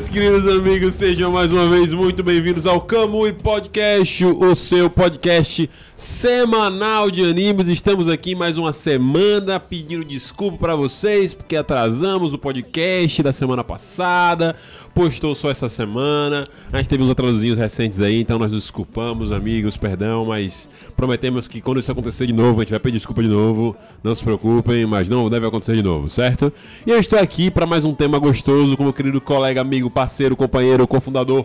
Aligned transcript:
Meus 0.00 0.08
queridos 0.08 0.48
amigos, 0.48 0.94
sejam 0.94 1.30
mais 1.30 1.52
uma 1.52 1.68
vez 1.68 1.92
muito 1.92 2.22
bem-vindos 2.22 2.64
ao 2.66 2.80
Camui 2.80 3.34
Podcast, 3.34 4.24
o 4.24 4.54
seu 4.54 4.88
podcast 4.88 5.68
semanal 5.94 7.10
de 7.10 7.22
animes. 7.22 7.68
Estamos 7.68 8.08
aqui 8.08 8.34
mais 8.34 8.56
uma 8.56 8.72
semana 8.72 9.60
pedindo 9.60 10.02
desculpa 10.02 10.56
para 10.56 10.74
vocês 10.74 11.34
porque 11.34 11.54
atrasamos 11.54 12.32
o 12.32 12.38
podcast 12.38 13.22
da 13.22 13.32
semana 13.32 13.62
passada. 13.62 14.56
Postou 14.94 15.34
só 15.34 15.50
essa 15.50 15.68
semana. 15.68 16.48
A 16.72 16.78
gente 16.78 16.88
teve 16.88 17.02
uns 17.02 17.10
atrasozinhos 17.10 17.58
recentes 17.58 18.00
aí, 18.00 18.22
então 18.22 18.38
nós 18.38 18.50
nos 18.50 18.62
desculpamos, 18.62 19.30
amigos, 19.30 19.76
perdão, 19.76 20.24
mas 20.24 20.70
prometemos 20.96 21.46
que 21.46 21.60
quando 21.60 21.78
isso 21.78 21.92
acontecer 21.92 22.26
de 22.26 22.32
novo, 22.32 22.60
a 22.60 22.64
gente 22.64 22.70
vai 22.70 22.80
pedir 22.80 22.96
desculpa 22.96 23.22
de 23.22 23.28
novo. 23.28 23.76
Não 24.02 24.14
se 24.14 24.24
preocupem, 24.24 24.86
mas 24.86 25.10
não 25.10 25.28
deve 25.28 25.46
acontecer 25.46 25.76
de 25.76 25.82
novo, 25.82 26.08
certo? 26.08 26.50
E 26.86 26.90
eu 26.90 26.98
estou 26.98 27.18
aqui 27.18 27.50
para 27.50 27.66
mais 27.66 27.84
um 27.84 27.94
tema 27.94 28.18
gostoso 28.18 28.74
com 28.74 28.84
meu 28.84 28.92
querido 28.92 29.20
colega, 29.20 29.60
amigo, 29.60 29.89
parceiro, 29.90 30.36
companheiro, 30.36 30.86
cofundador 30.86 31.44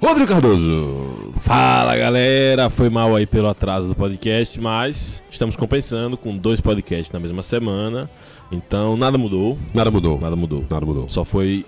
Rodrigo 0.00 0.28
Cardoso. 0.28 1.32
Fala 1.42 1.96
galera, 1.96 2.68
foi 2.68 2.90
mal 2.90 3.14
aí 3.14 3.24
pelo 3.24 3.48
atraso 3.48 3.86
do 3.86 3.94
podcast, 3.94 4.60
mas 4.60 5.22
estamos 5.30 5.54
compensando 5.54 6.16
com 6.16 6.36
dois 6.36 6.60
podcasts 6.60 7.12
na 7.12 7.20
mesma 7.20 7.40
semana. 7.40 8.10
Então 8.50 8.96
nada 8.96 9.16
mudou. 9.16 9.56
Nada 9.72 9.92
mudou. 9.92 10.18
Nada 10.20 10.34
mudou. 10.34 10.64
Nada 10.68 10.84
mudou. 10.84 11.08
Só 11.08 11.24
foi 11.24 11.64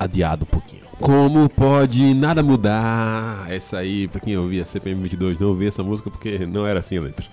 adiado 0.00 0.44
um 0.44 0.46
pouquinho. 0.46 0.84
Como 0.98 1.48
pode 1.48 2.14
nada 2.14 2.42
mudar? 2.42 3.46
Essa 3.50 3.78
aí, 3.78 4.08
pra 4.08 4.20
quem 4.20 4.36
ouvia 4.38 4.64
CPM 4.64 5.02
22, 5.02 5.38
não 5.38 5.48
ouvia 5.48 5.68
essa 5.68 5.82
música 5.82 6.08
porque 6.08 6.38
não 6.46 6.66
era 6.66 6.78
assim 6.78 6.98
a 6.98 7.02
letra. 7.02 7.26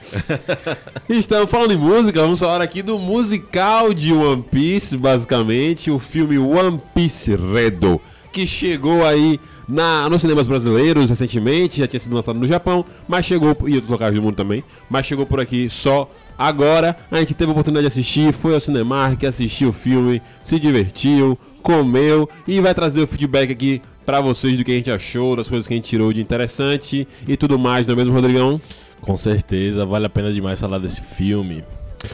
Estamos 1.07 1.49
falando 1.49 1.71
em 1.71 1.77
música, 1.77 2.21
vamos 2.21 2.39
falar 2.39 2.61
aqui 2.61 2.81
do 2.81 2.97
musical 2.97 3.93
de 3.93 4.13
One 4.13 4.43
Piece, 4.43 4.97
basicamente, 4.97 5.91
o 5.91 5.99
filme 5.99 6.37
One 6.37 6.81
Piece 6.93 7.35
Redo, 7.35 8.01
que 8.31 8.47
chegou 8.47 9.05
aí 9.05 9.39
na, 9.67 10.09
nos 10.09 10.21
cinemas 10.21 10.47
brasileiros 10.47 11.09
recentemente, 11.09 11.79
já 11.79 11.87
tinha 11.87 11.99
sido 11.99 12.15
lançado 12.15 12.37
no 12.37 12.47
Japão, 12.47 12.85
mas 13.07 13.25
chegou, 13.25 13.55
e 13.67 13.75
outros 13.75 13.87
locais 13.89 14.13
do 14.13 14.21
mundo 14.21 14.35
também, 14.35 14.63
mas 14.89 15.05
chegou 15.05 15.25
por 15.25 15.39
aqui 15.39 15.69
só 15.69 16.09
agora. 16.37 16.95
A 17.09 17.19
gente 17.19 17.33
teve 17.33 17.49
a 17.49 17.53
oportunidade 17.53 17.83
de 17.83 17.87
assistir, 17.87 18.33
foi 18.33 18.53
ao 18.53 18.61
Cinemark, 18.61 19.23
assistiu 19.23 19.69
o 19.69 19.73
filme, 19.73 20.21
se 20.43 20.59
divertiu, 20.59 21.37
comeu 21.61 22.27
e 22.47 22.59
vai 22.59 22.73
trazer 22.73 23.01
o 23.01 23.07
feedback 23.07 23.51
aqui 23.51 23.81
para 24.05 24.19
vocês 24.19 24.57
do 24.57 24.63
que 24.63 24.71
a 24.71 24.75
gente 24.75 24.91
achou, 24.91 25.35
das 25.35 25.47
coisas 25.47 25.67
que 25.67 25.73
a 25.73 25.77
gente 25.77 25.87
tirou 25.87 26.11
de 26.11 26.21
interessante 26.21 27.07
e 27.27 27.37
tudo 27.37 27.57
mais, 27.57 27.87
não 27.87 27.93
é 27.93 27.97
mesmo, 27.97 28.13
Rodrigão? 28.13 28.59
Com 28.99 29.15
certeza, 29.15 29.85
vale 29.85 30.05
a 30.05 30.09
pena 30.09 30.33
demais 30.33 30.59
falar 30.59 30.79
desse 30.79 31.01
filme. 31.01 31.63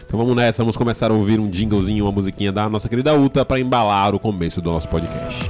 Então 0.05 0.19
vamos 0.19 0.35
nessa, 0.35 0.63
vamos 0.63 0.75
começar 0.75 1.09
a 1.09 1.13
ouvir 1.13 1.39
um 1.39 1.51
jinglezinho, 1.51 2.05
uma 2.05 2.11
musiquinha 2.11 2.51
da 2.51 2.69
nossa 2.69 2.89
querida 2.89 3.17
Uta 3.17 3.45
para 3.45 3.59
embalar 3.59 4.13
o 4.13 4.19
começo 4.19 4.61
do 4.61 4.71
nosso 4.71 4.87
podcast. 4.89 5.49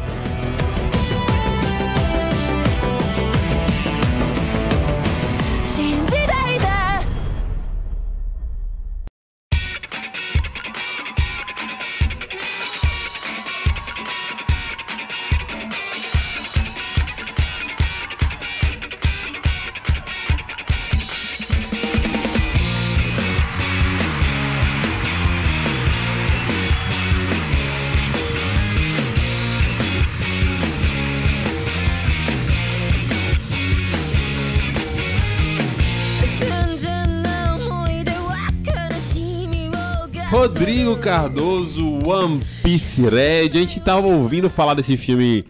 One 42.07 42.39
Piece 42.63 43.01
Red. 43.01 43.49
A 43.49 43.59
gente 43.59 43.81
tava 43.81 44.07
ouvindo 44.07 44.49
falar 44.49 44.75
desse 44.75 44.95
filme 44.95 45.43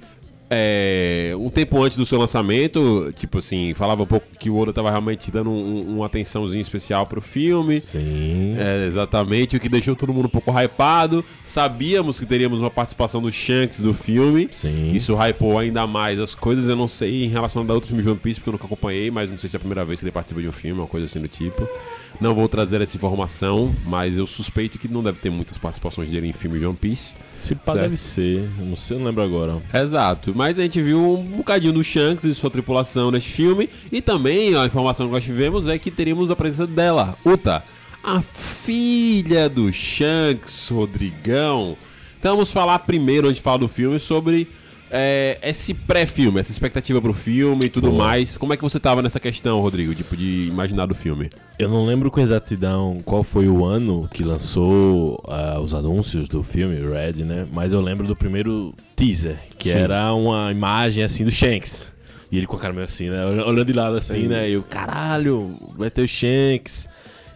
é, 0.49 1.33
um 1.37 1.49
tempo 1.49 1.81
antes 1.83 1.97
do 1.97 2.05
seu 2.05 2.17
lançamento. 2.17 3.11
Tipo 3.15 3.39
assim, 3.39 3.73
falava 3.73 4.03
um 4.03 4.05
pouco 4.05 4.27
que 4.39 4.49
o 4.49 4.57
Oda 4.57 4.71
tava 4.71 4.89
realmente 4.89 5.29
dando 5.31 5.49
um, 5.49 5.95
uma 5.95 6.05
atençãozinha 6.05 6.61
especial 6.61 7.05
pro 7.05 7.21
filme. 7.21 7.79
Sim. 7.79 8.55
É, 8.57 8.85
exatamente, 8.85 9.57
o 9.57 9.59
que 9.59 9.69
deixou 9.69 9.95
todo 9.95 10.13
mundo 10.13 10.25
um 10.25 10.29
pouco 10.29 10.51
hypado. 10.51 11.23
Sabíamos 11.43 12.19
que 12.19 12.25
teríamos 12.25 12.59
uma 12.59 12.71
participação 12.71 13.21
do 13.21 13.31
Shanks 13.31 13.81
do 13.81 13.93
filme. 13.93 14.47
Sim. 14.51 14.91
Isso 14.91 15.15
hypou 15.15 15.57
ainda 15.57 15.85
mais 15.85 16.19
as 16.19 16.33
coisas. 16.33 16.69
Eu 16.69 16.75
não 16.75 16.87
sei 16.87 17.25
em 17.25 17.29
relação 17.29 17.65
a 17.67 17.73
outros 17.73 17.89
filmes 17.89 18.05
de 18.05 18.11
One 18.11 18.19
Piece, 18.19 18.39
porque 18.39 18.49
eu 18.49 18.53
nunca 18.53 18.65
acompanhei, 18.65 19.11
mas 19.11 19.29
não 19.29 19.37
sei 19.37 19.49
se 19.49 19.55
é 19.55 19.57
a 19.57 19.59
primeira 19.59 19.83
vez 19.83 19.99
que 19.99 20.05
ele 20.05 20.11
participa 20.11 20.41
de 20.41 20.47
um 20.47 20.51
filme, 20.51 20.79
uma 20.79 20.87
coisa 20.87 21.05
assim 21.05 21.19
do 21.19 21.27
tipo. 21.27 21.67
Não 22.19 22.33
vou 22.33 22.47
trazer 22.47 22.81
essa 22.81 22.97
informação, 22.97 23.75
mas 23.85 24.17
eu 24.17 24.25
suspeito 24.25 24.79
que 24.79 24.87
não 24.87 25.03
deve 25.03 25.19
ter 25.19 25.29
muitas 25.29 25.57
participações 25.57 26.09
dele 26.09 26.27
em 26.27 26.33
filmes 26.33 26.59
de 26.59 26.65
One 26.65 26.75
Piece. 26.75 27.13
Se 27.33 27.53
pá, 27.53 27.73
deve 27.73 27.95
ser. 27.95 28.49
Eu 28.57 28.65
não 28.65 28.75
sei, 28.75 28.97
eu 28.97 28.99
não 28.99 29.07
lembro 29.07 29.23
agora. 29.23 29.61
Exato, 29.73 30.33
mas 30.37 30.59
a 30.59 30.61
gente 30.61 30.79
viu 30.79 31.17
um 31.17 31.23
bocadinho 31.37 31.73
do 31.73 31.83
Shanks 31.83 32.23
e 32.23 32.35
sua 32.35 32.51
tripulação 32.51 33.09
neste 33.09 33.31
filme. 33.31 33.67
E 33.91 34.01
também 34.01 34.55
a 34.55 34.67
informação 34.67 35.07
que 35.07 35.11
nós 35.11 35.23
tivemos 35.23 35.67
é 35.67 35.79
que 35.79 35.89
teríamos 35.89 36.29
a 36.29 36.35
presença 36.35 36.67
dela, 36.67 37.17
Uta, 37.25 37.63
a 38.03 38.21
filha 38.21 39.49
do 39.49 39.73
Shanks, 39.73 40.69
Rodrigão. 40.69 41.75
Então 42.19 42.35
vamos 42.35 42.51
falar 42.51 42.77
primeiro, 42.79 43.27
antes 43.27 43.37
de 43.37 43.43
falar 43.43 43.57
do 43.57 43.67
filme, 43.67 43.99
sobre 43.99 44.47
é, 44.89 45.37
esse 45.41 45.73
pré-filme, 45.73 46.39
essa 46.39 46.51
expectativa 46.51 47.01
pro 47.01 47.13
filme 47.13 47.65
e 47.65 47.69
tudo 47.69 47.89
Boa. 47.89 48.05
mais. 48.05 48.37
Como 48.37 48.53
é 48.53 48.57
que 48.57 48.63
você 48.63 48.79
tava 48.79 49.01
nessa 49.01 49.19
questão, 49.19 49.59
Rodrigo, 49.59 49.93
tipo, 49.93 50.15
de 50.15 50.47
imaginar 50.47 50.85
do 50.85 50.95
filme? 50.95 51.29
Eu 51.59 51.69
não 51.69 51.85
lembro 51.85 52.09
com 52.09 52.19
exatidão 52.19 53.01
qual 53.03 53.23
foi 53.23 53.47
o 53.47 53.65
ano 53.65 54.07
que 54.13 54.23
lançou 54.23 55.21
ah, 55.27 55.59
os 55.59 55.73
anúncios 55.73 56.29
do 56.29 56.43
filme, 56.43 56.75
Red, 56.75 57.23
né? 57.23 57.47
Mas 57.51 57.73
eu 57.73 57.81
lembro 57.81 58.07
do 58.07 58.15
primeiro 58.15 58.73
teaser, 58.95 59.37
que 59.57 59.71
Sim. 59.71 59.79
era 59.79 60.13
uma 60.13 60.51
imagem 60.51 61.03
assim 61.03 61.25
do 61.25 61.31
Shanks. 61.31 61.93
E 62.31 62.37
ele 62.37 62.45
com 62.45 62.57
a 62.57 62.59
cara 62.59 62.73
meio 62.73 62.85
assim, 62.85 63.09
né? 63.09 63.25
Olhando 63.25 63.65
de 63.65 63.73
lado 63.73 63.95
assim, 63.95 64.23
Sim. 64.23 64.27
né? 64.27 64.49
E 64.49 64.53
eu, 64.53 64.63
caralho, 64.63 65.57
vai 65.77 65.89
ter 65.89 66.01
o 66.01 66.07
Shanks. 66.07 66.89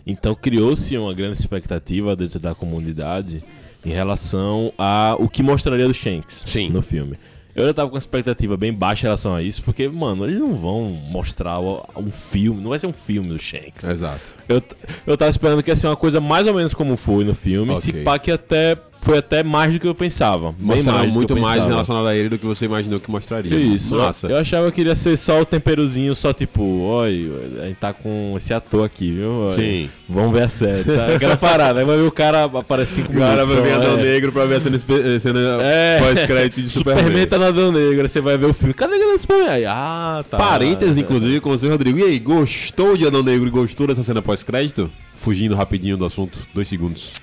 Então 0.06 0.34
criou-se 0.36 0.98
uma 0.98 1.14
grande 1.14 1.38
expectativa 1.38 2.16
dentro 2.16 2.40
da 2.40 2.56
comunidade 2.56 3.44
em 3.86 3.90
relação 3.90 4.74
a 4.78 5.16
o 5.20 5.28
que 5.28 5.42
mostraria 5.44 5.88
do 5.88 5.94
Shanks 5.94 6.44
Sim. 6.46 6.70
no 6.70 6.82
filme. 6.82 7.18
Eu 7.56 7.68
já 7.68 7.74
tava 7.74 7.90
com 7.90 7.96
uma 7.96 8.00
expectativa 8.00 8.56
bem 8.56 8.74
baixa 8.74 9.02
em 9.02 9.08
relação 9.08 9.36
a 9.36 9.42
isso, 9.42 9.62
porque, 9.64 9.88
mano, 9.88 10.26
eles 10.26 10.40
não 10.40 10.56
vão 10.56 10.98
mostrar 11.10 11.60
um 11.60 12.12
filme, 12.12 12.62
não 12.62 12.70
vai 12.70 12.80
ser 12.80 12.88
um 12.88 12.94
filme 12.94 13.30
do 13.30 13.40
Shanks. 13.40 13.88
Exato. 13.88 14.34
Eu, 14.48 14.62
eu 15.06 15.18
tava 15.18 15.32
esperando 15.32 15.62
que 15.62 15.70
ia 15.70 15.76
ser 15.76 15.88
uma 15.88 15.98
coisa 15.98 16.22
mais 16.22 16.48
ou 16.48 16.54
menos 16.54 16.74
como 16.74 16.96
foi 16.96 17.24
no 17.24 17.36
filme. 17.36 17.72
Ok. 17.72 17.82
Se 17.82 17.94
pá 18.04 18.18
que 18.18 18.32
até 18.32 18.78
foi 19.04 19.18
até 19.18 19.42
mais 19.44 19.74
do 19.74 19.80
que 19.80 19.88
eu 19.88 19.96
pensava. 19.96 20.52
Bem 20.52 20.78
Mostrando 20.78 20.96
mais 20.98 21.12
muito 21.12 21.36
mais 21.36 21.54
pensava. 21.56 21.70
relacionado 21.70 22.08
a 22.08 22.16
ele 22.16 22.30
do 22.30 22.38
que 22.38 22.46
você 22.46 22.66
imaginou 22.66 23.00
que 23.00 23.10
mostraria. 23.10 23.56
Isso, 23.58 23.96
Massa. 23.96 24.28
eu 24.28 24.38
achava 24.38 24.72
que 24.72 24.80
iria 24.82 24.96
ser 24.96 25.18
só 25.18 25.42
o 25.42 25.46
temperozinho, 25.46 26.14
só 26.14 26.32
tipo, 26.32 26.62
oi, 26.64 27.32
a 27.62 27.66
gente 27.68 27.78
tá 27.78 27.92
com 27.94 28.34
esse 28.38 28.54
ator 28.54 28.86
aqui, 28.86 29.12
viu? 29.12 29.30
Oi, 29.48 29.52
Sim. 29.52 29.90
Vamos 30.08 30.34
ver 30.34 30.44
a 30.44 30.50
série, 30.50 30.84
tá? 30.84 31.16
Aquela 31.16 31.36
parada, 31.36 31.80
aí 31.80 31.86
vai 31.86 31.98
ver 31.98 32.04
o 32.04 32.12
cara 32.12 32.44
aparece 32.44 32.96
5 32.96 33.12
minutos. 33.12 33.32
Agora 33.32 33.46
vai 33.46 33.56
só, 33.56 33.62
ver 33.64 33.74
Adão 33.74 34.00
é. 34.00 34.04
Negro 34.04 34.32
pra 34.32 34.46
ver 34.46 34.56
a 34.56 34.60
cena, 34.60 34.76
espe- 34.76 35.20
cena 35.20 35.40
É. 35.64 36.00
pós-crédito 36.00 36.62
de 36.62 36.70
Superman. 36.70 37.04
Superman 37.04 37.28
tá 37.28 37.38
no 37.40 37.46
Adão 37.46 37.72
Negro, 37.72 38.08
você 38.08 38.22
vai 38.22 38.38
ver 38.38 38.46
o 38.46 38.54
filme. 38.54 38.74
Cadê 38.74 38.96
o 38.96 39.18
Superman? 39.18 39.48
Aí, 39.50 39.66
ah, 39.66 40.24
tá. 40.30 40.38
Parênteses, 40.38 40.98
inclusive, 40.98 41.40
com 41.40 41.50
você, 41.50 41.68
Rodrigo. 41.68 41.98
E 41.98 42.04
aí, 42.04 42.20
gostou 42.20 42.96
de 42.96 43.08
Adão 43.08 43.24
Negro 43.24 43.48
e 43.48 43.52
gostou 43.52 43.88
dessa 43.88 44.04
cena 44.04 44.22
pós-crédito? 44.22 44.92
Fugindo 45.16 45.56
rapidinho 45.56 45.98
do 45.98 46.06
assunto, 46.06 46.38
dois 46.54 46.68
segundos. 46.68 47.14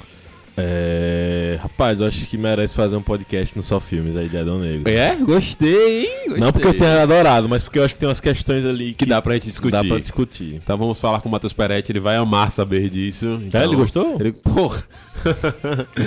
É. 0.59 1.59
Rapaz, 1.63 2.01
eu 2.01 2.07
acho 2.07 2.27
que 2.27 2.37
merece 2.37 2.75
fazer 2.75 2.97
um 2.97 3.03
podcast 3.03 3.57
no 3.57 3.63
Só 3.63 3.79
Filmes 3.81 4.17
aí 4.17 4.29
de 4.29 4.37
Adão 4.37 4.59
Negro. 4.59 4.91
É? 4.91 5.17
Gostei, 5.17 6.01
hein? 6.03 6.11
Gostei. 6.27 6.41
Não 6.41 6.53
porque 6.53 6.67
eu 6.69 6.75
tenha 6.77 7.03
adorado, 7.03 7.49
mas 7.49 7.63
porque 7.63 7.79
eu 7.79 7.85
acho 7.85 7.95
que 7.95 8.01
tem 8.01 8.09
umas 8.09 8.21
questões 8.21 8.67
ali 8.67 8.93
Que 8.95 9.07
dá 9.07 9.21
pra 9.23 9.35
gente 9.35 9.47
discutir. 9.49 9.73
Dá 9.73 9.85
pra 9.85 9.99
discutir. 9.99 10.55
Então 10.57 10.77
vamos 10.77 10.99
falar 10.99 11.21
com 11.21 11.29
o 11.29 11.33
Matheus 11.33 11.53
Peretti, 11.53 11.93
ele 11.93 12.01
vai 12.01 12.17
amar 12.17 12.51
saber 12.51 12.89
disso. 12.91 13.41
Então, 13.43 13.61
É, 13.61 13.65
ele 13.65 13.77
gostou? 13.77 14.17
Ele, 14.21 14.33
porra, 14.33 14.83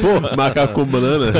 Porra! 0.02 0.36
macaco 0.36 0.86
banana. 0.86 1.32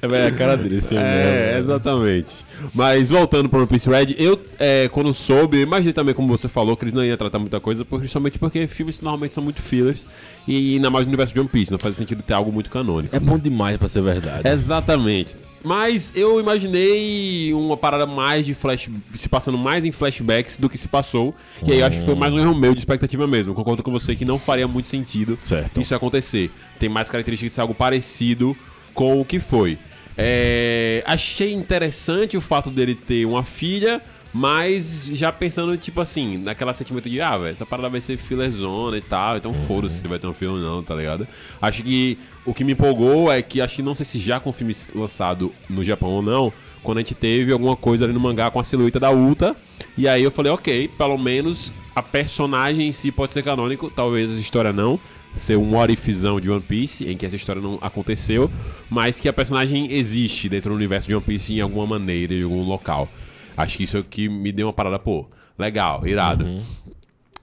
é 0.00 0.08
velho, 0.08 0.34
a 0.34 0.38
cara 0.38 0.56
dele 0.56 0.76
esse 0.76 0.88
filme. 0.88 1.04
É, 1.04 1.56
exatamente. 1.58 2.44
Mas 2.74 3.10
voltando 3.10 3.48
pro 3.48 3.60
One 3.60 3.68
Piece 3.68 3.88
Red, 3.88 4.14
eu, 4.18 4.40
é, 4.58 4.88
quando 4.88 5.12
soube, 5.14 5.60
imaginei 5.60 5.92
também, 5.92 6.14
como 6.14 6.28
você 6.28 6.48
falou, 6.48 6.76
que 6.76 6.84
eles 6.84 6.94
não 6.94 7.04
iam 7.04 7.16
tratar 7.16 7.38
muita 7.38 7.60
coisa, 7.60 7.84
principalmente 7.84 8.38
porque 8.38 8.66
filmes 8.66 9.00
normalmente 9.00 9.34
são 9.34 9.42
muito 9.42 9.62
fillers, 9.62 10.06
e 10.46 10.74
ainda 10.76 10.90
mais 10.90 11.06
no 11.06 11.10
universo 11.10 11.34
de 11.34 11.40
One 11.40 11.48
Piece, 11.48 11.72
não 11.72 11.78
faz 11.78 11.96
sentido 11.96 12.22
ter 12.22 12.34
algo 12.34 12.52
muito 12.52 12.70
canônico. 12.70 13.14
É 13.14 13.20
bom 13.20 13.38
demais 13.38 13.76
pra 13.76 13.88
ser 13.88 14.02
verdade. 14.02 14.48
Exatamente. 14.48 15.36
Mas 15.64 16.12
eu 16.16 16.40
imaginei 16.40 17.52
uma 17.54 17.76
parada 17.76 18.06
mais 18.06 18.44
de 18.44 18.54
flash, 18.54 18.90
se 19.14 19.28
passando 19.28 19.56
mais 19.56 19.84
em 19.84 19.92
flashbacks 19.92 20.58
do 20.58 20.68
que 20.68 20.76
se 20.76 20.88
passou. 20.88 21.34
E 21.66 21.72
aí 21.72 21.80
eu 21.80 21.86
acho 21.86 22.00
que 22.00 22.04
foi 22.04 22.14
mais 22.14 22.34
um 22.34 22.38
erro 22.38 22.54
meu 22.54 22.74
de 22.74 22.80
expectativa 22.80 23.26
mesmo. 23.26 23.54
Concordo 23.54 23.82
com 23.82 23.90
você 23.92 24.16
que 24.16 24.24
não 24.24 24.38
faria 24.38 24.66
muito 24.66 24.88
sentido 24.88 25.38
Certo. 25.40 25.80
isso 25.80 25.94
acontecer. 25.94 26.50
Tem 26.78 26.88
mais 26.88 27.08
características 27.10 27.50
de 27.50 27.54
ser 27.54 27.60
algo 27.60 27.74
parecido 27.74 28.56
com 28.92 29.20
o 29.20 29.24
que 29.24 29.38
foi. 29.38 29.78
É, 30.16 31.02
achei 31.06 31.52
interessante 31.52 32.36
o 32.36 32.40
fato 32.40 32.70
dele 32.70 32.94
ter 32.94 33.24
uma 33.24 33.42
filha, 33.42 34.02
mas 34.32 35.10
já 35.12 35.30
pensando, 35.30 35.76
tipo 35.76 36.00
assim, 36.00 36.38
naquela 36.38 36.72
sentimento 36.72 37.08
de, 37.08 37.20
ah, 37.20 37.36
velho, 37.36 37.52
essa 37.52 37.66
parada 37.66 37.88
vai 37.88 38.00
ser 38.00 38.16
fillerzona 38.16 38.96
e 38.96 39.00
tal, 39.02 39.36
então 39.36 39.52
foda-se 39.52 39.98
se 39.98 40.08
vai 40.08 40.18
ter 40.18 40.26
um 40.26 40.32
filme 40.32 40.58
ou 40.58 40.76
não, 40.76 40.82
tá 40.82 40.94
ligado? 40.94 41.28
Acho 41.60 41.82
que 41.82 42.18
o 42.44 42.54
que 42.54 42.64
me 42.64 42.72
empolgou 42.72 43.30
é 43.30 43.42
que, 43.42 43.60
acho 43.60 43.76
que 43.76 43.82
não 43.82 43.94
sei 43.94 44.06
se 44.06 44.18
já 44.18 44.40
com 44.40 44.50
o 44.50 44.52
filme 44.52 44.74
lançado 44.94 45.52
no 45.68 45.84
Japão 45.84 46.10
ou 46.10 46.22
não, 46.22 46.52
quando 46.82 46.98
a 46.98 47.00
gente 47.00 47.14
teve 47.14 47.52
alguma 47.52 47.76
coisa 47.76 48.04
ali 48.04 48.12
no 48.12 48.20
mangá 48.20 48.50
com 48.50 48.58
a 48.58 48.64
silhueta 48.64 48.98
da 48.98 49.10
Uta, 49.10 49.54
e 49.96 50.08
aí 50.08 50.22
eu 50.22 50.30
falei, 50.30 50.50
ok, 50.50 50.88
pelo 50.88 51.18
menos 51.18 51.72
a 51.94 52.02
personagem 52.02 52.88
em 52.88 52.92
si 52.92 53.12
pode 53.12 53.32
ser 53.32 53.42
canônico, 53.42 53.90
talvez 53.94 54.30
essa 54.30 54.40
história 54.40 54.72
não, 54.72 54.98
ser 55.34 55.56
um 55.56 55.72
ifzão 55.90 56.40
de 56.40 56.50
One 56.50 56.62
Piece, 56.62 57.08
em 57.08 57.16
que 57.16 57.26
essa 57.26 57.36
história 57.36 57.60
não 57.60 57.78
aconteceu, 57.80 58.50
mas 58.88 59.20
que 59.20 59.28
a 59.28 59.32
personagem 59.32 59.92
existe 59.92 60.48
dentro 60.48 60.70
do 60.70 60.76
universo 60.76 61.08
de 61.08 61.14
One 61.14 61.24
Piece 61.24 61.54
em 61.54 61.60
alguma 61.60 61.86
maneira, 61.86 62.34
em 62.34 62.42
algum 62.42 62.62
local. 62.62 63.08
Acho 63.56 63.76
que 63.76 63.84
isso 63.84 63.96
é 63.96 64.00
o 64.00 64.04
que 64.04 64.28
me 64.28 64.52
deu 64.52 64.66
uma 64.66 64.72
parada, 64.72 64.98
pô, 64.98 65.28
legal, 65.58 66.06
irado. 66.06 66.44
Uhum. 66.44 66.62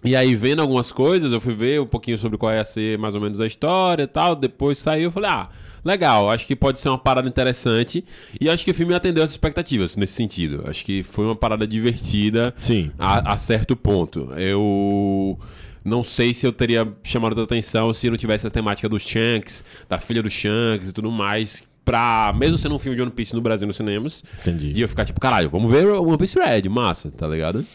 E 0.03 0.15
aí, 0.15 0.33
vendo 0.33 0.61
algumas 0.61 0.91
coisas, 0.91 1.33
eu 1.33 1.41
fui 1.41 1.53
ver 1.53 1.81
um 1.81 1.85
pouquinho 1.85 2.17
sobre 2.17 2.37
qual 2.37 2.53
ia 2.53 2.63
ser 2.63 2.97
mais 2.97 3.15
ou 3.15 3.21
menos 3.21 3.41
a 3.41 3.45
história 3.45 4.03
e 4.03 4.07
tal. 4.07 4.33
Depois 4.33 4.77
saiu, 4.77 5.05
eu 5.05 5.11
falei, 5.11 5.29
ah, 5.29 5.49
legal, 5.83 6.29
acho 6.29 6.47
que 6.47 6.55
pode 6.55 6.79
ser 6.79 6.87
uma 6.87 6.97
parada 6.97 7.27
interessante. 7.27 8.05
E 8.39 8.49
acho 8.49 8.63
que 8.63 8.71
o 8.71 8.73
filme 8.73 8.93
atendeu 8.93 9.23
as 9.23 9.31
expectativas 9.31 9.97
nesse 9.97 10.13
sentido. 10.13 10.63
Acho 10.67 10.85
que 10.85 11.03
foi 11.03 11.25
uma 11.25 11.35
parada 11.35 11.67
divertida 11.67 12.53
Sim. 12.55 12.91
a, 12.97 13.33
a 13.33 13.37
certo 13.37 13.75
ponto. 13.75 14.29
Eu 14.37 15.37
não 15.83 16.01
sei 16.03 16.33
se 16.33 16.47
eu 16.47 16.53
teria 16.53 16.87
chamado 17.03 17.39
a 17.39 17.43
atenção 17.43 17.93
se 17.93 18.09
não 18.09 18.17
tivesse 18.17 18.45
essa 18.45 18.53
temática 18.53 18.87
dos 18.87 19.01
Shanks, 19.01 19.65
da 19.89 19.97
filha 19.97 20.23
do 20.23 20.29
Shanks 20.29 20.89
e 20.89 20.93
tudo 20.93 21.11
mais. 21.11 21.63
Pra, 21.89 22.31
mesmo 22.37 22.55
sendo 22.55 22.75
um 22.75 22.79
filme 22.79 22.95
de 22.95 23.01
One 23.01 23.09
Piece 23.09 23.33
no 23.33 23.41
Brasil 23.41 23.65
nos 23.65 23.75
cinemas, 23.75 24.23
Entendi. 24.41 24.73
de 24.73 24.81
eu 24.83 24.87
ficar 24.87 25.05
tipo, 25.05 25.19
caralho, 25.19 25.49
vamos 25.49 25.71
ver 25.71 25.87
One 25.87 26.19
Piece 26.19 26.37
Red, 26.37 26.69
massa, 26.69 27.09
tá 27.09 27.27
ligado? 27.27 27.65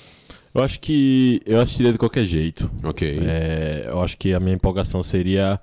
Eu 0.54 0.62
acho 0.62 0.78
que 0.78 1.42
eu 1.44 1.60
assistiria 1.60 1.90
de 1.90 1.98
qualquer 1.98 2.24
jeito. 2.24 2.70
Ok. 2.84 3.18
É, 3.26 3.86
eu 3.88 4.00
acho 4.00 4.16
que 4.16 4.32
a 4.32 4.38
minha 4.38 4.54
empolgação 4.54 5.02
seria 5.02 5.58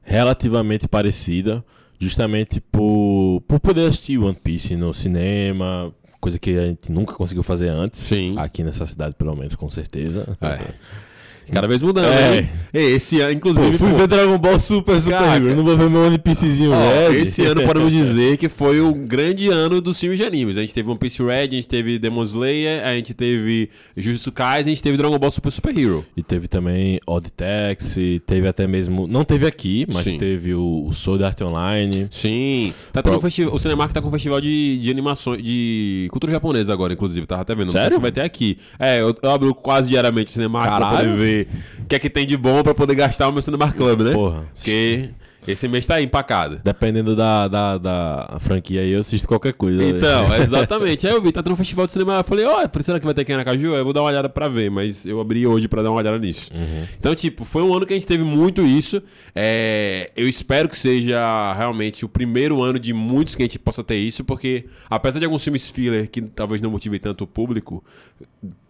relativamente 0.00 0.86
parecida, 0.86 1.64
justamente 1.98 2.60
por, 2.60 3.42
por 3.48 3.58
poder 3.58 3.88
assistir 3.88 4.16
One 4.16 4.38
Piece 4.40 4.76
no 4.76 4.94
cinema, 4.94 5.92
coisa 6.20 6.38
que 6.38 6.56
a 6.56 6.66
gente 6.66 6.92
nunca 6.92 7.14
conseguiu 7.14 7.42
fazer 7.42 7.66
antes. 7.66 7.98
Sim. 7.98 8.36
Aqui 8.38 8.62
nessa 8.62 8.86
cidade, 8.86 9.16
pelo 9.16 9.34
menos, 9.34 9.56
com 9.56 9.68
certeza. 9.68 10.38
É. 10.40 10.72
Cada 11.52 11.66
vez 11.66 11.82
mudando, 11.82 12.06
É. 12.12 12.48
Ei, 12.72 12.92
Esse 12.94 13.20
ano, 13.20 13.30
Pô, 13.30 13.36
inclusive, 13.48 13.78
fui 13.78 13.90
pô, 13.90 13.96
ver 13.96 14.06
Dragon 14.06 14.36
Ball 14.38 14.58
Super 14.60 15.00
Super 15.00 15.18
Caraca. 15.18 15.36
Hero, 15.36 15.56
não 15.56 15.64
vou 15.64 15.76
ver 15.76 15.88
meu 15.88 16.02
One 16.02 16.18
Piecezinho 16.18 16.70
Red. 16.72 17.16
esse 17.22 17.44
ano 17.46 17.62
podemos 17.66 17.90
dizer 17.92 18.36
que 18.36 18.48
foi 18.48 18.80
o 18.80 18.92
grande 18.94 19.48
ano 19.48 19.80
dos 19.80 19.98
filmes 19.98 20.18
de 20.18 20.24
animes. 20.24 20.56
A 20.58 20.60
gente 20.60 20.74
teve 20.74 20.88
One 20.90 20.98
Piece 20.98 21.22
Red, 21.22 21.44
a 21.44 21.46
gente 21.46 21.66
teve 21.68 21.98
Demon 21.98 22.22
Slayer, 22.24 22.84
a 22.86 22.94
gente 22.94 23.14
teve 23.14 23.70
Jujutsu 23.96 24.30
Kaisen, 24.32 24.72
a 24.72 24.74
gente 24.74 24.82
teve 24.82 24.96
Dragon 24.98 25.18
Ball 25.18 25.30
Super 25.30 25.50
Super 25.50 25.78
Hero. 25.78 26.04
E 26.16 26.22
teve 26.22 26.46
também 26.48 27.00
Odd 27.06 27.30
Taxi, 27.32 28.20
teve 28.26 28.46
até 28.46 28.66
mesmo. 28.66 29.06
Não 29.06 29.24
teve 29.24 29.46
aqui, 29.46 29.86
mas 29.92 30.04
Sim. 30.04 30.18
teve 30.18 30.52
o, 30.54 30.84
o 30.86 30.92
Sword 30.92 31.24
Art 31.24 31.40
Online. 31.40 32.06
Sim. 32.10 32.74
Tá 32.92 33.02
tendo 33.02 33.12
Pro- 33.12 33.20
festival, 33.22 33.54
o 33.54 33.58
Cinemark 33.58 33.92
tá 33.92 34.02
com 34.02 34.08
um 34.08 34.12
festival 34.12 34.40
de, 34.40 34.78
de 34.78 34.90
animações, 34.90 35.42
de 35.42 36.08
cultura 36.10 36.32
japonesa 36.32 36.72
agora, 36.72 36.92
inclusive. 36.92 37.26
Tava 37.26 37.42
até 37.42 37.54
vendo. 37.54 37.66
Não 37.66 37.72
sei 37.72 37.80
Sério? 37.82 37.96
se 37.96 38.02
vai 38.02 38.12
ter 38.12 38.20
aqui. 38.20 38.58
É, 38.78 39.00
eu, 39.00 39.14
eu 39.22 39.30
abro 39.30 39.54
quase 39.54 39.88
diariamente 39.88 40.30
o 40.30 40.32
Cinemark 40.32 40.66
pra 40.68 40.78
Caralho. 40.78 41.10
poder 41.12 41.16
ver 41.18 41.37
o 41.80 41.84
que 41.86 41.94
é 41.94 41.98
que 41.98 42.10
tem 42.10 42.26
de 42.26 42.36
bom 42.36 42.62
pra 42.62 42.74
poder 42.74 42.94
gastar 42.94 43.28
o 43.28 43.32
meu 43.32 43.42
Cinemark 43.42 43.76
Club, 43.76 44.00
né? 44.00 44.12
Porra. 44.12 44.48
Porque 44.54 45.10
esse 45.46 45.66
mês 45.66 45.86
tá 45.86 45.94
aí 45.94 46.04
empacado. 46.04 46.60
Dependendo 46.62 47.16
da, 47.16 47.48
da, 47.48 47.78
da 47.78 48.36
franquia 48.40 48.82
aí, 48.82 48.90
eu 48.90 49.00
assisto 49.00 49.26
qualquer 49.26 49.54
coisa. 49.54 49.82
Então, 49.82 50.34
exatamente. 50.36 51.06
Aí 51.06 51.12
eu 51.14 51.22
vi, 51.22 51.32
tá 51.32 51.42
tendo 51.42 51.54
um 51.54 51.56
festival 51.56 51.86
de 51.86 51.92
cinema. 51.92 52.16
Eu 52.16 52.24
falei, 52.24 52.44
ó, 52.44 52.68
será 52.80 52.98
que 52.98 53.04
vai 53.04 53.14
ter 53.14 53.22
aqui 53.22 53.32
em 53.32 53.34
Aracaju? 53.36 53.74
Eu 53.74 53.84
vou 53.84 53.92
dar 53.92 54.02
uma 54.02 54.08
olhada 54.08 54.28
pra 54.28 54.48
ver, 54.48 54.70
mas 54.70 55.06
eu 55.06 55.20
abri 55.20 55.46
hoje 55.46 55.66
pra 55.66 55.82
dar 55.82 55.90
uma 55.90 55.98
olhada 55.98 56.18
nisso. 56.18 56.50
Então, 56.98 57.14
tipo, 57.14 57.44
foi 57.44 57.62
um 57.62 57.74
ano 57.74 57.86
que 57.86 57.94
a 57.94 57.96
gente 57.96 58.06
teve 58.06 58.22
muito 58.22 58.62
isso. 58.62 59.02
É, 59.34 60.10
eu 60.16 60.28
espero 60.28 60.68
que 60.68 60.76
seja 60.76 61.54
realmente 61.54 62.04
o 62.04 62.08
primeiro 62.08 62.62
ano 62.62 62.78
de 62.78 62.92
muitos 62.92 63.34
que 63.34 63.42
a 63.42 63.46
gente 63.46 63.58
possa 63.58 63.82
ter 63.82 63.96
isso, 63.96 64.24
porque 64.24 64.66
apesar 64.90 65.18
de 65.18 65.24
alguns 65.24 65.42
filmes 65.42 65.68
filler 65.68 66.10
que 66.10 66.20
talvez 66.20 66.60
não 66.60 66.70
motivem 66.70 67.00
tanto 67.00 67.24
o 67.24 67.26
público, 67.26 67.82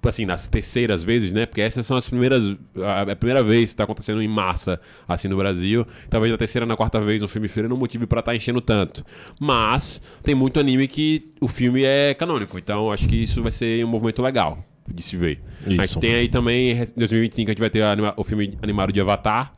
assim, 0.04 0.24
nas 0.24 0.46
terceiras 0.46 1.02
vezes, 1.02 1.32
né? 1.32 1.46
Porque 1.46 1.60
essas 1.60 1.86
são 1.86 1.96
as 1.96 2.08
primeiras. 2.08 2.56
A, 2.76 3.12
a 3.12 3.16
primeira 3.16 3.42
vez 3.42 3.70
que 3.70 3.76
tá 3.76 3.84
acontecendo 3.84 4.22
em 4.22 4.28
massa, 4.28 4.80
assim, 5.06 5.28
no 5.28 5.36
Brasil. 5.36 5.86
Talvez 6.08 6.30
na 6.30 6.38
terceira, 6.38 6.66
na 6.66 6.76
quarta 6.76 7.00
vez, 7.00 7.22
um 7.22 7.28
filme 7.28 7.48
feira 7.48 7.68
não 7.68 7.76
motive 7.76 8.06
pra 8.06 8.20
estar 8.20 8.34
enchendo 8.34 8.60
tanto. 8.60 9.04
Mas 9.40 10.00
tem 10.22 10.34
muito 10.34 10.60
anime 10.60 10.86
que 10.86 11.32
o 11.40 11.48
filme 11.48 11.84
é 11.84 12.14
canônico. 12.14 12.58
Então 12.58 12.92
acho 12.92 13.08
que 13.08 13.16
isso 13.16 13.42
vai 13.42 13.52
ser 13.52 13.84
um 13.84 13.88
movimento 13.88 14.22
legal 14.22 14.64
de 14.86 15.02
se 15.02 15.16
ver. 15.16 15.40
Isso. 15.66 15.80
A 15.80 15.86
gente 15.86 16.00
tem 16.00 16.14
aí 16.14 16.28
também, 16.28 16.72
em 16.72 16.76
2025, 16.96 17.50
a 17.50 17.52
gente 17.52 17.60
vai 17.60 17.70
ter 17.70 17.82
o 18.16 18.24
filme 18.24 18.56
animado 18.62 18.92
de 18.92 19.00
Avatar. 19.00 19.54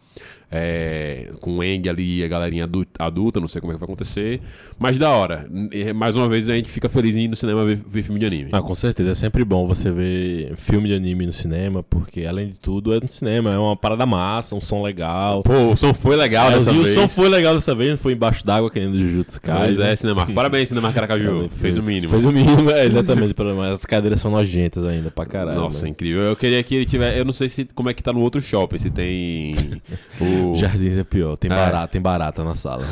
É, 0.50 1.30
com 1.40 1.58
o 1.58 1.64
Eng 1.64 1.88
ali 1.88 2.18
e 2.20 2.24
a 2.24 2.28
galerinha 2.28 2.64
adu- 2.64 2.86
adulta, 2.98 3.38
não 3.40 3.46
sei 3.48 3.60
como 3.60 3.72
é 3.72 3.76
que 3.76 3.80
vai 3.80 3.86
acontecer. 3.86 4.40
Mas 4.78 4.98
da 4.98 5.10
hora. 5.10 5.48
E, 5.72 5.92
Mais 5.92 6.16
uma 6.16 6.28
vez 6.28 6.48
a 6.48 6.54
gente 6.56 6.68
fica 6.68 6.88
feliz 6.88 7.16
em 7.16 7.24
ir 7.24 7.28
no 7.28 7.36
cinema 7.36 7.64
ver, 7.64 7.78
ver 7.86 8.02
filme 8.02 8.18
de 8.18 8.26
anime. 8.26 8.48
Ah, 8.52 8.60
com 8.60 8.74
certeza. 8.74 9.10
É 9.10 9.14
sempre 9.14 9.44
bom 9.44 9.66
você 9.66 9.90
ver 9.90 10.54
filme 10.56 10.88
de 10.88 10.94
anime 10.94 11.26
no 11.26 11.32
cinema, 11.32 11.82
porque 11.82 12.24
além 12.24 12.48
de 12.48 12.58
tudo 12.60 12.92
é 12.94 13.00
no 13.00 13.08
cinema. 13.08 13.52
É 13.52 13.58
uma 13.58 13.76
parada 13.76 14.04
massa, 14.06 14.54
um 14.56 14.60
som 14.60 14.82
legal. 14.82 15.42
Pô, 15.42 15.72
o 15.72 15.76
som 15.76 15.94
foi 15.94 16.16
legal 16.16 16.50
É, 16.50 16.54
dessa 16.54 16.72
e 16.72 16.78
o 16.78 16.82
vez. 16.82 16.94
som 16.94 17.06
foi 17.06 17.28
legal 17.28 17.54
dessa 17.54 17.74
vez, 17.74 17.90
não 17.90 17.98
foi 17.98 18.12
embaixo 18.14 18.44
d'água, 18.44 18.70
que 18.70 18.80
nem 18.80 18.90
do 18.90 18.98
Jujutsu 18.98 19.40
Mas 19.46 19.56
Kaisen. 19.76 19.86
é, 19.86 19.96
Cinemark. 19.96 20.32
Parabéns, 20.32 20.68
Cinemark 20.68 20.94
Caracaju. 20.94 21.48
Fez 21.50 21.78
o 21.78 21.82
mínimo. 21.82 22.10
Fez 22.10 22.24
o 22.24 22.32
mínimo, 22.32 22.70
é, 22.70 22.84
exatamente. 22.86 23.34
menos. 23.38 23.70
As 23.72 23.84
cadeiras 23.84 24.20
são 24.20 24.30
nojentas 24.30 24.84
ainda, 24.84 25.10
pra 25.10 25.24
caralho. 25.26 25.58
Nossa, 25.60 25.84
né? 25.84 25.90
incrível. 25.90 26.22
Eu 26.22 26.36
queria 26.36 26.62
que 26.62 26.74
ele 26.74 26.84
tivesse. 26.84 27.18
Eu 27.18 27.24
não 27.24 27.32
sei 27.32 27.48
se 27.48 27.66
como 27.74 27.88
é 27.88 27.94
que 27.94 28.02
tá 28.02 28.12
no 28.12 28.20
outro 28.20 28.40
shopping, 28.40 28.78
se 28.78 28.90
tem. 28.90 29.52
o. 30.20 30.39
Jardins 30.56 30.98
é 30.98 31.04
pior, 31.04 31.36
tem 31.36 31.50
É. 31.50 31.54
barata, 31.54 31.88
tem 31.88 32.00
barata 32.00 32.42
na 32.44 32.54
sala. 32.54 32.84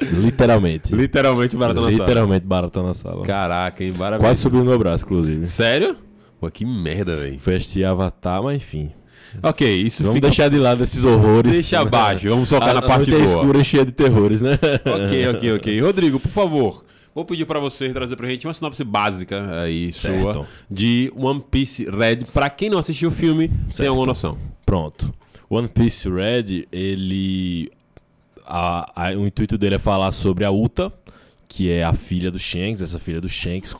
Literalmente. 0.00 0.94
Literalmente 0.94 1.56
barata 1.56 1.80
na 1.80 1.86
sala. 1.90 1.98
Literalmente 1.98 2.46
barata 2.46 2.82
na 2.82 2.94
sala. 2.94 3.22
Caraca, 3.24 3.82
hein? 3.82 3.92
Parabéns. 3.96 4.28
Quase 4.28 4.40
subiu 4.42 4.60
no 4.60 4.66
meu 4.66 4.78
braço, 4.78 5.04
inclusive. 5.04 5.46
Sério? 5.46 5.96
Pô, 6.38 6.50
que 6.50 6.66
merda, 6.66 7.16
velho. 7.16 7.38
Foi 7.40 7.56
assistir 7.56 7.84
Avatar, 7.84 8.42
mas 8.42 8.56
enfim. 8.56 8.90
Ok, 9.42 9.66
isso 9.82 10.02
Vamos 10.02 10.16
fica. 10.16 10.28
deixar 10.28 10.48
de 10.50 10.58
lado 10.58 10.82
esses 10.82 11.02
horrores. 11.04 11.52
Deixa 11.52 11.80
abaixo, 11.80 12.28
vamos 12.28 12.48
focar 12.48 12.68
A- 12.70 12.74
na 12.74 12.78
a 12.80 12.82
parte 12.82 13.10
é 13.12 13.14
boa. 13.18 13.24
escura 13.24 13.58
e 13.58 13.64
cheia 13.64 13.84
de 13.84 13.92
terrores, 13.92 14.40
né? 14.42 14.52
Ok, 14.84 15.28
ok, 15.28 15.52
ok. 15.54 15.80
Rodrigo, 15.80 16.20
por 16.20 16.30
favor, 16.30 16.84
vou 17.14 17.24
pedir 17.24 17.44
pra 17.46 17.58
você 17.58 17.88
trazer 17.92 18.16
pra 18.16 18.28
gente 18.28 18.46
uma 18.46 18.54
sinopse 18.54 18.84
básica 18.84 19.62
aí 19.62 19.92
Certo. 19.92 20.22
sua 20.32 20.46
de 20.70 21.10
One 21.16 21.42
Piece 21.50 21.84
Red. 21.90 22.26
Pra 22.32 22.48
quem 22.50 22.70
não 22.70 22.78
assistiu 22.78 23.08
o 23.08 23.12
filme, 23.12 23.48
tem 23.48 23.56
Certo. 23.72 23.88
alguma 23.88 24.06
noção. 24.06 24.38
Pronto. 24.64 25.12
One 25.48 25.68
Piece 25.68 26.08
Red, 26.08 26.66
ele. 26.72 27.70
a- 28.48 29.08
a- 29.08 29.12
o 29.16 29.26
intuito 29.26 29.58
dele 29.58 29.74
é 29.74 29.78
falar 29.78 30.12
sobre 30.12 30.44
a 30.44 30.50
Uta, 30.50 30.92
que 31.48 31.68
é 31.70 31.82
a 31.82 31.92
filha 31.94 32.30
do 32.30 32.38
Shanks, 32.38 32.80
essa 32.80 32.98
filha 32.98 33.20
do 33.20 33.28
Shanks, 33.28 33.74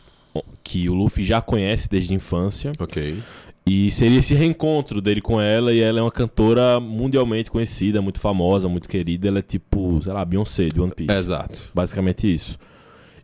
que 0.65 0.89
o 0.89 0.95
Luffy 0.95 1.25
já 1.25 1.41
conhece 1.41 1.89
desde 1.89 2.13
a 2.13 2.17
infância. 2.17 2.73
Ok. 2.79 3.17
E 3.65 3.91
seria 3.91 4.19
esse 4.21 4.35
reencontro 4.35 5.01
dele 5.01 5.21
com 5.21 5.41
ela, 5.41 5.73
e 5.73 5.81
ela 5.81 5.99
é 5.99 6.03
uma 6.03 6.11
cantora 6.11 6.79
mundialmente 6.81 7.51
conhecida, 7.51 8.01
muito 8.03 8.21
famosa, 8.21 8.69
muito 8.69 8.89
querida. 8.89 9.27
Ela 9.29 9.41
é 9.41 9.43
tipo, 9.43 10.01
sei 10.03 10.13
lá, 10.13 10.25
Beyoncé 10.25 10.69
de 10.69 10.81
One 10.81 10.93
Piece. 10.95 11.13
Exato. 11.17 11.71
Basicamente 11.75 12.33
isso. 12.33 12.59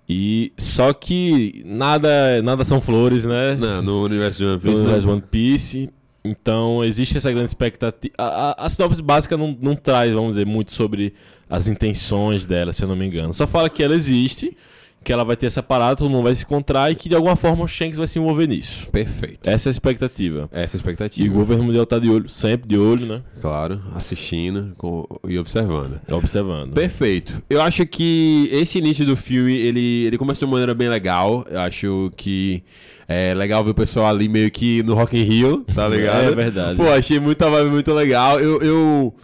E 0.08 0.52
só 0.58 0.92
que 0.92 1.62
nada, 1.64 2.42
nada 2.42 2.64
são 2.64 2.80
flores, 2.80 3.24
né? 3.24 3.54
Não, 3.54 3.82
no 3.82 4.04
universo 4.04 4.38
de 4.38 4.44
One 4.46 4.54
no 4.56 4.60
Piece. 4.60 4.76
universo 4.82 5.06
não. 5.06 5.12
One 5.14 5.22
Piece. 5.30 5.90
Então 6.24 6.84
existe 6.84 7.16
essa 7.18 7.30
grande 7.30 7.46
expectativa. 7.48 8.14
A, 8.16 8.50
a, 8.62 8.66
a 8.66 8.70
sinopse 8.70 9.02
básica 9.02 9.36
não, 9.36 9.56
não 9.60 9.74
traz, 9.74 10.12
vamos 10.12 10.30
dizer, 10.30 10.46
muito 10.46 10.72
sobre 10.72 11.14
as 11.50 11.66
intenções 11.66 12.46
dela, 12.46 12.72
se 12.72 12.82
eu 12.84 12.88
não 12.88 12.96
me 12.96 13.06
engano. 13.06 13.34
Só 13.34 13.46
fala 13.46 13.68
que 13.68 13.82
ela 13.82 13.94
existe, 13.94 14.56
que 15.04 15.12
ela 15.12 15.24
vai 15.24 15.36
ter 15.36 15.46
essa 15.46 15.62
parada, 15.64 15.96
todo 15.96 16.08
mundo 16.08 16.22
vai 16.22 16.34
se 16.34 16.44
encontrar 16.44 16.92
e 16.92 16.94
que 16.94 17.08
de 17.08 17.14
alguma 17.16 17.34
forma 17.34 17.64
o 17.64 17.68
Shanks 17.68 17.98
vai 17.98 18.06
se 18.06 18.20
envolver 18.20 18.46
nisso. 18.46 18.88
Perfeito. 18.90 19.40
Essa 19.50 19.68
é 19.68 19.70
a 19.70 19.72
expectativa. 19.72 20.48
Essa 20.52 20.58
é 20.58 20.60
a 20.60 20.62
E 20.62 20.76
o 20.76 20.78
expectativa. 20.78 21.34
governo 21.34 21.64
mundial 21.64 21.84
tá 21.84 21.98
de 21.98 22.08
olho, 22.08 22.28
sempre 22.28 22.68
de 22.68 22.78
olho, 22.78 23.04
né? 23.04 23.22
Claro, 23.40 23.82
assistindo 23.96 24.72
com- 24.78 25.04
e 25.28 25.36
observando. 25.38 26.00
Observando. 26.08 26.72
Perfeito. 26.72 27.42
Eu 27.50 27.60
acho 27.60 27.84
que 27.84 28.48
esse 28.52 28.78
início 28.78 29.04
do 29.04 29.16
filme, 29.16 29.52
ele, 29.52 30.04
ele 30.06 30.16
começa 30.16 30.38
de 30.38 30.44
uma 30.44 30.52
maneira 30.52 30.72
bem 30.72 30.88
legal. 30.88 31.44
Eu 31.50 31.58
acho 31.60 32.12
que 32.16 32.62
é 33.08 33.34
legal 33.34 33.64
ver 33.64 33.70
o 33.70 33.74
pessoal 33.74 34.06
ali 34.06 34.28
meio 34.28 34.50
que 34.50 34.82
no 34.82 34.94
Rock 34.94 35.16
in 35.18 35.24
Rio, 35.24 35.64
tá 35.74 35.86
ligado? 35.88 36.28
É 36.30 36.34
verdade. 36.34 36.76
Pô, 36.76 36.88
achei 36.90 37.18
muita 37.20 37.48
vibe 37.50 37.70
muito 37.70 37.92
legal. 37.92 38.38
Eu, 38.40 38.60
eu, 38.62 39.14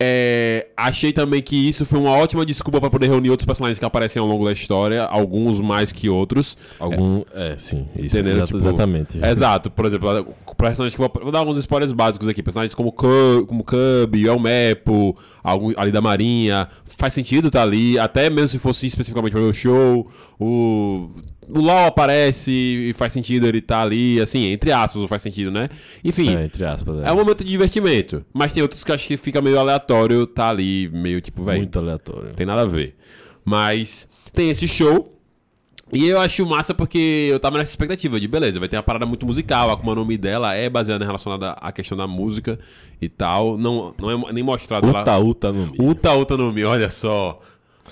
É, 0.00 0.68
achei 0.76 1.12
também 1.12 1.42
que 1.42 1.56
isso 1.68 1.84
foi 1.84 1.98
uma 1.98 2.12
ótima 2.12 2.46
desculpa 2.46 2.80
pra 2.80 2.88
poder 2.88 3.08
reunir 3.08 3.30
outros 3.30 3.44
personagens 3.44 3.80
que 3.80 3.84
aparecem 3.84 4.20
ao 4.20 4.28
longo 4.28 4.44
da 4.44 4.52
história, 4.52 5.02
alguns 5.02 5.60
mais 5.60 5.90
que 5.90 6.08
outros. 6.08 6.56
Algum. 6.78 7.24
É, 7.34 7.56
sim. 7.58 7.84
Isso, 7.98 8.16
exato- 8.16 8.46
Tipo, 8.46 8.58
exatamente. 8.58 9.18
Exato, 9.26 9.70
por 9.72 9.84
exemplo, 9.86 10.28
personagens 10.56 10.94
que 10.94 10.98
vou, 11.00 11.10
vou 11.20 11.32
dar 11.32 11.40
alguns 11.40 11.58
spoilers 11.58 11.90
básicos 11.90 12.28
aqui. 12.28 12.44
Personagens 12.44 12.74
como 12.74 12.92
Cub, 12.92 13.46
como 13.48 13.64
Cub, 13.64 14.14
El 14.14 14.38
Mepo, 14.38 15.16
algum 15.42 15.72
ali 15.76 15.90
da 15.90 16.00
Marinha. 16.00 16.68
Faz 16.84 17.12
sentido 17.12 17.50
tá 17.50 17.62
ali, 17.62 17.98
até 17.98 18.30
mesmo 18.30 18.46
se 18.46 18.58
fosse 18.60 18.86
especificamente 18.86 19.32
para 19.32 19.40
o 19.40 19.52
show. 19.52 20.06
O, 20.38 21.10
o 21.48 21.60
LOL 21.60 21.86
aparece 21.86 22.52
e 22.52 22.94
faz 22.94 23.12
sentido 23.12 23.46
ele 23.46 23.60
tá 23.60 23.82
ali, 23.82 24.20
assim, 24.20 24.46
entre 24.46 24.72
aspas, 24.72 25.00
não 25.00 25.08
faz 25.08 25.22
sentido, 25.22 25.50
né? 25.50 25.68
Enfim. 26.04 26.36
É, 26.36 26.44
entre 26.44 26.64
aspas. 26.64 27.00
É, 27.00 27.08
É 27.08 27.12
um 27.12 27.16
momento 27.16 27.42
de 27.44 27.50
divertimento. 27.50 28.24
Mas 28.32 28.52
tem 28.52 28.62
outros 28.62 28.84
que 28.84 28.90
eu 28.90 28.94
acho 28.94 29.06
que 29.06 29.16
fica 29.16 29.40
meio 29.40 29.58
aleatório, 29.58 30.26
tá 30.26 30.48
ali, 30.50 30.88
meio 30.92 31.20
tipo, 31.20 31.42
velho. 31.44 31.58
muito 31.58 31.78
aleatório. 31.78 32.34
Tem 32.34 32.46
nada 32.46 32.62
a 32.62 32.66
ver. 32.66 32.96
Mas 33.44 34.08
tem 34.32 34.50
esse 34.50 34.68
show. 34.68 35.14
E 35.90 36.06
eu 36.06 36.20
acho 36.20 36.44
massa 36.44 36.74
porque 36.74 37.28
eu 37.30 37.40
tava 37.40 37.56
nessa 37.56 37.72
expectativa 37.72 38.20
de, 38.20 38.28
beleza, 38.28 38.58
vai 38.60 38.68
ter 38.68 38.76
uma 38.76 38.82
parada 38.82 39.06
muito 39.06 39.24
musical, 39.24 39.70
a 39.70 39.72
Akuma 39.72 39.94
no 39.94 40.04
Mi 40.04 40.18
dela 40.18 40.54
é 40.54 40.68
baseada 40.68 41.02
relacionada 41.02 41.52
à 41.52 41.72
questão 41.72 41.96
da 41.96 42.06
música 42.06 42.58
e 43.00 43.08
tal. 43.08 43.56
Não, 43.56 43.94
não 43.98 44.10
é 44.28 44.32
nem 44.34 44.44
mostrado 44.44 44.92
lá. 44.92 45.00
Uta 45.00 45.18
Uta 45.18 45.52
no 45.52 45.66
Mi. 45.66 45.76
Uta 45.80 46.14
Uta 46.14 46.36
no 46.36 46.52
Mi, 46.52 46.62
olha 46.64 46.90
só. 46.90 47.40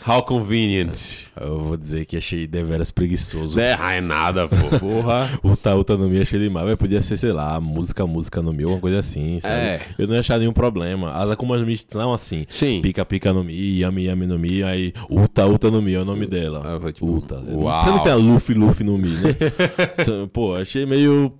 How 0.07 0.23
convenient. 0.23 1.27
Eu 1.41 1.59
vou 1.61 1.77
dizer 1.77 2.07
que 2.07 2.17
achei 2.17 2.47
deveras 2.47 2.91
preguiçoso. 2.91 3.61
É, 3.61 3.75
ai, 3.75 4.01
nada, 4.01 4.49
pô. 4.49 4.79
Porra. 4.79 5.29
Uta 5.43 5.75
Uta 5.75 5.97
no 5.97 6.09
Mi 6.09 6.21
achei 6.21 6.39
demais. 6.39 6.67
Mas 6.67 6.77
podia 6.77 7.01
ser, 7.03 7.17
sei 7.17 7.33
lá, 7.33 7.61
música, 7.61 8.07
música 8.07 8.43
no 8.43 8.53
Mi, 8.53 8.63
alguma 8.63 8.81
coisa 8.81 8.99
assim, 8.99 9.39
sabe? 9.41 9.55
É. 9.55 9.81
Eu 9.99 10.07
não 10.07 10.15
ia 10.15 10.21
achar 10.21 10.39
nenhum 10.39 10.53
problema. 10.53 11.13
As 11.13 11.31
Akuma 11.31 11.57
no 11.57 11.67
Mi 11.67 11.79
são 11.89 12.13
assim. 12.13 12.45
Sim. 12.49 12.81
Pica 12.81 13.05
Pica 13.05 13.33
no 13.33 13.45
Mi, 13.45 13.81
Yami 13.81 14.05
Yami 14.05 14.27
no 14.27 14.39
Mi, 14.39 14.63
aí 14.63 14.93
Uta 15.11 15.47
Uta 15.47 15.71
no 15.71 15.81
Mi 15.83 15.95
é 15.95 16.01
o 16.01 16.05
nome 16.05 16.27
dela. 16.27 16.63
Ah, 16.65 16.93
tipo, 16.93 17.07
Uta. 17.07 17.41
uau. 17.49 17.81
Você 17.81 17.91
não 17.91 17.99
tem 18.01 18.13
a 18.13 18.17
Luffy 18.17 18.55
Luffy 18.55 18.85
no 18.85 18.99
Mi, 18.99 19.09
né? 19.09 19.37
então, 19.99 20.29
pô, 20.29 20.55
achei 20.55 20.87
meio. 20.87 21.33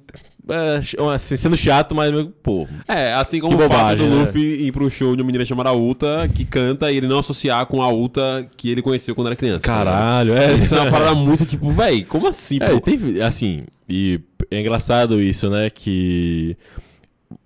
É, 0.49 0.81
assim, 1.15 1.37
sendo 1.37 1.57
chato, 1.57 1.95
mas. 1.95 2.13
Pô. 2.43 2.69
É, 2.87 3.13
assim 3.15 3.41
como 3.41 3.57
Que 3.57 3.65
o 3.65 3.69
fato 3.69 3.79
bobagem, 3.79 4.09
do 4.09 4.17
né? 4.17 4.25
Luffy 4.25 4.67
ir 4.67 4.73
pro 4.73 4.89
show 4.89 5.17
de 5.17 5.23
uma 5.23 5.27
menina 5.27 5.45
chamada 5.45 5.73
Uta, 5.73 6.29
que 6.33 6.45
canta 6.45 6.91
e 6.93 6.97
ele 6.97 7.09
não 7.09 7.19
associar 7.19 7.67
com 7.67 7.83
a 7.83 7.93
Uta 7.93 8.49
que 8.57 8.71
ele 8.71 8.81
conheceu 8.83 9.15
quando 9.15 9.27
era 9.29 9.37
criança. 9.37 9.67
Caralho, 9.67 10.35
é. 10.37 10.55
Isso 10.55 10.75
é 10.75 10.81
uma 10.81 10.91
parada 10.91 11.15
muito 11.15 11.45
tipo, 11.45 11.71
véi, 11.71 12.05
como 12.05 12.27
assim, 12.29 12.59
É, 12.61 12.69
pô? 12.71 12.81
tem, 12.81 13.21
assim, 13.23 13.65
e 13.89 14.21
é 14.51 14.61
engraçado 14.61 15.21
isso, 15.21 15.51
né? 15.51 15.69
Que 15.71 16.57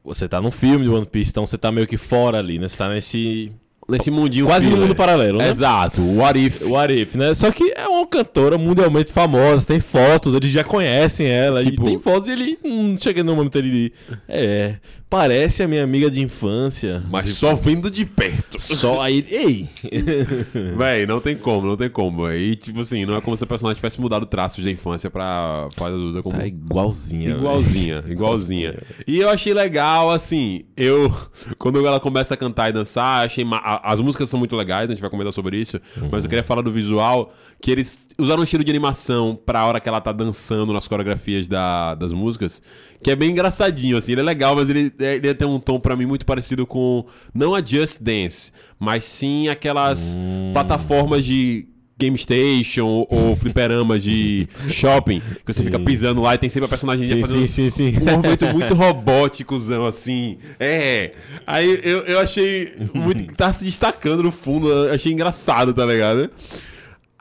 você 0.05 0.29
tá 0.29 0.41
num 0.41 0.51
filme 0.51 0.85
de 0.85 0.91
One 0.91 1.07
Piece, 1.07 1.31
então 1.31 1.47
você 1.47 1.57
tá 1.57 1.73
meio 1.73 1.87
que 1.87 1.97
fora 1.97 2.39
ali, 2.39 2.59
né? 2.59 2.69
Você 2.69 2.77
tá 2.77 2.89
nesse. 2.89 3.53
Nesse 3.91 4.11
mundinho 4.11 4.47
Quase 4.47 4.67
no 4.67 4.73
filler. 4.73 4.87
mundo 4.89 4.97
paralelo, 4.97 5.39
né? 5.39 5.49
Exato, 5.51 6.01
o 6.01 6.17
What 6.19 6.39
If. 6.47 6.63
O 6.63 6.77
Arif, 6.77 7.17
né? 7.19 7.35
Só 7.35 7.51
que 7.51 7.73
é 7.77 7.87
uma 7.89 8.07
cantora 8.07 8.57
mundialmente 8.57 9.13
famosa, 9.13 9.67
tem 9.67 9.81
fotos, 9.81 10.35
eles 10.35 10.51
já 10.51 10.63
conhecem 10.65 11.27
ela. 11.29 11.63
Tipo- 11.63 11.83
E 11.83 11.91
tem 11.91 11.99
fotos 11.99 12.29
e 12.29 12.33
ele. 12.33 12.59
Hum, 12.65 12.97
chega 12.99 13.23
no 13.25 13.35
momento 13.35 13.57
ele. 13.57 13.93
É. 14.29 14.77
Parece 15.09 15.61
a 15.65 15.67
minha 15.67 15.83
amiga 15.83 16.09
de 16.09 16.21
infância. 16.21 17.03
Mas 17.11 17.31
só 17.31 17.57
vendo 17.57 17.91
de 17.91 18.07
perto. 18.07 18.61
Só 18.61 19.01
aí. 19.01 19.27
Ei! 19.29 19.69
Véi, 20.77 21.05
não 21.05 21.21
tem 21.21 21.37
como, 21.37 21.67
não 21.67 21.77
tem 21.77 21.91
como. 21.91 22.31
E, 22.31 22.55
tipo 22.55 22.81
assim, 22.81 23.05
não 23.05 23.17
é 23.17 23.21
como 23.21 23.37
se 23.37 23.43
a 23.43 23.47
personagem 23.47 23.77
tivesse 23.77 24.01
mudado 24.01 24.25
traços 24.25 24.65
da 24.65 24.71
infância 24.71 25.11
pra 25.11 25.69
fase 25.75 25.95
adulta 25.95 26.23
como... 26.23 26.37
Tá 26.39 26.47
igualzinha. 26.47 27.31
Igualzinha, 27.31 28.05
igualzinha. 28.09 28.75
E 29.05 29.19
eu 29.19 29.29
achei 29.29 29.53
legal, 29.53 30.11
assim, 30.13 30.63
eu... 30.77 31.13
Quando 31.59 31.85
ela 31.85 31.99
começa 31.99 32.35
a 32.35 32.37
cantar 32.37 32.71
e 32.71 32.73
dançar, 32.73 33.25
achei... 33.27 33.45
ma- 33.45 33.80
a- 33.83 33.93
As 33.93 34.01
músicas 34.01 34.29
são 34.29 34.39
muito 34.39 34.55
legais, 34.57 34.91
a 34.91 34.93
gente 34.93 35.01
vai 35.01 35.11
comentar 35.11 35.33
sobre 35.33 35.57
isso. 35.57 35.81
Mas 36.11 36.25
eu 36.25 36.29
queria 36.31 36.45
falar 36.45 36.63
do 36.63 36.71
visual, 36.71 37.33
que 37.61 37.71
eles 37.71 37.99
usaram 38.19 38.41
um 38.41 38.45
estilo 38.45 38.63
de 38.65 38.71
animação 38.71 39.39
pra 39.47 39.65
hora 39.65 39.81
que 39.81 39.89
ela 39.89 40.01
tá 40.01 40.13
dançando 40.13 40.73
nas 40.73 40.87
coreografias 40.89 41.49
da- 41.49 41.95
das 41.95 42.13
músicas, 42.13 42.63
que 43.03 43.11
é 43.11 43.17
bem 43.17 43.31
engraçadinho, 43.31 43.97
assim. 43.97 44.13
Ele 44.13 44.21
é 44.21 44.25
legal, 44.25 44.55
mas 44.57 44.69
ele, 44.71 44.93
ele 44.99 45.35
tem 45.35 45.47
um 45.49 45.59
tom 45.59 45.81
pra 45.81 45.97
mim 45.97 46.07
muito 46.07 46.25
parecido 46.27 46.67
com... 46.67 47.05
Não 47.35 47.55
a 47.55 47.65
Just 47.65 48.01
Dance, 48.03 48.53
mas 48.79 49.05
sim 49.05 49.49
aquelas 49.49 50.17
plataformas 50.53 51.25
de... 51.25 51.67
Game 52.01 52.17
Station 52.19 53.07
ou 53.09 53.37
fliperamas 53.37 54.03
de 54.03 54.49
shopping, 54.69 55.21
que 55.45 55.53
você 55.53 55.63
fica 55.63 55.79
pisando 55.79 56.21
lá 56.21 56.35
e 56.35 56.39
tem 56.39 56.49
sempre 56.49 56.67
a 56.67 56.69
personagem 56.69 57.07
Sim, 57.07 57.21
fazendo 57.21 57.47
sim, 57.47 57.71
sim, 57.71 57.93
sim. 57.93 57.99
um 58.01 58.17
movimento 58.17 58.47
muito 58.47 58.75
robóticozão, 58.75 59.87
assim. 59.87 60.39
É. 60.59 61.13
Aí 61.47 61.81
eu, 61.83 61.99
eu 62.01 62.19
achei 62.19 62.73
muito 62.95 63.25
que 63.25 63.35
tá 63.35 63.53
se 63.53 63.65
destacando 63.65 64.23
no 64.23 64.33
fundo. 64.33 64.73
achei 64.91 65.13
engraçado, 65.13 65.73
tá 65.75 65.85
ligado? 65.85 66.31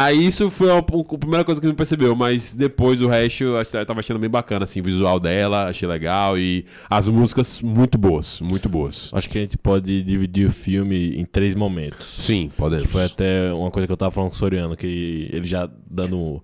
Aí 0.01 0.25
isso 0.25 0.49
foi 0.49 0.71
a, 0.71 0.77
a 0.77 1.17
primeira 1.17 1.43
coisa 1.43 1.59
que 1.59 1.67
me 1.67 1.73
percebeu, 1.73 2.15
mas 2.15 2.53
depois 2.53 3.01
o 3.01 3.07
resto 3.09 3.43
eu 3.43 3.85
tava 3.85 3.99
achando 3.99 4.17
bem 4.17 4.29
bacana, 4.29 4.63
assim, 4.63 4.79
o 4.79 4.83
visual 4.83 5.19
dela, 5.19 5.67
achei 5.67 5.85
legal 5.85 6.37
e 6.37 6.65
as 6.89 7.09
músicas 7.09 7.61
muito 7.61 7.97
boas, 7.97 8.39
muito 8.39 8.69
boas. 8.69 9.11
Acho 9.13 9.29
que 9.29 9.37
a 9.37 9.41
gente 9.41 9.57
pode 9.57 10.01
dividir 10.01 10.47
o 10.47 10.51
filme 10.51 11.19
em 11.19 11.25
três 11.25 11.53
momentos. 11.53 12.15
Sim, 12.17 12.49
podemos. 12.55 12.85
Que 12.85 12.89
foi 12.89 13.03
até 13.03 13.51
uma 13.51 13.69
coisa 13.69 13.85
que 13.85 13.91
eu 13.91 13.97
tava 13.97 14.09
falando 14.09 14.29
com 14.29 14.37
o 14.37 14.39
Soriano, 14.39 14.77
que 14.77 15.29
ele 15.33 15.45
já 15.45 15.69
dando 15.89 16.41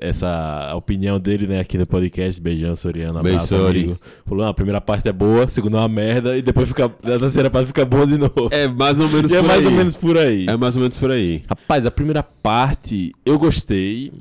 essa 0.00 0.72
opinião 0.76 1.18
dele, 1.18 1.46
né, 1.46 1.60
aqui 1.60 1.78
no 1.78 1.86
podcast. 1.86 2.40
Beijão, 2.40 2.76
Soriano. 2.76 3.22
Beijo, 3.22 3.36
Abraço, 3.38 3.56
Sori. 3.56 3.78
amigo. 3.84 4.00
Falou, 4.26 4.44
ah, 4.44 4.48
a 4.50 4.54
primeira 4.54 4.80
parte 4.80 5.08
é 5.08 5.12
boa, 5.12 5.44
a 5.44 5.48
segunda 5.48 5.78
é 5.78 5.80
uma 5.80 5.88
merda, 5.88 6.36
e 6.36 6.42
depois 6.42 6.68
fica, 6.68 6.86
a 6.86 7.18
terceira 7.18 7.50
parte 7.50 7.66
fica 7.68 7.84
boa 7.84 8.06
de 8.06 8.18
novo. 8.18 8.48
É 8.50 8.68
mais 8.68 9.00
ou 9.00 9.08
menos 9.08 9.30
E 9.30 9.34
é 9.36 9.40
por 9.40 9.46
mais 9.46 9.60
aí. 9.60 9.66
ou 9.66 9.72
menos 9.72 9.94
por 9.94 10.18
aí. 10.18 10.46
É 10.48 10.56
mais 10.56 10.76
ou 10.76 10.82
menos 10.82 10.98
por 10.98 11.10
aí. 11.10 11.42
Rapaz, 11.48 11.86
a 11.86 11.90
primeira 11.90 12.22
parte 12.22 13.12
eu 13.24 13.38
gostei, 13.38 14.12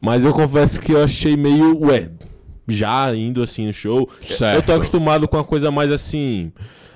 mas 0.00 0.24
eu 0.24 0.32
confesso 0.32 0.80
que 0.80 0.92
eu 0.92 1.02
achei 1.02 1.36
meio, 1.36 1.78
ué, 1.84 2.10
já 2.66 3.14
indo 3.14 3.42
assim 3.42 3.66
no 3.66 3.72
show. 3.72 4.08
Certo. 4.20 4.56
Eu 4.56 4.62
tô 4.62 4.72
acostumado 4.72 5.28
com 5.28 5.36
uma 5.36 5.44
coisa 5.44 5.70
mais 5.70 5.90
assim, 5.92 6.50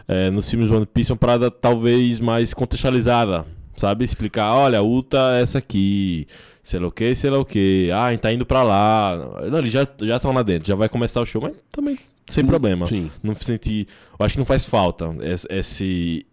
é, 0.09 0.31
nos 0.31 0.49
filmes 0.51 0.71
One 0.71 0.87
Piece, 0.87 1.13
uma 1.13 1.19
parada 1.19 1.51
talvez 1.51 2.21
mais 2.21 2.55
contextualizada, 2.55 3.45
sabe? 3.77 4.05
Explicar, 4.05 4.55
olha, 4.55 4.79
a 4.79 4.83
Uta 4.83 5.37
é 5.37 5.43
essa 5.43 5.59
aqui, 5.59 6.27
sei 6.63 6.79
lá 6.81 6.87
o 6.89 6.93
que, 6.93 7.15
sei 7.15 7.31
lá 7.31 7.39
o 7.39 7.45
que, 7.45 7.91
ah, 7.93 8.17
tá 8.19 8.33
indo 8.33 8.47
pra 8.47 8.63
lá. 8.63 9.41
Não, 9.51 9.59
eles 9.59 9.73
já 9.73 9.87
já 10.01 10.17
estão 10.17 10.33
lá 10.33 10.43
dentro, 10.43 10.69
já 10.69 10.75
vai 10.75 10.89
começar 10.89 11.21
o 11.21 11.27
show, 11.27 11.41
mas 11.43 11.57
também 11.71 11.99
sem 12.27 12.45
problema. 12.45 12.87
sim. 12.87 13.11
Não 13.23 13.35
senti, 13.35 13.87
eu 14.19 14.25
acho 14.25 14.35
que 14.35 14.39
não 14.39 14.47
faz 14.47 14.65
falta 14.65 15.15
esse- 15.51 16.25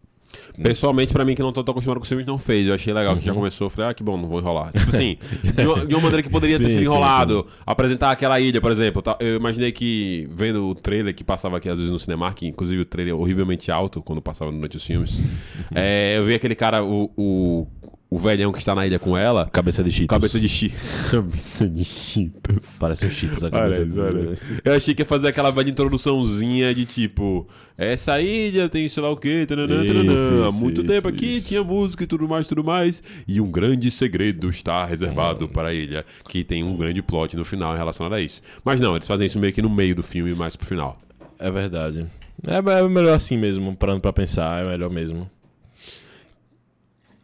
Pessoalmente, 0.62 1.14
pra 1.14 1.24
mim, 1.26 1.36
que 1.36 1.42
não 1.42 1.52
tô 1.52 1.64
tão 1.64 1.72
acostumado 1.72 2.00
com 2.00 2.06
filmes, 2.06 2.26
não 2.26 2.38
fez. 2.38 2.68
Eu 2.68 2.74
achei 2.74 2.94
legal 2.94 3.16
que 3.16 3.26
já 3.26 3.34
começou. 3.34 3.66
Eu 3.66 3.70
falei, 3.70 3.90
ah, 3.90 3.94
que 3.94 4.04
bom, 4.04 4.18
não 4.18 4.28
vou 4.28 4.40
enrolar. 4.40 4.72
Tipo 4.72 4.90
assim, 4.90 5.18
de 5.56 5.66
uma, 5.66 5.86
de 5.86 5.94
uma 5.96 6.02
maneira 6.02 6.22
que 6.22 6.30
poderia 6.30 6.58
ter 6.58 6.66
Sim, 6.66 6.70
sido 6.72 6.80
sim, 6.80 6.86
enrolado. 6.86 7.48
Apresentar 7.66 8.12
aquela 8.12 8.40
ilha, 8.40 8.60
por 8.62 8.72
exemplo. 8.72 9.02
Eu 9.20 9.38
imaginei 9.38 9.72
que, 9.72 10.28
vendo 10.32 10.68
o 10.68 10.76
trailer 10.76 11.16
que 11.16 11.24
passava 11.24 11.58
aqui 11.58 11.70
às 11.70 11.78
vezes 11.78 11.92
no 11.92 11.98
Cinemark, 11.98 12.44
inclusive 12.44 12.82
o 12.82 12.86
trailer 12.86 13.16
horrivelmente 13.16 13.72
alto, 13.72 14.02
quando 14.02 14.22
passava 14.22 14.52
durante 14.52 14.78
os 14.78 14.84
filmes. 14.86 15.20
é, 15.74 16.16
eu 16.18 16.26
vi 16.26 16.34
aquele 16.36 16.56
cara, 16.56 16.84
o, 16.84 17.10
o, 17.18 17.68
o 18.12 18.18
velhão 18.18 18.52
que 18.52 18.58
está 18.58 18.74
na 18.74 18.88
ilha 18.88 18.98
com 18.98 19.16
ela. 19.16 19.46
cabeça 19.52 19.84
de 19.84 19.92
Cheetos. 19.92 20.08
Cabeça 20.16 20.40
de 20.40 20.50
chi. 20.50 20.74
Cabeça 21.12 21.70
de 21.70 21.86
Cheetos. 21.86 22.78
Parece 22.80 23.06
um 23.06 23.10
Cheetos 23.10 23.44
a 23.44 23.52
cabeça 23.52 23.82
olha 24.02 24.34
isso. 24.34 24.42
Eu 24.66 24.74
achei 24.74 24.96
que 24.96 25.04
ia 25.04 25.06
fazer 25.06 25.28
aquela 25.28 25.52
velha 25.52 25.70
introduçãozinha 25.70 26.74
de 26.74 26.86
tipo, 26.86 27.48
essa 27.78 28.20
ilha 28.20 28.68
tem 28.68 28.88
sei 28.88 29.04
lá 29.04 29.12
o 29.12 29.18
que, 29.18 29.30
Isso, 29.30 29.54
isso, 29.54 30.44
há 30.44 30.52
muito 30.52 30.82
isso, 30.82 30.90
tempo 30.92 31.08
aqui 31.08 31.38
isso. 31.38 31.48
tinha 31.48 31.64
música 31.64 32.04
e 32.04 32.08
tudo 32.08 32.28
mais, 32.28 32.48
tudo 32.48 32.64
mais, 32.64 33.04
e 33.28 33.40
um 33.40 33.52
grande 33.52 33.92
segredo 33.92 34.50
está 34.50 34.84
reservado 34.86 35.48
para 35.48 35.68
a 35.70 35.74
ilha, 35.74 36.04
que 36.28 36.44
tem 36.44 36.64
um 36.64 36.76
grande 36.76 37.02
plot 37.04 37.38
no 37.38 37.46
final 37.46 37.76
relacionado 37.76 38.14
a 38.14 38.22
isso. 38.22 38.42
Mas 38.66 38.82
não, 38.82 38.96
eles 38.96 39.08
fazem 39.08 39.28
isso 39.28 39.38
meio 39.40 39.54
que 39.54 39.62
no 39.62 39.70
meio 39.70 39.96
do 39.96 40.02
filme, 40.02 40.34
mais 40.34 40.56
pro 40.56 40.66
final. 40.66 40.98
É 41.38 41.52
verdade. 41.52 42.08
É, 42.48 42.58
é 42.58 42.88
melhor 42.88 43.16
assim 43.16 43.38
mesmo, 43.38 43.76
parando 43.76 44.02
pra 44.02 44.12
pensar, 44.14 44.64
é 44.64 44.68
melhor 44.70 44.90
mesmo. 44.90 45.30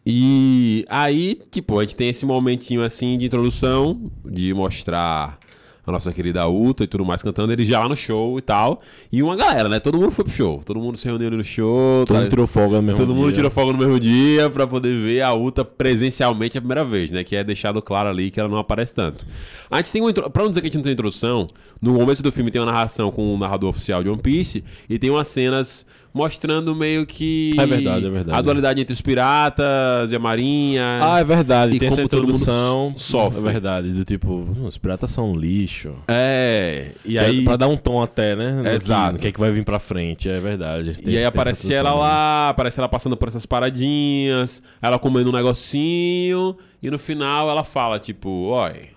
E 0.05 0.85
aí, 0.87 1.39
tipo, 1.49 1.79
a 1.79 1.81
gente 1.81 1.95
tem 1.95 2.09
esse 2.09 2.25
momentinho 2.25 2.83
assim 2.83 3.17
de 3.17 3.25
introdução, 3.25 4.11
de 4.23 4.53
mostrar 4.53 5.39
a 5.87 5.91
nossa 5.91 6.11
querida 6.11 6.47
Uta 6.47 6.83
e 6.83 6.87
tudo 6.87 7.05
mais 7.05 7.21
cantando, 7.21 7.53
eles 7.53 7.67
já 7.67 7.79
lá 7.79 7.87
no 7.87 7.95
show 7.95 8.37
e 8.39 8.41
tal. 8.41 8.81
E 9.11 9.21
uma 9.21 9.35
galera, 9.35 9.69
né? 9.69 9.79
Todo 9.79 9.97
mundo 9.99 10.09
foi 10.11 10.25
pro 10.25 10.33
show. 10.33 10.61
Todo 10.65 10.79
mundo 10.79 10.97
se 10.97 11.07
reuniu 11.07 11.27
ali 11.27 11.37
no 11.37 11.43
show. 11.43 12.03
Todo 12.05 12.15
tá- 12.15 12.21
mundo 12.21 12.29
tirou 12.29 12.47
folga 12.47 12.77
no 12.77 12.81
mesmo 12.83 12.97
Todo 12.99 13.13
mundo 13.13 13.25
dia. 13.27 13.35
tirou 13.35 13.51
fogo 13.51 13.71
no 13.71 13.77
mesmo 13.77 13.99
dia 13.99 14.49
pra 14.49 14.65
poder 14.65 14.99
ver 14.99 15.21
a 15.21 15.33
Uta 15.33 15.63
presencialmente 15.63 16.57
a 16.57 16.61
primeira 16.61 16.83
vez, 16.83 17.11
né? 17.11 17.23
Que 17.23 17.35
é 17.35 17.43
deixado 17.43 17.81
claro 17.83 18.09
ali 18.09 18.31
que 18.31 18.39
ela 18.39 18.49
não 18.49 18.57
aparece 18.57 18.95
tanto. 18.95 19.25
A 19.69 19.77
gente 19.77 19.91
tem 19.91 20.01
uma 20.01 20.09
intro... 20.09 20.27
Pra 20.29 20.41
não 20.43 20.49
dizer 20.49 20.61
que 20.61 20.67
a 20.67 20.69
gente 20.69 20.77
não 20.77 20.83
tem 20.83 20.93
introdução, 20.93 21.45
no 21.79 21.95
começo 21.99 22.23
do 22.23 22.31
filme 22.31 22.49
tem 22.49 22.59
uma 22.61 22.71
narração 22.71 23.11
com 23.11 23.35
o 23.35 23.37
narrador 23.37 23.69
oficial 23.69 24.03
de 24.03 24.09
One 24.09 24.21
Piece 24.21 24.63
e 24.89 24.97
tem 24.97 25.11
umas 25.11 25.27
cenas 25.27 25.85
mostrando 26.15 26.73
meio 26.73 27.05
que. 27.05 27.53
É 27.59 27.65
verdade, 27.65 28.05
é 28.07 28.09
verdade. 28.09 28.39
A 28.39 28.41
dualidade 28.41 28.79
entre 28.79 28.93
os 28.93 29.01
piratas 29.01 30.13
e 30.13 30.15
a 30.15 30.19
marinha. 30.19 30.99
Ah, 31.03 31.19
é 31.19 31.23
verdade. 31.25 31.75
E 31.75 31.79
Tem 31.79 31.89
essa 31.89 31.97
como 32.07 32.21
mundo 32.21 32.23
introdução. 32.29 32.93
sofre. 32.95 33.39
É 33.39 33.51
verdade. 33.51 33.89
Do 33.91 34.05
tipo, 34.05 34.29
"Hum, 34.33 34.65
os 34.65 34.77
piratas 34.77 35.11
são 35.11 35.33
lixo. 35.33 35.91
É. 36.07 36.93
E 37.03 37.19
aí. 37.19 37.43
Pra 37.43 37.57
dar 37.57 37.67
um 37.67 37.75
tom 37.75 38.01
até, 38.01 38.33
né? 38.33 38.73
Exato. 38.73 39.13
No 39.13 39.19
que 39.19 39.27
é 39.27 39.31
que 39.33 39.39
vai 39.39 39.51
vir 39.51 39.65
pra 39.65 39.77
frente. 39.77 40.29
É 40.29 40.39
verdade. 40.39 40.93
Tem- 40.95 41.13
E 41.13 41.17
aí 41.17 41.25
aparece 41.25 41.65
essa 41.65 41.73
ela 41.73 41.93
lá, 41.93 42.49
aparece 42.49 42.79
ela 42.79 42.87
passando 42.87 43.17
por 43.17 43.27
essas 43.27 43.45
paradinhas, 43.45 44.63
ela 44.81 44.97
comendo 44.97 45.29
um 45.29 45.33
negocinho, 45.33 46.55
e 46.81 46.89
no 46.89 46.97
final 46.97 47.49
ela 47.49 47.63
fala, 47.65 47.99
tipo, 47.99 48.29
oi, 48.29 48.89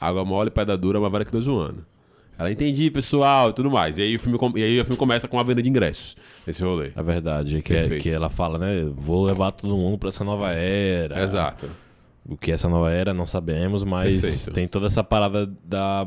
água 0.00 0.24
mole, 0.24 0.50
pedra 0.50 0.76
dura, 0.76 0.98
mas 0.98 1.12
vara 1.12 1.24
que 1.24 1.30
dois 1.30 1.44
zoando. 1.44 1.86
Ela 2.40 2.50
entendi, 2.50 2.90
pessoal, 2.90 3.50
e 3.50 3.52
tudo 3.52 3.70
mais. 3.70 3.98
E 3.98 4.02
aí, 4.02 4.16
o 4.16 4.18
filme, 4.18 4.38
com- 4.38 4.52
e 4.56 4.62
aí 4.62 4.80
o 4.80 4.84
filme 4.84 4.96
começa 4.96 5.28
com 5.28 5.38
a 5.38 5.42
venda 5.42 5.62
de 5.62 5.68
ingressos, 5.68 6.16
esse 6.46 6.62
rolê. 6.64 6.90
É 6.96 7.02
verdade. 7.02 7.60
Que, 7.60 7.74
é, 7.74 7.98
que 7.98 8.08
ela 8.08 8.30
fala, 8.30 8.58
né? 8.58 8.90
Vou 8.96 9.24
levar 9.26 9.50
todo 9.52 9.76
mundo 9.76 9.98
pra 9.98 10.08
essa 10.08 10.24
nova 10.24 10.50
era. 10.50 11.22
Exato. 11.22 11.68
O 12.26 12.36
que 12.36 12.50
é 12.50 12.54
essa 12.54 12.68
nova 12.68 12.90
era, 12.90 13.12
não 13.12 13.26
sabemos, 13.26 13.84
mas 13.84 14.20
Perfeito. 14.22 14.52
tem 14.52 14.66
toda 14.66 14.86
essa 14.86 15.04
parada 15.04 15.50
da 15.64 16.06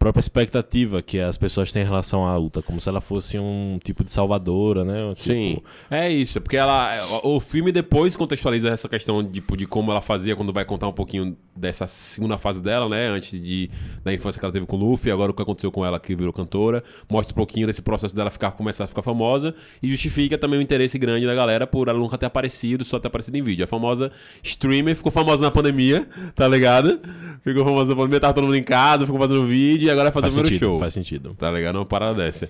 própria 0.00 0.20
expectativa 0.20 1.02
que 1.02 1.20
as 1.20 1.36
pessoas 1.36 1.70
têm 1.70 1.82
em 1.82 1.84
relação 1.84 2.26
à 2.26 2.34
luta, 2.34 2.62
como 2.62 2.80
se 2.80 2.88
ela 2.88 3.02
fosse 3.02 3.38
um 3.38 3.78
tipo 3.84 4.02
de 4.02 4.10
salvadora, 4.10 4.82
né? 4.82 4.94
Tipo- 5.14 5.20
Sim, 5.20 5.58
é 5.90 6.10
isso, 6.10 6.40
porque 6.40 6.56
ela, 6.56 7.20
o 7.22 7.38
filme 7.38 7.70
depois 7.70 8.16
contextualiza 8.16 8.70
essa 8.70 8.88
questão 8.88 9.22
tipo, 9.22 9.58
de 9.58 9.66
como 9.66 9.90
ela 9.90 10.00
fazia 10.00 10.34
quando 10.34 10.54
vai 10.54 10.64
contar 10.64 10.88
um 10.88 10.92
pouquinho 10.92 11.36
dessa 11.54 11.86
segunda 11.86 12.38
fase 12.38 12.62
dela, 12.62 12.88
né? 12.88 13.08
Antes 13.08 13.38
de, 13.38 13.70
da 14.02 14.12
infância 14.12 14.40
que 14.40 14.44
ela 14.46 14.52
teve 14.52 14.64
com 14.64 14.76
o 14.76 14.80
Luffy, 14.80 15.12
agora 15.12 15.30
o 15.32 15.34
que 15.34 15.42
aconteceu 15.42 15.70
com 15.70 15.84
ela 15.84 16.00
que 16.00 16.16
virou 16.16 16.32
cantora, 16.32 16.82
mostra 17.06 17.34
um 17.34 17.36
pouquinho 17.36 17.66
desse 17.66 17.82
processo 17.82 18.16
dela 18.16 18.30
ficar, 18.30 18.52
começar 18.52 18.84
a 18.84 18.86
ficar 18.86 19.02
famosa 19.02 19.54
e 19.82 19.88
justifica 19.90 20.38
também 20.38 20.58
o 20.58 20.62
interesse 20.62 20.98
grande 20.98 21.26
da 21.26 21.34
galera 21.34 21.66
por 21.66 21.88
ela 21.88 21.98
nunca 21.98 22.16
ter 22.16 22.24
aparecido, 22.24 22.86
só 22.86 22.98
ter 22.98 23.08
aparecido 23.08 23.36
em 23.36 23.42
vídeo. 23.42 23.64
A 23.64 23.68
famosa 23.68 24.10
streamer 24.42 24.96
ficou 24.96 25.12
famosa 25.12 25.42
na 25.42 25.50
pandemia, 25.50 26.08
tá 26.34 26.48
ligado? 26.48 26.98
Ficou 27.44 27.64
famosa 27.64 27.90
na 27.90 27.96
pandemia, 27.96 28.20
tava 28.20 28.32
todo 28.32 28.44
mundo 28.44 28.56
em 28.56 28.62
casa, 28.62 29.04
ficou 29.04 29.20
fazendo 29.20 29.46
vídeo 29.46 29.89
e 29.90 29.92
agora 29.92 30.10
fazer 30.12 30.22
Faz 30.26 30.34
o 30.34 30.36
primeiro 30.36 30.54
sentido, 30.54 30.68
show. 30.70 30.78
faz 30.78 30.94
sentido. 30.94 31.34
Tá 31.38 31.50
ligado? 31.50 31.76
Uma 31.76 31.84
parada 31.86 32.22
dessa. 32.22 32.48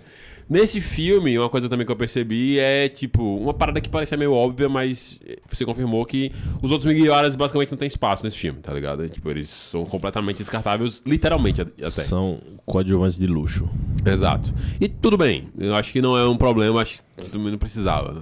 Nesse 0.48 0.80
filme, 0.80 1.38
uma 1.38 1.48
coisa 1.48 1.68
também 1.68 1.86
que 1.86 1.92
eu 1.92 1.96
percebi 1.96 2.58
é, 2.58 2.88
tipo, 2.88 3.22
uma 3.36 3.54
parada 3.54 3.80
que 3.80 3.88
parecia 3.88 4.18
meio 4.18 4.32
óbvia, 4.32 4.68
mas 4.68 5.20
você 5.46 5.64
confirmou 5.64 6.04
que 6.04 6.32
os 6.60 6.72
outros 6.72 6.92
Miguiaras 6.92 7.36
basicamente 7.36 7.70
não 7.70 7.78
tem 7.78 7.86
espaço 7.86 8.24
nesse 8.24 8.36
filme, 8.36 8.58
tá 8.58 8.74
ligado? 8.74 9.08
Tipo, 9.08 9.30
eles 9.30 9.48
são 9.48 9.84
completamente 9.84 10.38
descartáveis, 10.38 11.04
literalmente 11.06 11.60
até. 11.60 12.02
São 12.02 12.40
coadjuvantes 12.66 13.16
de 13.16 13.28
luxo. 13.28 13.68
Exato. 14.04 14.52
E 14.80 14.88
tudo 14.88 15.16
bem, 15.16 15.48
eu 15.56 15.72
acho 15.76 15.92
que 15.92 16.02
não 16.02 16.18
é 16.18 16.28
um 16.28 16.36
problema, 16.36 16.82
acho 16.82 16.94
que 17.16 17.30
também 17.30 17.52
não 17.52 17.58
precisava. 17.58 18.20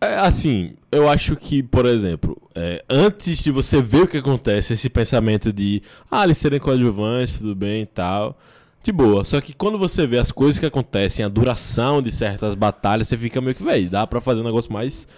É, 0.00 0.14
assim, 0.14 0.74
eu 0.92 1.08
acho 1.08 1.34
que, 1.34 1.62
por 1.62 1.84
exemplo, 1.84 2.40
é, 2.54 2.84
antes 2.88 3.38
de 3.42 3.50
você 3.50 3.82
ver 3.82 4.02
o 4.02 4.06
que 4.06 4.16
acontece, 4.18 4.72
esse 4.72 4.88
pensamento 4.88 5.52
de, 5.52 5.82
ah, 6.10 6.22
eles 6.24 6.38
serem 6.38 6.60
coadjuvantes, 6.60 7.38
tudo 7.38 7.54
bem 7.54 7.82
e 7.82 7.86
tal, 7.86 8.38
de 8.82 8.92
boa. 8.92 9.24
Só 9.24 9.40
que 9.40 9.52
quando 9.52 9.76
você 9.76 10.06
vê 10.06 10.18
as 10.18 10.30
coisas 10.30 10.58
que 10.58 10.66
acontecem, 10.66 11.24
a 11.24 11.28
duração 11.28 12.00
de 12.00 12.12
certas 12.12 12.54
batalhas, 12.54 13.08
você 13.08 13.16
fica 13.18 13.40
meio 13.40 13.56
que, 13.56 13.62
velho, 13.62 13.90
dá 13.90 14.06
pra 14.06 14.20
fazer 14.20 14.40
um 14.40 14.44
negócio 14.44 14.72
mais. 14.72 15.08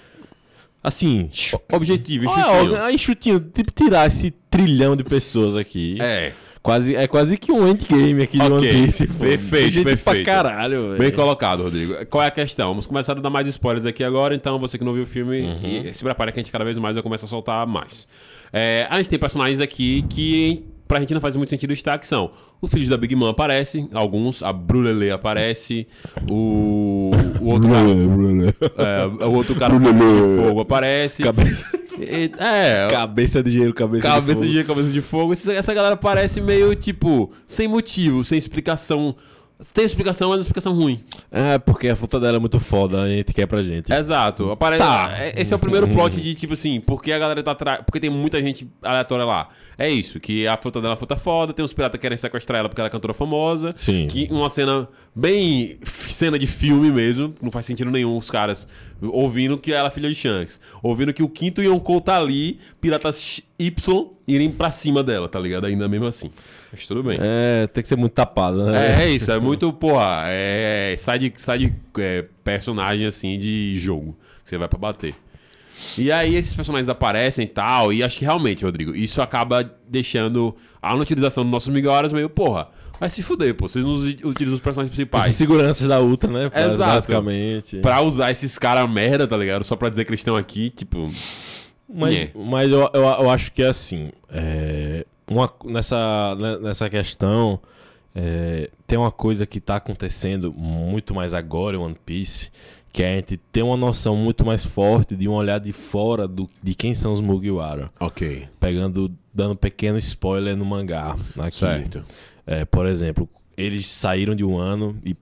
Assim. 0.83 1.29
Objetivo, 1.71 2.27
Ah, 2.31 2.41
enxutinho. 2.41 2.81
ó, 2.83 2.89
enxutinho, 2.91 3.41
tipo, 3.41 3.71
tirar 3.71 4.07
esse 4.07 4.31
trilhão 4.51 4.97
de 4.97 5.05
pessoas 5.05 5.55
aqui. 5.57 5.99
É, 6.01 6.33
Quase, 6.63 6.95
é 6.95 7.07
quase 7.07 7.39
que 7.39 7.51
um 7.51 7.67
endgame 7.67 8.23
aqui 8.23 8.39
de 8.39 8.45
Ok, 8.45 8.55
One 8.55 8.69
Piece. 8.69 9.07
pô. 9.07 9.15
perfeito, 9.25 9.71
gente 9.71 9.85
perfeito. 9.85 10.25
pra 10.25 10.35
caralho, 10.35 10.89
velho. 10.89 10.99
bem 10.99 11.11
colocado, 11.11 11.63
Rodrigo. 11.63 11.95
Qual 12.07 12.23
é 12.23 12.27
a 12.27 12.31
questão? 12.31 12.69
Vamos 12.69 12.87
começar 12.87 13.13
a 13.17 13.21
dar 13.21 13.31
mais 13.31 13.49
spoilers 13.49 13.87
aqui 13.87 14.05
agora, 14.05 14.35
então 14.35 14.59
você 14.59 14.77
que 14.77 14.85
não 14.85 14.93
viu 14.93 15.05
o 15.05 15.07
filme, 15.07 15.41
Uhum. 15.41 15.95
se 15.95 16.05
prepare 16.05 16.33
que 16.33 16.39
a 16.39 16.43
gente 16.43 16.53
cada 16.53 16.65
vez 16.65 16.77
mais 16.77 16.97
vai 16.97 17.03
começar 17.03 17.25
a 17.25 17.29
soltar 17.31 17.67
mais. 17.67 18.07
É, 18.53 18.87
a 18.91 18.99
gente 18.99 19.09
tem 19.09 19.19
personagens 19.19 19.59
aqui 19.59 20.03
que 20.11 20.65
pra 20.87 20.99
gente 21.01 21.15
não 21.15 21.21
faz 21.21 21.35
muito 21.37 21.49
sentido 21.49 21.71
destaque, 21.73 22.07
são 22.07 22.31
o 22.61 22.67
filho 22.67 22.91
da 22.91 22.97
Big 22.99 23.15
Mom 23.15 23.29
aparece, 23.29 23.89
alguns, 23.95 24.43
a 24.43 24.53
Brulele 24.53 25.11
aparece, 25.11 25.87
o, 26.29 27.13
o 27.41 27.47
outro 27.47 27.71
cara, 27.71 27.87
é, 29.21 29.25
o 29.25 29.33
outro 29.33 29.55
cara 29.55 29.73
com 29.73 29.79
de 29.81 30.43
fogo 30.43 30.61
aparece. 30.61 31.23
Cabeça, 31.23 31.65
E- 31.99 32.31
é, 32.39 32.87
cabeça 32.91 33.43
de 33.43 33.51
gelo, 33.51 33.73
cabeça, 33.75 34.07
Cabeça 34.09 34.41
de 34.43 34.49
de, 34.53 34.59
fogo. 34.59 34.69
cabeça 34.69 34.93
de 34.93 35.01
fogo. 35.03 35.33
Essa, 35.33 35.75
galera 35.75 35.97
parece 35.97 36.41
meio, 36.41 36.75
tipo, 36.77 37.31
sem 37.47 37.67
motivo, 37.67 38.25
sem 38.25 38.39
explicação. 38.39 39.15
Tem 39.75 39.85
explicação, 39.85 40.31
mas 40.31 40.37
é 40.37 40.39
uma 40.39 40.43
explicação 40.43 40.73
ruim. 40.73 41.05
É, 41.31 41.59
porque 41.59 41.87
a 41.89 41.95
fruta 41.95 42.19
dela 42.19 42.39
é 42.39 42.41
muito 42.41 42.59
foda, 42.59 43.03
a 43.03 43.09
gente 43.11 43.35
quer 43.35 43.45
pra 43.47 43.63
gente. 43.63 43.93
Exato. 43.93 44.51
Aparece, 44.51 44.83
Tá. 44.83 45.11
é- 45.19 45.35
Esse 45.43 45.53
é 45.53 45.57
o 45.57 45.59
primeiro 45.61 45.87
plot 45.89 46.19
de, 46.19 46.35
tipo 46.35 46.55
assim, 46.55 46.81
porque 46.81 47.13
a 47.13 47.19
galera 47.19 47.43
tá 47.43 47.51
atrás. 47.51 47.81
Porque 47.85 48.01
tem 48.01 48.09
muita 48.09 48.41
gente 48.41 48.67
aleatória 48.83 49.27
lá. 49.27 49.49
É 49.81 49.89
isso, 49.89 50.21
que 50.21 50.47
a 50.47 50.59
fruta 50.59 50.79
dela 50.79 50.93
é 50.93 50.95
uma 50.95 50.97
fruta 50.99 51.17
foda, 51.17 51.55
tem 51.55 51.65
uns 51.65 51.73
piratas 51.73 51.99
que 51.99 52.03
querem 52.03 52.19
sequestrar 52.19 52.59
ela 52.59 52.69
porque 52.69 52.81
ela 52.81 52.89
é 52.89 52.91
cantora 52.91 53.15
famosa. 53.15 53.75
Sim. 53.77 54.07
Que 54.09 54.29
uma 54.31 54.51
cena 54.51 54.87
bem 55.15 55.79
cena 55.85 56.39
de 56.39 56.47
filme 56.47 56.91
mesmo, 56.91 57.35
não 57.41 57.51
faz 57.51 57.65
sentido 57.65 57.91
nenhum 57.91 58.17
os 58.19 58.31
caras 58.31 58.69
ouvindo 59.03 59.57
que 59.57 59.73
ela 59.73 59.89
é 59.89 59.91
filha 59.91 60.11
de 60.11 60.15
Shanks. 60.15 60.61
Ouvindo 60.83 61.15
que 61.15 61.23
o 61.23 61.29
quinto 61.31 61.63
Yonkou 61.63 61.99
tá 61.99 62.19
ali, 62.19 62.61
piratas 62.79 63.41
Y 63.59 64.11
irem 64.29 64.51
pra 64.51 64.71
cima 64.71 65.03
dela, 65.03 65.29
tá 65.29 65.41
ligado? 65.41 65.65
Ainda 65.65 65.89
mesmo 65.89 66.07
assim. 66.07 66.31
Mas 66.71 66.87
tudo 66.87 67.03
bem. 67.03 67.19
É, 67.19 67.67
tem 67.67 67.83
que 67.83 67.89
ser 67.89 67.97
muito 67.97 68.13
tapado, 68.13 68.67
né? 68.67 69.01
É, 69.01 69.05
é 69.05 69.11
isso, 69.11 69.33
é 69.33 69.41
muito, 69.41 69.73
porra, 69.73 70.25
é, 70.27 70.95
sai 70.99 71.19
de, 71.19 71.33
sai 71.37 71.59
de 71.59 71.73
é, 71.99 72.27
personagem 72.45 73.07
assim 73.07 73.39
de 73.39 73.79
jogo 73.79 74.15
você 74.51 74.59
vai 74.59 74.69
pra 74.69 74.79
bater. 74.79 75.15
E 75.97 76.11
aí 76.11 76.35
esses 76.37 76.55
personagens 76.55 76.89
aparecem 76.89 77.45
e 77.45 77.49
tal, 77.49 77.93
e 77.93 78.03
acho 78.03 78.19
que 78.19 78.25
realmente, 78.25 78.65
Rodrigo, 78.65 78.95
isso 78.95 79.21
acaba 79.23 79.63
deixando 79.89 80.55
a 80.81 80.95
utilização 80.95 81.45
dos 81.45 81.51
nossos 81.51 81.69
Miguelas 81.69 82.13
meio, 82.13 82.29
porra, 82.29 82.69
vai 82.99 83.09
se 83.09 83.23
fuder, 83.23 83.55
pô, 83.55 83.69
vocês 83.69 83.85
não 83.85 83.95
utilizam 83.95 84.55
os 84.55 84.61
personagens 84.61 84.95
principais. 84.95 85.25
Esses 85.25 85.37
seguranças 85.37 85.89
da 85.89 86.01
Ultra, 86.01 86.31
né? 86.31 86.51
Exato. 86.55 86.93
Basicamente. 86.93 87.79
Pra 87.79 88.01
usar 88.03 88.31
esses 88.31 88.59
caras 88.59 88.89
merda, 88.91 89.27
tá 89.27 89.37
ligado? 89.37 89.65
Só 89.65 89.77
pra 89.77 89.89
dizer 89.89 90.05
que 90.05 90.11
eles 90.11 90.21
estão 90.21 90.37
aqui, 90.37 90.71
tipo. 90.71 91.11
Mas, 91.93 92.15
Nhé. 92.15 92.31
mas 92.35 92.71
eu, 92.71 92.89
eu, 92.93 93.03
eu 93.03 93.31
acho 93.31 93.53
que 93.53 93.63
é 93.63 93.69
assim. 93.69 94.11
é, 94.31 95.05
uma, 95.31 95.53
nessa, 95.65 96.37
né, 96.39 96.59
nessa 96.59 96.91
questão, 96.91 97.61
é, 98.15 98.69
tem 98.87 98.99
uma 98.99 99.13
coisa 99.13 99.47
que 99.47 99.61
tá 99.61 99.77
acontecendo 99.77 100.53
muito 100.53 101.15
mais 101.15 101.33
agora 101.33 101.77
em 101.77 101.81
One 101.81 101.97
Piece, 102.05 102.51
que 102.93 103.03
a 103.03 103.15
gente 103.15 103.37
ter 103.53 103.63
uma 103.63 103.77
noção 103.77 104.17
muito 104.17 104.45
mais 104.45 104.65
forte 104.65 105.15
de 105.15 105.29
um 105.29 105.33
olhar 105.33 105.61
de 105.61 105.73
fora 105.73 106.27
do, 106.27 106.49
de 106.63 106.75
quem 106.75 106.95
são 106.95 107.13
os 107.13 107.21
Mugiwara. 107.21 107.91
Ok. 108.01 108.49
Pegando, 108.59 109.13
dando 109.33 109.57
pequeno 109.57 109.99
spoiler 109.99 110.57
no 110.57 110.65
mangá. 110.65 111.17
Aqui. 111.39 111.57
Certo. 111.57 112.05
É, 112.47 112.65
por 112.65 112.87
exemplo, 112.87 113.29
eles 113.57 113.87
saíram 113.87 114.35
de 114.35 114.45
um 114.45 114.59
ano 114.59 114.99
e 115.05 115.17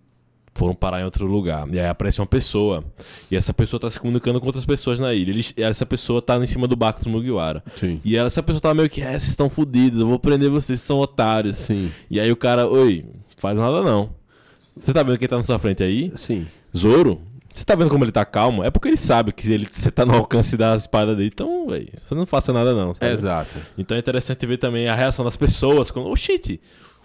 foram 0.54 0.74
parar 0.74 1.00
em 1.02 1.04
outro 1.04 1.26
lugar. 1.26 1.68
E 1.72 1.78
aí 1.78 1.86
aparece 1.86 2.20
uma 2.20 2.26
pessoa. 2.26 2.82
E 3.30 3.36
essa 3.36 3.54
pessoa 3.54 3.78
tá 3.78 3.88
se 3.88 4.00
comunicando 4.00 4.40
com 4.40 4.46
outras 4.46 4.64
pessoas 4.64 4.98
na 4.98 5.14
ilha. 5.14 5.30
Eles, 5.30 5.54
essa 5.56 5.86
pessoa 5.86 6.20
tá 6.20 6.36
em 6.36 6.46
cima 6.46 6.66
do 6.66 6.74
barco 6.74 7.00
dos 7.00 7.06
Mugiwara. 7.06 7.62
Sim. 7.76 8.00
E 8.04 8.16
ela, 8.16 8.26
essa 8.26 8.42
pessoa 8.42 8.60
tava 8.60 8.74
meio 8.74 8.90
que, 8.90 9.00
é, 9.00 9.10
vocês 9.10 9.28
estão 9.28 9.48
fodidos, 9.48 10.00
eu 10.00 10.06
vou 10.06 10.18
prender 10.18 10.48
vocês, 10.48 10.64
vocês 10.64 10.80
são 10.80 10.98
otários. 10.98 11.56
Sim. 11.56 11.90
E 12.10 12.18
aí 12.18 12.32
o 12.32 12.36
cara, 12.36 12.66
oi, 12.66 13.04
faz 13.36 13.56
nada 13.56 13.82
não. 13.82 14.10
Você 14.56 14.92
tá 14.92 15.04
vendo 15.04 15.18
quem 15.18 15.28
tá 15.28 15.36
na 15.36 15.44
sua 15.44 15.58
frente 15.58 15.84
aí? 15.84 16.10
Sim. 16.16 16.44
Zoro? 16.76 17.20
Você 17.58 17.64
tá 17.64 17.74
vendo 17.74 17.90
como 17.90 18.04
ele 18.04 18.12
tá 18.12 18.24
calmo? 18.24 18.62
É 18.62 18.70
porque 18.70 18.86
ele 18.88 18.96
sabe 18.96 19.32
que 19.32 19.52
ele, 19.52 19.66
você 19.70 19.90
tá 19.90 20.06
no 20.06 20.14
alcance 20.14 20.56
da 20.56 20.76
espada 20.76 21.14
dele. 21.16 21.30
Então, 21.32 21.66
véi, 21.68 21.88
você 22.06 22.14
não 22.14 22.24
faça 22.24 22.52
nada 22.52 22.72
não. 22.74 22.94
sabe? 22.94 23.12
Exato. 23.12 23.58
Então 23.76 23.96
é 23.96 24.00
interessante 24.00 24.46
ver 24.46 24.58
também 24.58 24.88
a 24.88 24.94
reação 24.94 25.24
das 25.24 25.36
pessoas. 25.36 25.90
Quando, 25.90 26.08
oh 26.08 26.14
shit, 26.14 26.60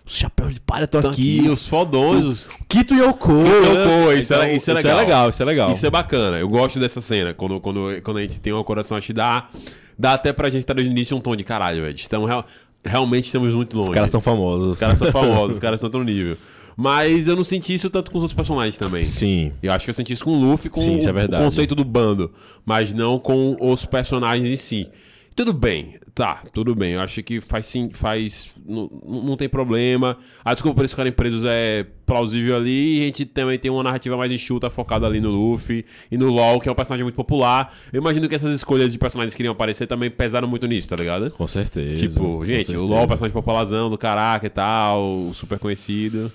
os 0.06 0.16
chapéus 0.16 0.54
de 0.54 0.60
palha 0.60 0.84
estão 0.84 1.00
Então 1.00 1.12
aqui. 1.12 1.40
aqui, 1.40 1.50
os 1.50 1.66
fodões, 1.68 2.24
os, 2.26 2.50
Kito 2.70 2.94
Yoko. 2.94 3.32
Yoko, 3.32 4.10
né? 4.12 4.16
isso 4.20 4.34
é- 4.36 4.56
isso 4.56 4.70
é 4.70 4.74
legal. 4.76 4.98
legal. 5.00 5.30
Isso 5.30 5.42
é 5.42 5.46
legal. 5.46 5.72
Isso 5.72 5.86
é 5.86 5.90
bacana. 5.90 6.38
Eu 6.38 6.48
gosto 6.48 6.80
dessa 6.80 7.02
cena. 7.02 7.34
Quando, 7.34 7.60
quando, 7.60 8.02
quando 8.04 8.18
a 8.18 8.22
gente 8.22 8.40
tem 8.40 8.54
um 8.54 8.64
coração, 8.64 8.96
acho 8.98 9.08
que 9.08 9.14
dá, 9.14 9.50
dá 9.98 10.14
até 10.14 10.32
pra 10.32 10.50
gente 10.50 10.62
estar 10.62 10.74
desde 10.76 10.92
o 10.92 10.94
início 10.94 11.18
um 11.18 11.20
tom 11.20 11.36
de 11.36 11.44
caralho, 11.44 11.82
velho. 11.82 11.96
Estamos 11.96 12.30
real- 12.30 12.46
realmente 12.86 13.26
estamos 13.26 13.54
muito 13.54 13.76
longe. 13.78 13.90
Os 13.90 13.94
caras 13.96 14.12
são 14.12 14.22
famosos. 14.22 14.68
Os 14.70 14.78
caras 14.78 15.00
são 15.00 15.10
famosos, 15.12 15.54
os 15.54 15.60
caras 15.60 15.82
estão 15.82 16.00
no 16.00 16.06
nível. 16.06 16.38
Mas 16.76 17.28
eu 17.28 17.36
não 17.36 17.44
senti 17.44 17.74
isso 17.74 17.90
tanto 17.90 18.12
com 18.12 18.18
os 18.18 18.24
outros 18.24 18.36
personagens 18.36 18.78
também. 18.78 19.04
Sim. 19.04 19.52
Eu 19.62 19.72
acho 19.72 19.86
que 19.86 19.90
eu 19.90 19.94
senti 19.94 20.14
isso 20.14 20.24
com 20.26 20.32
o 20.32 20.40
Luffy, 20.40 20.70
com 20.70 20.82
Sim, 20.82 20.96
é 21.06 21.10
o- 21.10 21.14
verdade. 21.14 21.44
o 21.44 21.46
conceito 21.46 21.76
do 21.76 21.84
bando, 21.84 22.32
mas 22.66 22.92
não 22.94 23.20
com 23.20 23.56
os 23.60 23.86
personagens 23.86 24.50
em 24.50 24.56
si. 24.56 24.90
Tudo 25.36 25.52
bem, 25.52 25.96
tá, 26.14 26.44
tudo 26.54 26.76
bem. 26.76 26.92
Eu 26.94 27.02
acho 27.02 27.24
que 27.24 27.42
faz 27.42 27.66
sim, 27.66 27.90
faz. 27.92 28.54
Não, 28.68 28.88
não 29.04 29.36
tem 29.36 29.50
problema. 29.50 30.16
A 30.46 30.54
desculpa 30.54 30.76
por 30.76 30.82
eles 30.82 30.92
ficarem 30.92 31.12
presos 31.12 31.44
é 31.44 31.88
plausível 32.06 32.56
ali. 32.56 33.00
E 33.00 33.02
a 33.02 33.06
gente 33.06 33.26
também 33.26 33.58
tem 33.58 33.72
uma 33.72 33.82
narrativa 33.82 34.16
mais 34.16 34.32
enxuta, 34.32 34.70
focada 34.70 35.08
ali 35.08 35.20
no 35.20 35.32
Luffy 35.32 35.86
e 36.12 36.18
no 36.20 36.28
LOL, 36.30 36.60
que 36.60 36.70
é 36.70 36.72
um 36.72 36.76
personagem 36.76 37.04
muito 37.04 37.16
popular. 37.16 37.76
Eu 37.92 38.00
imagino 38.00 38.30
que 38.30 38.36
essas 38.36 38.52
escolhas 38.56 38.92
de 38.92 39.00
personagens 39.00 39.34
que 39.34 39.42
iriam 39.42 39.54
aparecer 39.54 39.88
também 39.88 40.12
pesaram 40.12 40.48
muito 40.48 40.68
nisso, 40.68 40.90
tá 40.90 40.96
ligado? 40.96 41.32
Com 41.32 41.48
certeza. 41.48 41.96
Tipo, 42.08 42.46
gente, 42.46 42.62
o 42.62 42.66
certeza. 42.66 42.84
LOL 42.84 43.00
é 43.00 43.04
um 43.06 43.08
personagem 43.08 43.34
popularzão 43.34 43.90
do 43.90 43.98
caraca 43.98 44.46
e 44.46 44.52
tal, 44.52 45.32
super 45.34 45.58
conhecido. 45.58 46.32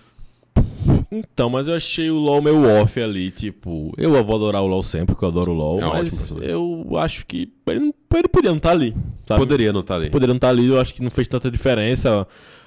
Então, 1.10 1.48
mas 1.50 1.66
eu 1.68 1.74
achei 1.74 2.10
o 2.10 2.16
LoL 2.16 2.42
meio 2.42 2.64
off 2.80 3.00
ali, 3.00 3.30
tipo, 3.30 3.92
eu 3.96 4.10
vou 4.24 4.36
adorar 4.36 4.62
o 4.62 4.66
LoL 4.66 4.82
sempre, 4.82 5.06
porque 5.14 5.24
eu 5.24 5.28
adoro 5.28 5.52
o 5.52 5.54
LoL, 5.54 5.80
É 5.80 5.86
mas 5.86 6.32
ótimo 6.32 6.44
eu 6.44 6.98
acho 6.98 7.24
que 7.26 7.50
ele, 7.66 7.80
não- 7.80 7.94
ele 8.14 8.28
podia 8.28 8.50
não 8.50 8.56
estar 8.58 8.70
ali, 8.70 8.94
sabe? 9.26 9.40
Poderia 9.40 9.72
não 9.72 9.80
estar 9.80 9.94
ali. 9.96 10.10
Poderia 10.10 10.32
não 10.32 10.36
estar 10.38 10.48
ali, 10.50 10.66
eu 10.66 10.78
acho 10.80 10.94
que 10.94 11.02
não 11.02 11.10
fez 11.10 11.26
tanta 11.28 11.50
diferença 11.50 12.26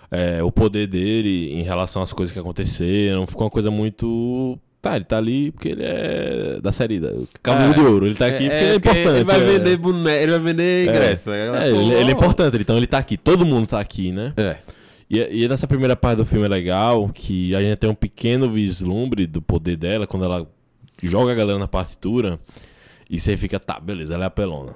é, 0.10 0.42
o 0.44 0.52
poder 0.52 0.88
dele 0.88 1.52
em 1.54 1.62
relação 1.64 2.02
às 2.02 2.12
coisas 2.12 2.34
que 2.34 2.40
aconteceram, 2.40 3.26
ficou 3.28 3.44
uma 3.46 3.52
coisa 3.52 3.72
muito... 3.72 4.58
Tá, 4.82 4.96
ele 4.96 5.06
tá 5.06 5.20
ali 5.20 5.52
porque 5.52 5.70
ele 5.70 5.84
é 5.84 6.60
da 6.60 6.72
série 6.72 7.00
da 7.00 7.12
Cavaleiro 7.44 7.74
É. 7.74 7.84
de 7.84 7.88
Ouro, 7.88 8.06
ele 8.08 8.16
tá 8.16 8.26
aqui 8.26 8.50
porque 8.50 8.56
ele 8.64 8.72
é 8.72 8.76
importante. 8.76 9.08
Ele 9.10 9.24
vai 9.24 9.40
é. 9.40 9.46
vender 9.46 9.78
boneco, 9.78 10.24
ele 10.24 10.32
vai 10.32 10.40
vender 10.40 10.90
ingresso. 10.90 11.30
É, 11.32 11.70
ele, 11.70 11.94
ele 11.94 12.10
é 12.10 12.14
importante, 12.14 12.58
então 12.60 12.78
ele 12.78 12.88
tá 12.88 12.98
aqui, 12.98 13.16
todo 13.16 13.46
mundo 13.46 13.68
tá 13.68 13.80
aqui, 13.80 14.12
né? 14.12 14.34
É. 14.36 14.56
E, 15.14 15.44
e 15.44 15.48
nessa 15.50 15.68
primeira 15.68 15.96
parte 15.96 16.18
do 16.20 16.26
filme 16.26 16.46
é 16.46 16.50
legal, 16.50 17.10
que 17.14 17.54
a 17.54 17.62
gente 17.62 17.78
tem 17.78 17.90
um 17.90 17.94
pequeno 17.96 18.50
vislumbre 18.50 19.28
do 19.28 19.42
poder 19.42 19.76
dela, 19.76 20.08
quando 20.08 20.24
ela 20.24 20.48
joga 21.04 21.34
a 21.34 21.36
galera 21.36 21.60
na 21.60 21.68
partitura, 21.68 22.40
e 23.10 23.20
você 23.20 23.36
fica, 23.36 23.60
tá, 23.60 23.78
beleza, 23.80 24.14
ela 24.14 24.24
é 24.24 24.28
apelona. 24.28 24.74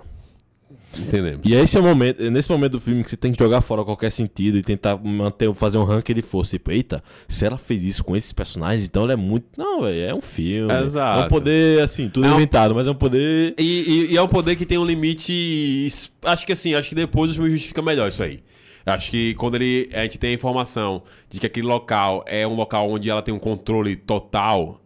Entendemos. 0.98 1.42
E 1.46 1.54
esse 1.54 1.78
é 1.78 1.80
o 1.80 1.84
momento, 1.84 2.22
é 2.24 2.30
nesse 2.30 2.50
momento 2.50 2.74
do 2.74 2.80
filme 2.80 3.04
que 3.04 3.10
você 3.10 3.18
tem 3.18 3.32
que 3.32 3.38
jogar 3.42 3.60
fora 3.62 3.84
qualquer 3.84 4.10
sentido 4.12 4.58
e 4.58 4.62
tentar 4.64 4.96
manter, 4.98 5.54
fazer 5.54 5.78
um 5.78 5.84
ranking 5.84 6.14
de 6.14 6.22
força. 6.22 6.52
Tipo, 6.52 6.72
eita, 6.72 7.04
se 7.28 7.46
ela 7.46 7.58
fez 7.58 7.84
isso 7.84 8.02
com 8.04 8.16
esses 8.16 8.32
personagens, 8.32 8.86
então 8.88 9.04
ela 9.04 9.12
é 9.14 9.16
muito. 9.18 9.46
Não, 9.58 9.82
velho, 9.84 10.00
é 10.02 10.14
um 10.16 10.22
filme. 10.22 10.74
Exato. 10.74 11.22
É 11.22 11.26
um 11.26 11.28
poder, 11.28 11.82
assim, 11.82 12.08
tudo 12.10 12.28
É 12.28 12.32
um- 12.32 12.36
inventado, 12.36 12.74
mas 12.74 12.88
é 12.88 12.92
um 12.92 12.96
poder. 12.96 13.54
E, 13.60 13.64
e- 13.64 14.14
e 14.14 14.18
é 14.18 14.22
um 14.22 14.28
poder 14.28 14.56
que 14.56 14.66
tem 14.66 14.78
um 14.78 14.86
limite. 14.86 15.90
Acho 16.24 16.46
que 16.46 16.54
assim, 16.54 16.74
acho 16.76 16.88
que 16.90 16.96
depois 16.96 17.32
o 17.32 17.34
filme 17.36 17.50
justifica 17.50 17.82
melhor 17.82 18.08
isso 18.08 18.24
aí. 18.24 18.42
Acho 18.86 19.10
que 19.10 19.34
quando 19.34 19.56
ele, 19.56 19.90
a 19.94 20.04
gente 20.04 20.20
tem 20.20 20.30
a 20.30 20.34
informação 20.34 21.02
de 21.28 21.40
que 21.40 21.46
aquele 21.48 21.66
local 21.66 22.24
é 22.28 22.46
um 22.46 22.54
local 22.54 22.90
onde 22.90 23.10
ela 23.10 23.22
tem 23.22 23.34
um 23.34 23.40
controle 23.40 23.96
total 23.96 24.80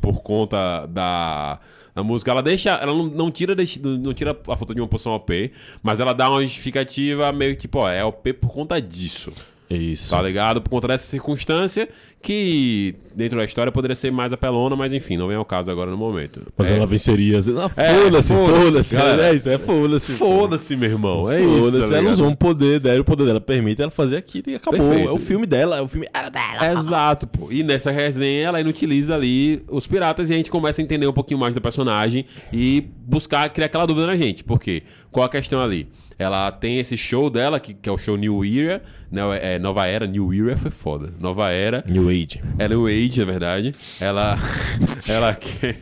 por 0.00 0.22
conta 0.22 0.86
da, 0.86 1.58
da 1.92 2.04
música, 2.04 2.30
ela 2.30 2.42
deixa. 2.42 2.70
Ela 2.70 2.94
não, 2.94 3.06
não 3.06 3.30
tira, 3.30 3.56
não 3.84 4.14
tira 4.14 4.38
a 4.48 4.56
foto 4.56 4.72
de 4.72 4.80
uma 4.80 4.86
posição 4.86 5.12
OP, 5.14 5.52
mas 5.82 5.98
ela 5.98 6.12
dá 6.12 6.30
uma 6.30 6.42
justificativa 6.42 7.32
meio 7.32 7.56
que, 7.56 7.66
pô, 7.66 7.88
é 7.88 8.04
OP 8.04 8.32
por 8.34 8.52
conta 8.52 8.80
disso. 8.80 9.32
Isso. 9.70 10.10
Tá 10.10 10.20
ligado? 10.20 10.60
Por 10.60 10.68
conta 10.70 10.88
dessa 10.88 11.04
circunstância 11.06 11.88
que 12.20 12.94
dentro 13.14 13.38
da 13.38 13.44
história 13.44 13.70
poderia 13.72 13.94
ser 13.94 14.10
mais 14.10 14.32
apelona, 14.32 14.74
mas 14.76 14.92
enfim, 14.92 15.16
não 15.16 15.28
vem 15.28 15.36
ao 15.36 15.44
caso 15.44 15.70
agora 15.70 15.90
no 15.90 15.96
momento. 15.96 16.42
Mas 16.56 16.70
É, 16.70 16.76
ela 16.76 16.86
venceria. 16.86 17.38
Ah, 17.38 17.70
É, 17.80 17.94
foda-se, 18.02 18.34
foda-se, 18.34 18.60
foda-se. 18.64 18.96
galera. 18.96 19.28
é 19.28 19.34
isso, 19.34 19.48
é 19.48 19.56
foda-se. 19.58 20.12
Foda-se, 20.14 20.76
meu 20.76 20.90
irmão. 20.90 21.30
É 21.30 21.40
isso. 21.40 21.60
Foda-se, 21.70 21.88
tá 21.88 21.96
ela 21.96 22.10
usou 22.10 22.26
um 22.26 22.34
poder 22.34 22.80
dela, 22.80 23.00
o 23.00 23.04
poder 23.04 23.24
dela 23.26 23.40
permite 23.40 23.80
ela 23.80 23.90
fazer 23.90 24.16
aquilo 24.16 24.50
e 24.50 24.54
acabou. 24.56 24.80
Perfeito. 24.80 25.08
É 25.08 25.12
o 25.12 25.18
filme 25.18 25.46
dela, 25.46 25.78
é 25.78 25.80
o 25.80 25.88
filme 25.88 26.06
era 26.12 26.28
dela. 26.28 26.72
Exato, 26.78 27.26
pô. 27.26 27.50
E 27.50 27.62
nessa 27.62 27.90
resenha 27.90 28.48
ela 28.48 28.60
inutiliza 28.60 29.14
ali 29.14 29.62
os 29.68 29.86
piratas 29.86 30.28
e 30.30 30.34
a 30.34 30.36
gente 30.36 30.50
começa 30.50 30.82
a 30.82 30.84
entender 30.84 31.06
um 31.06 31.12
pouquinho 31.12 31.38
mais 31.38 31.54
do 31.54 31.60
personagem 31.60 32.26
e 32.52 32.84
buscar 33.06 33.48
criar 33.50 33.66
aquela 33.66 33.86
dúvida 33.86 34.08
na 34.08 34.16
gente. 34.16 34.44
Por 34.44 34.58
quê? 34.58 34.82
Qual 35.10 35.24
a 35.24 35.28
questão 35.28 35.62
ali? 35.62 35.88
Ela 36.20 36.52
tem 36.52 36.78
esse 36.78 36.98
show 36.98 37.30
dela, 37.30 37.58
que, 37.58 37.72
que 37.72 37.88
é 37.88 37.92
o 37.92 37.96
show 37.96 38.14
New 38.14 38.44
Era, 38.44 38.82
né? 39.10 39.22
É, 39.54 39.58
Nova 39.58 39.86
Era, 39.86 40.06
New 40.06 40.30
Era 40.34 40.54
foi 40.54 40.70
foda. 40.70 41.14
Nova 41.18 41.48
Era. 41.48 41.82
New 41.88 42.10
Age. 42.10 42.42
É 42.58 42.68
New 42.68 42.86
Age, 42.86 43.20
na 43.20 43.24
verdade. 43.24 43.72
Ela. 43.98 44.38
ela 45.08 45.34
quer. 45.34 45.78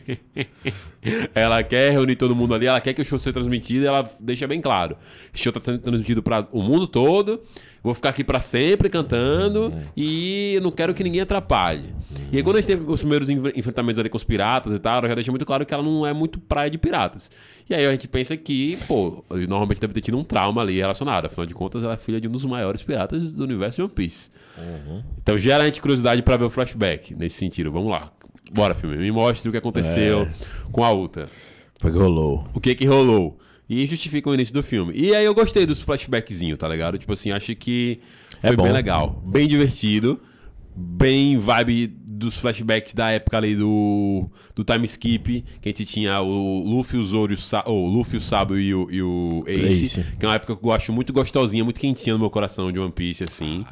ela 1.35 1.61
quer 1.65 1.91
reunir 1.91 2.15
todo 2.15 2.37
mundo 2.37 2.55
ali, 2.55 2.67
ela 2.67 2.81
quer 2.81 2.93
que 2.93 3.03
o 3.03 3.05
show 3.05 3.19
seja 3.19 3.33
transmitido 3.33 3.85
e 3.85 3.89
ela 3.89 4.09
deixa 4.21 4.47
bem 4.47 4.61
claro. 4.61 4.97
Esse 5.35 5.43
show 5.43 5.53
tá 5.53 5.59
sendo 5.59 5.81
transmitido 5.81 6.23
para 6.23 6.47
o 6.53 6.63
mundo 6.63 6.87
todo. 6.87 7.43
Vou 7.89 7.95
ficar 7.95 8.11
aqui 8.11 8.23
para 8.23 8.39
sempre 8.39 8.91
cantando 8.91 9.73
e 9.97 10.53
eu 10.57 10.61
não 10.61 10.71
quero 10.71 10.93
que 10.93 11.03
ninguém 11.03 11.23
atrapalhe. 11.23 11.95
E 12.31 12.37
aí, 12.37 12.43
quando 12.43 12.57
a 12.57 12.61
gente 12.61 12.77
tem 12.77 12.87
os 12.87 13.01
primeiros 13.01 13.31
enfrentamentos 13.31 13.99
ali 13.99 14.11
com 14.11 14.17
os 14.19 14.25
piratas 14.25 14.75
e 14.75 14.79
tal, 14.79 14.99
ela 14.99 15.09
já 15.09 15.15
deixa 15.15 15.33
muito 15.33 15.47
claro 15.47 15.65
que 15.65 15.73
ela 15.73 15.83
não 15.83 16.07
é 16.07 16.13
muito 16.13 16.39
praia 16.39 16.69
de 16.69 16.77
piratas. 16.77 17.31
E 17.69 17.75
aí 17.75 17.87
a 17.87 17.91
gente 17.91 18.07
pensa 18.07 18.37
que, 18.37 18.77
pô, 18.87 19.25
normalmente 19.49 19.81
deve 19.81 19.95
ter 19.95 20.03
tido 20.03 20.19
um 20.19 20.23
trauma 20.25 20.61
ali 20.61 20.77
relacionado. 20.77 21.25
Afinal 21.25 21.47
de 21.47 21.55
contas, 21.55 21.83
ela 21.83 21.95
é 21.95 21.97
filha 21.97 22.21
de 22.21 22.29
um 22.29 22.31
dos 22.31 22.45
maiores 22.45 22.83
piratas 22.83 23.33
do 23.33 23.43
universo 23.45 23.77
de 23.77 23.83
One 23.83 23.93
Piece. 23.95 24.31
Então 25.23 25.39
gera 25.39 25.63
a 25.63 25.67
gente 25.67 25.81
curiosidade 25.81 26.21
pra 26.23 26.37
ver 26.37 26.45
o 26.45 26.51
flashback 26.51 27.15
nesse 27.15 27.37
sentido. 27.37 27.73
Vamos 27.73 27.91
lá. 27.91 28.13
Bora, 28.53 28.75
filme. 28.75 28.99
Me 28.99 29.11
mostre 29.11 29.49
o 29.49 29.53
que 29.53 29.57
aconteceu 29.59 30.23
É. 30.23 30.31
com 30.71 30.85
a 30.85 30.93
Uta. 30.93 31.25
Foi 31.81 31.91
que 31.91 31.97
rolou. 31.99 32.47
O 32.53 32.61
que 32.61 32.75
que 32.75 32.85
rolou. 32.85 33.39
E 33.69 33.85
justifica 33.87 34.31
o 34.31 34.35
início 34.35 34.55
do 34.55 34.63
filme. 34.63 34.93
E 34.97 35.15
aí 35.15 35.25
eu 35.25 35.35
gostei 35.35 35.67
dos 35.67 35.83
flashbackzinhos, 35.83 36.59
tá 36.59 36.67
ligado? 36.69 36.97
Tipo 36.99 37.13
assim, 37.13 37.31
acho 37.33 37.55
que 37.55 38.01
É 38.43 38.49
foi 38.49 38.57
bom. 38.57 38.63
bem 38.65 38.73
legal. 38.73 39.23
Bem 39.27 39.47
divertido. 39.47 40.19
Bem 40.81 41.39
vibe 41.39 41.89
dos 41.89 42.37
flashbacks 42.39 42.95
da 42.95 43.11
época 43.11 43.37
ali 43.37 43.55
do, 43.57 44.29
do 44.55 44.63
time 44.65 44.85
skip, 44.87 45.45
que 45.61 45.69
a 45.69 45.71
gente 45.71 45.85
tinha 45.85 46.21
o 46.21 46.65
Luffy, 46.65 46.99
o 46.99 47.03
Zoro, 47.05 47.33
e 47.33 47.35
o, 47.35 47.39
Sa 47.39 47.65
o 47.67 47.87
Luffy, 47.89 48.17
o 48.19 48.21
Sabo 48.21 48.57
e 48.57 48.73
o, 48.75 48.89
e 48.91 49.03
o 49.03 49.45
Ace, 49.47 49.85
Ace. 49.85 50.05
que 50.19 50.25
é 50.25 50.29
uma 50.29 50.35
época 50.37 50.55
que 50.55 50.59
eu 50.59 50.63
gosto 50.63 50.93
muito 50.93 51.13
gostosinha, 51.13 51.65
muito 51.65 51.81
quentinha 51.81 52.15
no 52.15 52.21
meu 52.21 52.31
coração 52.31 52.71
de 52.73 52.79
One 52.79 52.93
Piece, 52.93 53.25
assim, 53.25 53.65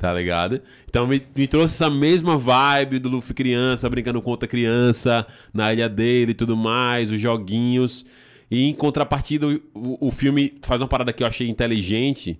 tá 0.00 0.12
ligado? 0.14 0.60
Então 0.88 1.06
me, 1.06 1.20
me 1.34 1.46
trouxe 1.48 1.74
essa 1.74 1.90
mesma 1.90 2.36
vibe 2.38 2.98
do 3.00 3.08
Luffy 3.08 3.34
criança, 3.34 3.88
brincando 3.90 4.22
com 4.22 4.30
outra 4.30 4.48
criança, 4.48 5.26
na 5.52 5.72
ilha 5.72 5.88
dele 5.88 6.30
e 6.30 6.34
tudo 6.34 6.56
mais, 6.56 7.10
os 7.10 7.20
joguinhos. 7.20 8.04
E 8.52 8.68
em 8.68 8.74
contrapartida, 8.74 9.46
o, 9.72 10.08
o 10.08 10.10
filme 10.10 10.52
faz 10.60 10.82
uma 10.82 10.86
parada 10.86 11.10
que 11.10 11.22
eu 11.22 11.26
achei 11.26 11.48
inteligente 11.48 12.38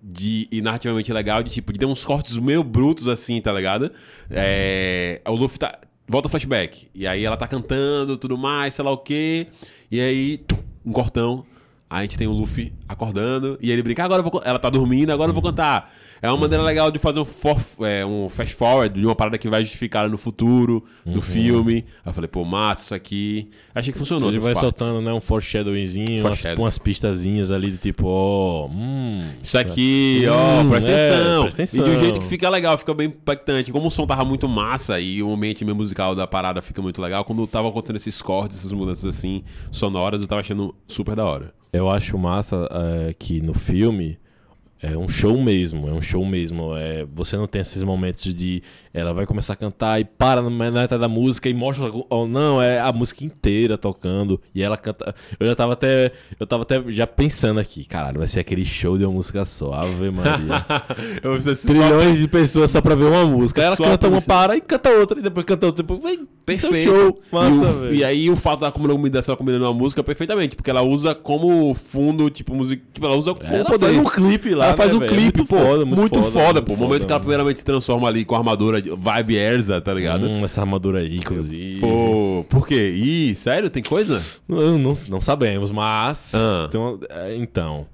de, 0.00 0.46
e 0.52 0.62
narrativamente 0.62 1.12
legal, 1.12 1.42
de 1.42 1.50
tipo, 1.50 1.72
de 1.72 1.80
ter 1.80 1.84
uns 1.84 2.04
cortes 2.04 2.36
meio 2.36 2.62
brutos 2.62 3.08
assim, 3.08 3.40
tá 3.40 3.52
ligado? 3.52 3.90
É, 4.30 5.20
o 5.26 5.34
Luffy 5.34 5.58
tá. 5.58 5.76
Volta 6.06 6.28
o 6.28 6.30
flashback. 6.30 6.86
E 6.94 7.08
aí 7.08 7.24
ela 7.24 7.36
tá 7.36 7.48
cantando, 7.48 8.16
tudo 8.16 8.38
mais, 8.38 8.72
sei 8.74 8.84
lá 8.84 8.92
o 8.92 8.98
quê. 8.98 9.48
E 9.90 10.00
aí, 10.00 10.38
tum, 10.38 10.62
um 10.86 10.92
cortão. 10.92 11.44
Aí 11.90 12.00
a 12.00 12.02
gente 12.02 12.18
tem 12.18 12.26
o 12.26 12.32
Luffy 12.32 12.72
acordando 12.86 13.58
e 13.62 13.70
ele 13.70 13.82
brinca, 13.82 14.02
"Ah, 14.02 14.04
agora 14.04 14.20
eu 14.20 14.22
vou. 14.22 14.30
con-" 14.32 14.42
Ela 14.44 14.58
tá 14.58 14.68
dormindo, 14.68 15.10
agora 15.10 15.30
eu 15.30 15.34
vou 15.34 15.42
cantar. 15.42 15.90
É 16.20 16.28
uma 16.28 16.36
maneira 16.36 16.62
legal 16.64 16.90
de 16.90 16.98
fazer 16.98 17.20
um, 17.20 17.24
for- 17.24 17.56
é, 17.80 18.04
um 18.04 18.28
fast 18.28 18.54
forward 18.56 18.98
de 18.98 19.06
uma 19.06 19.14
parada 19.14 19.38
que 19.38 19.48
vai 19.48 19.62
justificar 19.62 20.10
no 20.10 20.18
futuro 20.18 20.84
do 21.06 21.22
filme. 21.22 21.84
Aí 22.04 22.10
eu 22.10 22.12
falei, 22.12 22.26
pô, 22.28 22.44
massa, 22.44 22.82
isso 22.82 22.94
aqui. 22.94 23.48
Achei 23.74 23.92
que 23.92 23.98
funcionou. 23.98 24.28
Ele 24.28 24.40
vai 24.40 24.52
partes. 24.52 24.78
soltando, 24.80 25.00
né, 25.00 25.12
um 25.12 25.20
foreshadowingzinho, 25.20 26.14
umas, 26.20 26.22
Foreshadow. 26.22 26.64
umas 26.64 26.76
pistazinhas 26.76 27.50
ali 27.52 27.70
do 27.70 27.78
tipo, 27.78 28.06
ó, 28.06 28.66
hum. 28.66 29.22
Isso 29.42 29.56
aqui, 29.56 30.24
ó, 30.28 30.62
Hum, 30.62 30.70
presta, 30.70 30.90
é, 30.90 30.94
atenção. 30.94 31.42
presta 31.42 31.62
atenção. 31.62 31.80
E 31.80 31.88
de 31.90 31.96
um 31.96 31.98
jeito 32.00 32.18
que 32.20 32.26
fica 32.26 32.50
legal, 32.50 32.76
fica 32.76 32.92
bem 32.92 33.06
impactante. 33.06 33.70
Como 33.72 33.86
o 33.86 33.90
som 33.90 34.04
tava 34.06 34.24
muito 34.24 34.48
massa 34.48 34.98
e 35.00 35.22
o 35.22 35.32
ambiente 35.32 35.64
musical 35.64 36.14
da 36.16 36.26
parada 36.26 36.60
fica 36.60 36.82
muito 36.82 37.00
legal, 37.00 37.24
quando 37.24 37.46
tava 37.46 37.68
acontecendo 37.68 37.96
esses 37.96 38.20
cortes, 38.20 38.58
essas 38.58 38.72
mudanças 38.72 39.06
assim, 39.06 39.42
sonoras, 39.70 40.20
eu 40.20 40.26
tava 40.28 40.40
achando 40.40 40.74
super 40.88 41.14
da 41.16 41.24
hora. 41.24 41.54
Eu 41.72 41.90
acho 41.90 42.16
massa 42.18 42.68
é, 42.70 43.14
que 43.14 43.40
no 43.40 43.54
filme 43.54 44.18
é 44.80 44.96
um 44.96 45.08
show 45.08 45.40
mesmo, 45.42 45.88
é 45.88 45.92
um 45.92 46.00
show 46.00 46.24
mesmo. 46.24 46.74
É, 46.76 47.04
você 47.04 47.36
não 47.36 47.46
tem 47.46 47.60
esses 47.60 47.82
momentos 47.82 48.32
de 48.32 48.62
ela 48.92 49.12
vai 49.12 49.26
começar 49.26 49.52
a 49.52 49.56
cantar 49.56 50.00
e 50.00 50.04
para 50.04 50.42
na 50.42 50.50
metade 50.50 50.98
da 51.00 51.08
música 51.08 51.48
e 51.48 51.54
mostra. 51.54 51.90
Oh, 52.10 52.26
não, 52.26 52.60
é 52.62 52.80
a 52.80 52.92
música 52.92 53.24
inteira 53.24 53.76
tocando. 53.78 54.40
E 54.54 54.62
ela 54.62 54.76
canta. 54.76 55.14
Eu 55.38 55.46
já 55.46 55.54
tava 55.54 55.72
até. 55.74 56.12
Eu 56.38 56.46
tava 56.46 56.62
até 56.62 56.82
já 56.88 57.06
pensando 57.06 57.60
aqui, 57.60 57.84
caralho, 57.84 58.18
vai 58.18 58.28
ser 58.28 58.40
aquele 58.40 58.64
show 58.64 58.96
de 58.98 59.04
uma 59.04 59.12
música 59.12 59.44
só. 59.44 59.72
Ave 59.74 60.10
Maria. 60.10 60.64
Trilhões 61.66 62.18
de 62.18 62.28
pessoas 62.28 62.70
só 62.70 62.80
pra 62.80 62.94
ver 62.94 63.04
uma 63.04 63.24
música. 63.26 63.60
Aí 63.60 63.66
ela 63.66 63.76
Só 63.76 63.84
canta 63.84 64.08
uma, 64.08 64.20
você- 64.20 64.26
para 64.26 64.56
e 64.56 64.60
canta 64.60 64.90
outra, 64.90 65.18
e 65.18 65.22
depois 65.22 65.44
canta 65.46 65.66
outra. 65.66 65.82
Depois, 65.82 66.02
vem, 66.02 66.26
Perfeito. 66.44 66.74
É 66.74 66.92
um 66.92 66.96
show. 66.98 67.20
Massa, 67.30 67.84
e, 67.84 67.88
o- 67.88 67.94
e 67.94 68.04
aí 68.04 68.30
o 68.30 68.36
fato 68.36 68.60
da 68.60 68.72
combinação 68.72 69.36
combinando 69.36 69.64
uma 69.66 69.74
música 69.74 70.02
perfeitamente, 70.02 70.56
porque 70.56 70.70
ela 70.70 70.82
usa 70.82 71.14
como 71.14 71.74
fundo, 71.74 72.30
tipo, 72.30 72.54
música. 72.54 72.82
Tipo, 72.92 73.06
ela 73.06 73.16
usa 73.16 73.34
como 73.34 73.46
Ela 73.54 73.64
poder. 73.64 73.86
faz 73.86 73.98
um 73.98 74.04
clipe 74.04 74.54
lá. 74.54 74.66
ela 74.66 74.76
faz 74.76 74.90
né, 74.92 74.96
um 74.96 75.00
velho? 75.00 75.12
clipe, 75.12 75.38
muito 75.38 75.46
pô. 75.48 75.56
foda, 75.58 75.84
muito, 75.84 76.22
foda, 76.22 76.62
pô. 76.62 76.74
O 76.74 76.76
momento 76.76 77.06
que 77.06 77.12
ela 77.12 77.20
primeiramente 77.20 77.58
se 77.58 77.64
transforma 77.64 78.08
ali 78.08 78.24
com 78.24 78.34
a 78.34 78.38
armadura 78.38 78.77
de 78.80 78.90
vibe 78.90 79.36
Erza, 79.36 79.80
tá 79.80 79.92
ligado? 79.94 80.26
Hum, 80.26 80.44
essa 80.44 80.60
armadura 80.60 81.00
aí, 81.00 81.16
inclusive. 81.16 81.80
Pô, 81.80 82.44
por 82.48 82.66
quê? 82.66 82.88
Ih, 82.90 83.34
sério? 83.34 83.68
Tem 83.70 83.82
coisa? 83.82 84.22
Não, 84.48 84.78
não, 84.78 84.92
não 85.08 85.20
sabemos, 85.20 85.70
mas. 85.70 86.32
Ah. 86.34 86.68
é, 87.10 87.36
então. 87.36 87.86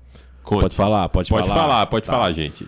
Conte. 0.42 0.60
Pode 0.62 0.76
falar, 0.76 1.08
pode, 1.08 1.30
Pode 1.30 1.48
falar. 1.48 1.60
falar, 1.60 1.86
pode 1.86 2.06
Tá. 2.06 2.12
falar, 2.12 2.32
gente. 2.32 2.66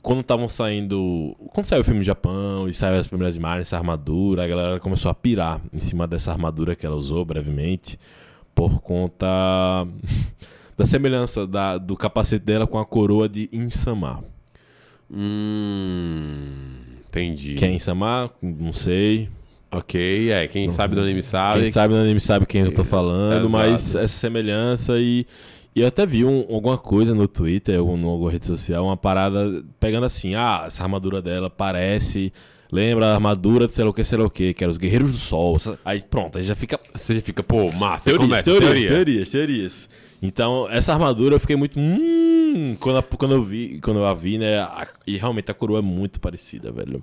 Quando 0.00 0.20
estavam 0.20 0.48
saindo. 0.48 1.36
Quando 1.52 1.66
saiu 1.66 1.82
o 1.82 1.84
filme 1.84 2.00
do 2.00 2.04
Japão 2.06 2.66
e 2.68 2.72
saiu 2.72 2.98
as 2.98 3.06
primeiras 3.06 3.36
imagens, 3.36 3.68
essa 3.68 3.76
armadura, 3.76 4.44
a 4.44 4.46
galera 4.48 4.80
começou 4.80 5.10
a 5.10 5.14
pirar 5.14 5.60
em 5.72 5.78
cima 5.78 6.06
dessa 6.06 6.30
armadura 6.32 6.74
que 6.74 6.86
ela 6.86 6.96
usou 6.96 7.24
brevemente, 7.24 7.98
por 8.54 8.80
conta 8.80 9.26
da 10.78 10.86
semelhança 10.86 11.46
da- 11.46 11.76
do 11.76 11.96
capacete 11.96 12.44
dela 12.44 12.66
com 12.66 12.78
a 12.78 12.86
coroa 12.86 13.28
de 13.28 13.50
Insama. 13.52 14.24
Hum. 15.10 16.87
Entendi. 17.08 17.54
Quem 17.54 17.70
é 17.70 17.74
Insama? 17.74 18.30
Não 18.42 18.72
sei. 18.72 19.28
Ok, 19.70 20.30
é. 20.30 20.48
Quem 20.48 20.70
sabe 20.70 20.94
do 20.94 21.00
anime 21.02 21.22
sabe. 21.22 21.62
Quem 21.62 21.70
sabe 21.70 21.94
no 21.94 22.00
anime 22.00 22.20
sabe 22.20 22.46
quem 22.46 22.62
eu 22.62 22.72
tô 22.72 22.84
falando, 22.84 23.46
Exato. 23.46 23.50
mas 23.50 23.94
essa 23.94 24.08
semelhança 24.16 24.98
e. 24.98 25.26
E 25.76 25.80
eu 25.82 25.86
até 25.86 26.04
vi 26.04 26.24
um- 26.24 26.44
alguma 26.52 26.76
coisa 26.78 27.14
no 27.14 27.28
Twitter 27.28 27.80
ou 27.80 27.96
em 27.96 28.02
alguma 28.02 28.30
rede 28.32 28.46
social, 28.46 28.84
uma 28.86 28.96
parada 28.96 29.62
pegando 29.78 30.06
assim, 30.06 30.34
ah, 30.34 30.64
essa 30.66 30.82
armadura 30.82 31.22
dela 31.22 31.48
parece 31.48 32.32
Lembra 32.70 33.06
a 33.06 33.14
armadura 33.14 33.66
de 33.66 33.72
sei 33.72 33.82
lá 33.84 33.90
o 33.90 33.94
que, 33.94 34.04
sei 34.04 34.18
lá 34.18 34.26
o 34.26 34.30
que, 34.30 34.52
que 34.52 34.62
era 34.62 34.70
os 34.70 34.76
Guerreiros 34.76 35.10
do 35.10 35.16
Sol. 35.16 35.58
Aí 35.84 36.02
pronto, 36.02 36.36
aí 36.36 36.44
já 36.44 36.54
fica. 36.54 36.78
Você 36.94 37.14
já 37.14 37.20
fica, 37.22 37.42
pô, 37.42 37.72
massa. 37.72 38.10
Teorias, 38.10 38.28
começa, 38.28 38.44
teorias, 38.44 38.68
teoria. 38.70 38.88
teorias, 38.88 39.30
teorias. 39.30 39.90
Então, 40.20 40.68
essa 40.70 40.92
armadura 40.92 41.34
eu 41.36 41.40
fiquei 41.40 41.54
muito. 41.56 41.78
Hum, 41.78 42.76
quando, 42.80 43.02
quando 43.16 43.34
eu 43.34 43.42
vi, 43.42 43.78
quando 43.80 43.98
eu 44.00 44.06
a 44.06 44.14
vi, 44.14 44.38
né? 44.38 44.58
a- 44.60 44.86
e 45.06 45.16
realmente 45.16 45.50
a 45.50 45.54
coroa 45.54 45.78
é 45.78 45.82
muito 45.82 46.20
parecida, 46.20 46.72
velho. 46.72 47.00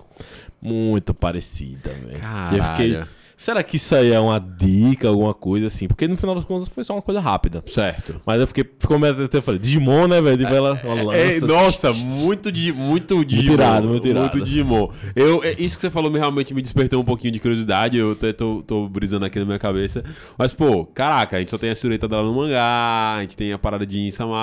Muito 0.61 1.13
parecida, 1.13 1.91
velho. 1.91 2.19
E 2.53 2.57
eu 2.57 2.63
fiquei. 2.63 2.91
Será 3.37 3.61
que 3.63 3.75
isso 3.75 3.93
aí 3.93 4.13
é 4.13 4.19
uma 4.19 4.39
dica, 4.39 5.09
alguma 5.09 5.33
coisa 5.33 5.67
assim? 5.67 5.89
Porque 5.89 6.07
no 6.07 6.15
final 6.15 6.35
das 6.35 6.45
contas 6.45 6.69
foi 6.69 6.85
só 6.85 6.93
uma 6.93 7.01
coisa 7.01 7.19
rápida. 7.19 7.61
Certo. 7.67 8.21
Mas 8.25 8.39
eu 8.39 8.47
fiquei. 8.47 8.63
Ficou 8.79 8.97
meio 8.97 9.25
até 9.25 9.39
eu 9.39 9.41
falei, 9.41 9.59
Digimon, 9.59 10.07
né, 10.07 10.21
velho? 10.21 10.37
Tipo, 10.37 10.53
ela, 10.53 10.79
É, 10.81 11.03
lança. 11.03 11.45
nossa, 11.45 11.93
muito 12.25 12.49
de 12.49 12.71
muito 12.71 13.25
Digimon. 13.25 13.53
irado, 13.53 13.87
muito 13.89 14.07
irado. 14.07 14.41
Digimon. 14.41 14.89
Eu, 15.13 15.43
é, 15.43 15.51
isso 15.59 15.75
que 15.75 15.81
você 15.81 15.91
falou 15.91 16.09
me 16.09 16.17
realmente 16.17 16.53
me 16.53 16.61
despertou 16.61 17.01
um 17.01 17.03
pouquinho 17.05 17.33
de 17.33 17.39
curiosidade. 17.39 17.97
Eu 17.97 18.13
até 18.13 18.31
tô, 18.31 18.63
tô 18.65 18.87
brisando 18.87 19.25
aqui 19.25 19.37
na 19.37 19.43
minha 19.45 19.59
cabeça. 19.59 20.01
Mas, 20.37 20.53
pô, 20.53 20.85
caraca, 20.85 21.35
a 21.35 21.39
gente 21.39 21.51
só 21.51 21.57
tem 21.57 21.69
a 21.71 21.75
silhueta 21.75 22.07
dela 22.07 22.23
no 22.23 22.33
mangá, 22.33 23.15
a 23.17 23.21
gente 23.21 23.35
tem 23.35 23.51
a 23.51 23.59
parada 23.59 23.85
de 23.85 23.99
Insama, 23.99 24.37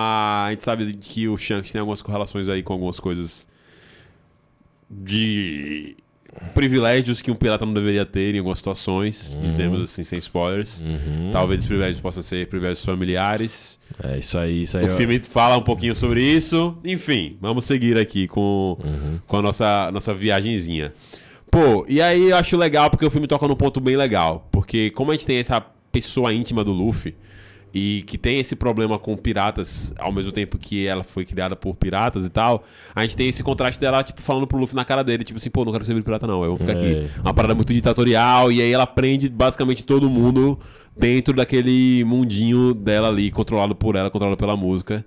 a 0.45 0.51
gente 0.51 0.65
sabe 0.65 0.93
que 1.01 1.27
o 1.29 1.39
Shanks 1.39 1.73
tem 1.73 1.81
algumas 1.81 2.03
correlações 2.03 2.47
aí 2.47 2.63
com 2.63 2.75
algumas 2.75 3.01
coisas 3.01 3.49
de 4.91 5.97
privilégios 6.55 7.21
que 7.21 7.31
um 7.31 7.35
pirata 7.35 7.66
não 7.66 7.75
deveria 7.75 8.07
ter 8.07 8.35
em 8.35 8.38
algumas 8.38 8.59
situações, 8.59 9.37
dizemos 9.40 9.81
assim, 9.83 10.03
sem 10.03 10.18
spoilers. 10.18 10.81
Uhum. 10.81 11.31
Talvez 11.31 11.61
esses 11.61 11.66
privilégios 11.66 12.01
possam 12.01 12.23
ser 12.23 12.47
privilégios 12.47 12.85
familiares. 12.85 13.79
É 14.03 14.18
isso 14.18 14.38
aí, 14.38 14.62
isso 14.62 14.79
aí. 14.79 14.87
O 14.87 14.90
filme 14.90 15.18
fala 15.18 15.57
um 15.57 15.62
pouquinho 15.62 15.95
sobre 15.95 16.23
isso. 16.23 16.77
Enfim, 16.85 17.37
vamos 17.40 17.64
seguir 17.64 17.99
aqui 17.99 18.27
com, 18.27 18.79
com 19.27 19.37
a 19.37 19.42
nossa, 19.42 19.90
nossa 19.92 20.14
viagenzinha. 20.14 20.92
Pô, 21.51 21.85
e 21.87 22.01
aí 22.01 22.31
eu 22.31 22.37
acho 22.37 22.57
legal 22.57 22.88
porque 22.88 23.05
o 23.05 23.11
filme 23.11 23.27
toca 23.27 23.47
num 23.47 23.55
ponto 23.55 23.79
bem 23.79 23.97
legal. 23.97 24.49
Porque 24.51 24.90
como 24.90 25.11
a 25.11 25.14
gente 25.14 25.27
tem 25.27 25.37
essa 25.37 25.61
pessoa 25.61 26.33
íntima 26.33 26.64
do 26.64 26.73
Luffy 26.73 27.14
e 27.75 28.03
que 28.07 28.19
tem 28.19 28.39
esse 28.39 28.55
problema 28.55 28.99
com 28.99 29.17
piratas, 29.17 29.95
ao 29.99 30.13
mesmo 30.13 30.31
tempo 30.31 30.59
que 30.59 30.87
ela 30.87 31.03
foi 31.03 31.25
criada 31.25 31.57
por 31.57 31.75
piratas 31.75 32.27
e 32.27 32.29
tal, 32.31 32.65
a 32.95 33.03
gente 33.03 33.17
tem 33.17 33.29
esse 33.29 33.43
contraste 33.43 33.81
dela, 33.81 34.03
tipo, 34.03 34.21
falando 34.21 34.47
pro 34.47 34.59
Luffy 34.59 34.77
na 34.77 34.85
cara 34.85 35.03
dele, 35.03 35.25
tipo 35.25 35.39
assim, 35.39 35.49
pô, 35.51 35.65
não 35.65 35.73
quero 35.73 35.85
ser 35.85 36.01
pirata 36.03 36.27
não, 36.27 36.43
eu 36.43 36.57
vou 36.57 36.59
ficar 36.59 36.73
É. 36.73 36.77
aqui. 36.77 37.11
Uma 37.21 37.33
parada 37.33 37.55
muito 37.55 37.73
ditatorial, 37.73 38.53
e 38.53 38.61
aí 38.61 38.71
ela 38.73 38.87
prende 38.87 39.29
basicamente 39.29 39.85
todo 39.85 40.11
mundo 40.11 40.59
dentro 40.97 41.33
daquele 41.35 42.05
mundinho 42.05 42.75
dela 42.75 43.09
ali, 43.09 43.31
controlado 43.31 43.75
por 43.75 43.97
ela, 43.97 44.11
controlado 44.11 44.37
pela 44.37 44.57
música. 44.57 45.05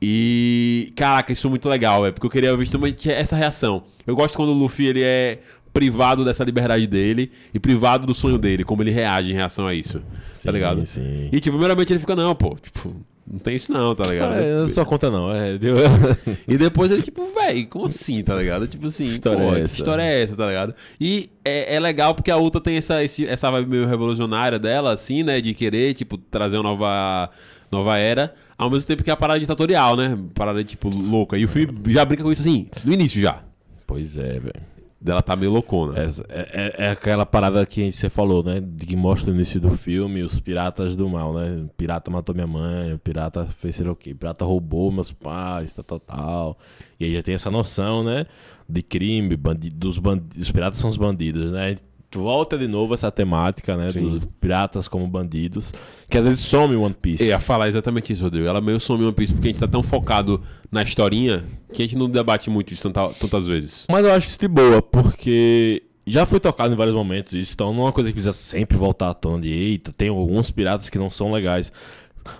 E, 0.00 0.92
caraca, 0.94 1.32
isso 1.32 1.46
é 1.46 1.50
muito 1.50 1.68
legal, 1.68 2.06
é 2.06 2.12
porque 2.12 2.26
eu 2.26 2.30
queria 2.30 2.56
ver 2.56 2.64
justamente 2.64 3.10
essa 3.10 3.34
reação. 3.34 3.82
Eu 4.06 4.14
gosto 4.14 4.36
quando 4.36 4.50
o 4.50 4.54
Luffy 4.54 4.86
ele 4.86 5.02
é 5.02 5.40
privado 5.78 6.24
dessa 6.24 6.42
liberdade 6.42 6.86
dele 6.86 7.30
e 7.54 7.58
privado 7.60 8.06
do 8.06 8.14
sonho 8.14 8.36
dele, 8.36 8.64
como 8.64 8.82
ele 8.82 8.90
reage 8.90 9.30
em 9.32 9.34
relação 9.36 9.66
a 9.66 9.74
isso. 9.74 10.02
Sim, 10.34 10.46
tá 10.46 10.52
ligado? 10.52 10.84
sim. 10.84 11.28
E, 11.30 11.38
tipo, 11.38 11.52
primeiramente 11.56 11.92
ele 11.92 12.00
fica, 12.00 12.16
não, 12.16 12.34
pô, 12.34 12.56
tipo, 12.60 12.94
não 13.30 13.38
tem 13.38 13.54
isso 13.56 13.72
não, 13.72 13.94
tá 13.94 14.04
ligado? 14.08 14.34
É, 14.34 14.60
não 14.60 14.68
sua 14.68 14.84
conta 14.84 15.10
não. 15.10 15.32
É, 15.32 15.56
deu... 15.56 15.76
E 16.48 16.56
depois 16.58 16.90
ele, 16.90 17.02
tipo, 17.02 17.24
véi, 17.32 17.64
como 17.66 17.86
assim, 17.86 18.22
tá 18.22 18.34
ligado? 18.34 18.66
Tipo 18.66 18.86
assim, 18.88 19.06
história 19.06 19.38
pô, 19.46 19.54
é 19.54 19.60
essa? 19.60 19.74
história 19.76 20.02
é 20.02 20.22
essa, 20.22 20.36
tá 20.36 20.46
ligado? 20.46 20.74
E 21.00 21.30
é, 21.44 21.76
é 21.76 21.80
legal 21.80 22.14
porque 22.14 22.30
a 22.30 22.36
Uta 22.38 22.60
tem 22.60 22.76
essa, 22.76 23.04
esse- 23.04 23.26
essa 23.26 23.50
vibe 23.50 23.68
meio 23.70 23.86
revolucionária 23.86 24.58
dela, 24.58 24.92
assim, 24.92 25.22
né? 25.22 25.40
De 25.40 25.54
querer, 25.54 25.94
tipo, 25.94 26.16
trazer 26.18 26.56
uma 26.56 26.64
nova, 26.70 27.30
nova 27.70 27.96
era. 27.98 28.34
Ao 28.56 28.68
mesmo 28.70 28.88
tempo 28.88 29.04
que 29.04 29.10
é 29.10 29.12
a 29.12 29.16
parada 29.16 29.38
ditatorial, 29.38 29.94
né? 29.96 30.18
Parada, 30.34 30.64
tipo, 30.64 30.88
louca. 30.88 31.38
E 31.38 31.44
o 31.44 31.48
filme 31.48 31.72
já 31.92 32.04
brinca 32.04 32.24
com 32.24 32.32
isso 32.32 32.42
assim, 32.42 32.66
no 32.84 32.92
início 32.92 33.20
já. 33.20 33.42
Pois 33.86 34.16
é, 34.18 34.40
velho. 34.40 34.77
Dela 35.00 35.22
tá 35.22 35.36
meio 35.36 35.52
loucona. 35.52 35.94
É, 35.96 36.06
é- 36.28 36.74
é 36.86 36.90
aquela 36.90 37.24
parada 37.24 37.64
que 37.64 37.92
você 37.92 38.08
falou, 38.08 38.42
né? 38.42 38.60
De 38.60 38.84
que 38.84 38.96
mostra 38.96 39.30
no 39.30 39.36
início 39.36 39.60
do 39.60 39.70
filme 39.70 40.22
os 40.24 40.40
piratas 40.40 40.96
do 40.96 41.08
mal, 41.08 41.32
né? 41.32 41.62
O 41.64 41.68
pirata 41.68 42.10
matou 42.10 42.34
minha 42.34 42.48
mãe, 42.48 42.94
o 42.94 42.98
pirata 42.98 43.46
fez 43.60 43.78
lá 43.78 43.92
o 43.92 43.96
quê, 43.96 44.10
o 44.10 44.16
pirata 44.16 44.44
roubou 44.44 44.90
meus 44.90 45.12
pais, 45.12 45.72
tal, 45.72 45.84
tal, 45.84 46.00
tal. 46.00 46.58
E 46.98 47.04
aí 47.04 47.14
já 47.14 47.22
tem 47.22 47.34
essa 47.34 47.48
noção, 47.50 48.02
né? 48.02 48.26
De 48.68 48.82
crime, 48.82 49.36
bandi 49.36 49.70
dos 49.70 49.98
bandidos. 49.98 50.36
Os 50.38 50.50
piratas 50.50 50.80
são 50.80 50.90
os 50.90 50.96
bandidos, 50.96 51.52
né? 51.52 51.64
A 51.66 51.68
gente 51.68 51.82
Volta 52.14 52.56
de 52.56 52.66
novo 52.66 52.94
essa 52.94 53.10
temática, 53.10 53.76
né? 53.76 53.88
Sim. 53.90 54.00
Dos 54.00 54.24
piratas 54.40 54.88
como 54.88 55.06
bandidos. 55.06 55.74
Que 56.08 56.16
às 56.16 56.24
vezes 56.24 56.40
some 56.40 56.74
One 56.74 56.94
Piece. 56.94 57.22
Eu 57.22 57.28
ia 57.28 57.40
falar 57.40 57.68
exatamente 57.68 58.12
isso, 58.12 58.22
Rodrigo. 58.24 58.46
Ela 58.46 58.60
meio 58.60 58.80
some 58.80 59.04
One 59.04 59.12
Piece 59.12 59.32
porque 59.34 59.48
a 59.48 59.50
gente 59.52 59.60
tá 59.60 59.68
tão 59.68 59.82
focado 59.82 60.40
na 60.72 60.82
historinha 60.82 61.44
que 61.72 61.82
a 61.82 61.84
gente 61.84 61.96
não 61.96 62.08
debate 62.08 62.48
muito 62.48 62.72
isso 62.72 62.82
tanta- 62.90 63.12
tantas 63.14 63.46
vezes. 63.46 63.86
Mas 63.90 64.04
eu 64.06 64.12
acho 64.12 64.26
isso 64.26 64.38
de 64.40 64.48
boa, 64.48 64.80
porque 64.80 65.82
já 66.06 66.24
foi 66.24 66.40
tocado 66.40 66.72
em 66.72 66.76
vários 66.76 66.94
momentos 66.96 67.34
isso, 67.34 67.52
então 67.52 67.72
não 67.74 67.82
é 67.82 67.84
uma 67.86 67.92
coisa 67.92 68.08
que 68.08 68.14
precisa 68.14 68.32
sempre 68.32 68.78
voltar 68.78 69.10
à 69.10 69.14
tona 69.14 69.42
de 69.42 69.50
eita, 69.52 69.92
tem 69.92 70.08
alguns 70.08 70.50
piratas 70.50 70.88
que 70.88 70.96
não 70.98 71.10
são 71.10 71.30
legais. 71.30 71.70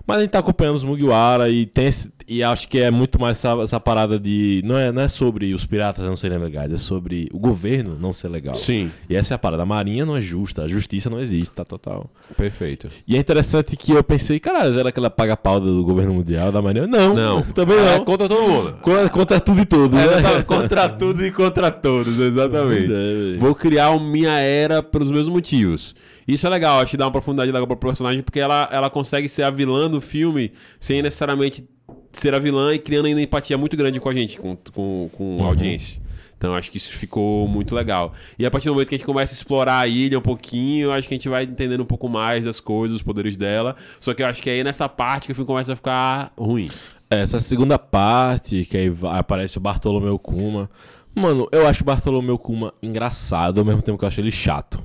Mas 0.06 0.18
a 0.18 0.20
gente 0.22 0.30
tá 0.30 0.38
acompanhando 0.38 0.76
os 0.76 0.84
Mugiwara 0.84 1.50
e 1.50 1.66
tem 1.66 1.86
esse, 1.86 2.10
e 2.28 2.42
acho 2.42 2.68
que 2.68 2.78
é 2.78 2.90
muito 2.90 3.20
mais 3.20 3.38
essa, 3.38 3.50
essa 3.62 3.80
parada 3.80 4.18
de. 4.18 4.60
Não 4.64 4.76
é, 4.76 4.92
não 4.92 5.02
é 5.02 5.08
sobre 5.08 5.54
os 5.54 5.64
piratas 5.64 6.04
não 6.04 6.16
serem 6.16 6.38
legais, 6.38 6.72
é 6.72 6.76
sobre 6.76 7.28
o 7.32 7.38
governo 7.38 7.96
não 8.00 8.12
ser 8.12 8.28
legal. 8.28 8.54
Sim, 8.54 8.90
E 9.08 9.16
essa 9.16 9.34
é 9.34 9.36
a 9.36 9.38
parada. 9.38 9.62
A 9.62 9.66
marinha 9.66 10.04
não 10.04 10.16
é 10.16 10.20
justa, 10.20 10.62
a 10.62 10.68
justiça 10.68 11.08
não 11.08 11.20
existe, 11.20 11.52
tá 11.52 11.64
total. 11.64 12.10
perfeito. 12.36 12.88
E 13.06 13.16
é 13.16 13.18
interessante 13.18 13.76
que 13.76 13.92
eu 13.92 14.04
pensei, 14.04 14.38
caralho, 14.38 14.74
será 14.74 14.92
que 14.92 14.98
ela 14.98 15.10
paga 15.10 15.36
pau 15.36 15.58
do 15.60 15.82
governo 15.82 16.14
mundial 16.14 16.52
da 16.52 16.60
marinha? 16.60 16.86
Não, 16.86 17.14
Não, 17.14 17.42
também 17.54 17.78
É 17.78 17.96
não. 17.98 18.04
contra 18.04 18.28
todo 18.28 18.42
mundo. 18.48 18.72
Contra, 18.82 19.08
contra 19.08 19.40
tudo 19.40 19.60
e 19.60 19.64
todos, 19.66 19.98
É, 19.98 20.20
né? 20.20 20.42
contra 20.46 20.88
tudo 20.88 21.24
e 21.24 21.30
contra 21.32 21.70
todos, 21.70 22.18
exatamente. 22.18 22.92
É. 22.92 23.36
Vou 23.38 23.54
criar 23.54 23.90
uma 23.90 24.06
minha 24.10 24.38
era 24.38 24.82
pelos 24.82 25.10
mesmos 25.10 25.28
motivos. 25.28 25.94
Isso 26.26 26.46
é 26.46 26.50
legal, 26.50 26.80
acho 26.80 26.90
que 26.90 26.96
dá 26.98 27.06
uma 27.06 27.10
profundidade 27.12 27.50
legal 27.50 27.66
pro 27.66 27.76
personagem, 27.76 28.22
porque 28.22 28.38
ela, 28.38 28.68
ela 28.70 28.90
consegue 28.90 29.28
ser 29.28 29.44
a 29.44 29.50
vilã 29.50 29.88
do 29.90 29.98
filme 30.00 30.52
sem 30.78 31.00
necessariamente 31.00 31.66
ser 32.20 32.34
a 32.34 32.38
vilã 32.38 32.74
e 32.74 32.78
criando 32.78 33.06
ainda 33.06 33.20
empatia 33.20 33.56
muito 33.58 33.76
grande 33.76 34.00
com 34.00 34.08
a 34.08 34.14
gente, 34.14 34.38
com, 34.38 34.56
com, 34.72 35.10
com 35.12 35.44
a 35.44 35.46
audiência. 35.46 36.00
Então 36.38 36.54
acho 36.54 36.70
que 36.70 36.76
isso 36.76 36.92
ficou 36.92 37.48
muito 37.48 37.74
legal. 37.74 38.12
E 38.38 38.46
a 38.46 38.50
partir 38.50 38.68
do 38.68 38.72
momento 38.74 38.88
que 38.88 38.94
a 38.94 38.98
gente 38.98 39.06
começa 39.06 39.34
a 39.34 39.36
explorar 39.36 39.78
a 39.80 39.86
ilha 39.88 40.18
um 40.18 40.22
pouquinho, 40.22 40.92
acho 40.92 41.08
que 41.08 41.14
a 41.14 41.16
gente 41.16 41.28
vai 41.28 41.42
entendendo 41.42 41.82
um 41.82 41.86
pouco 41.86 42.08
mais 42.08 42.44
das 42.44 42.60
coisas, 42.60 42.98
os 42.98 43.02
poderes 43.02 43.36
dela. 43.36 43.74
Só 43.98 44.14
que 44.14 44.22
eu 44.22 44.26
acho 44.26 44.40
que 44.40 44.48
aí 44.48 44.60
é 44.60 44.64
nessa 44.64 44.88
parte 44.88 45.26
que 45.26 45.32
o 45.32 45.34
filme 45.34 45.48
começa 45.48 45.72
a 45.72 45.76
ficar 45.76 46.32
ruim. 46.38 46.68
Essa 47.10 47.40
segunda 47.40 47.78
parte, 47.78 48.64
que 48.66 48.76
aí 48.76 48.92
aparece 49.10 49.58
o 49.58 49.60
Bartolomeu 49.60 50.16
Kuma. 50.18 50.70
Mano, 51.14 51.48
eu 51.50 51.66
acho 51.66 51.82
o 51.82 51.86
Bartolomeu 51.86 52.38
Kuma 52.38 52.72
engraçado, 52.80 53.58
ao 53.58 53.64
mesmo 53.64 53.82
tempo 53.82 53.98
que 53.98 54.04
eu 54.04 54.08
acho 54.08 54.20
ele 54.20 54.30
chato. 54.30 54.80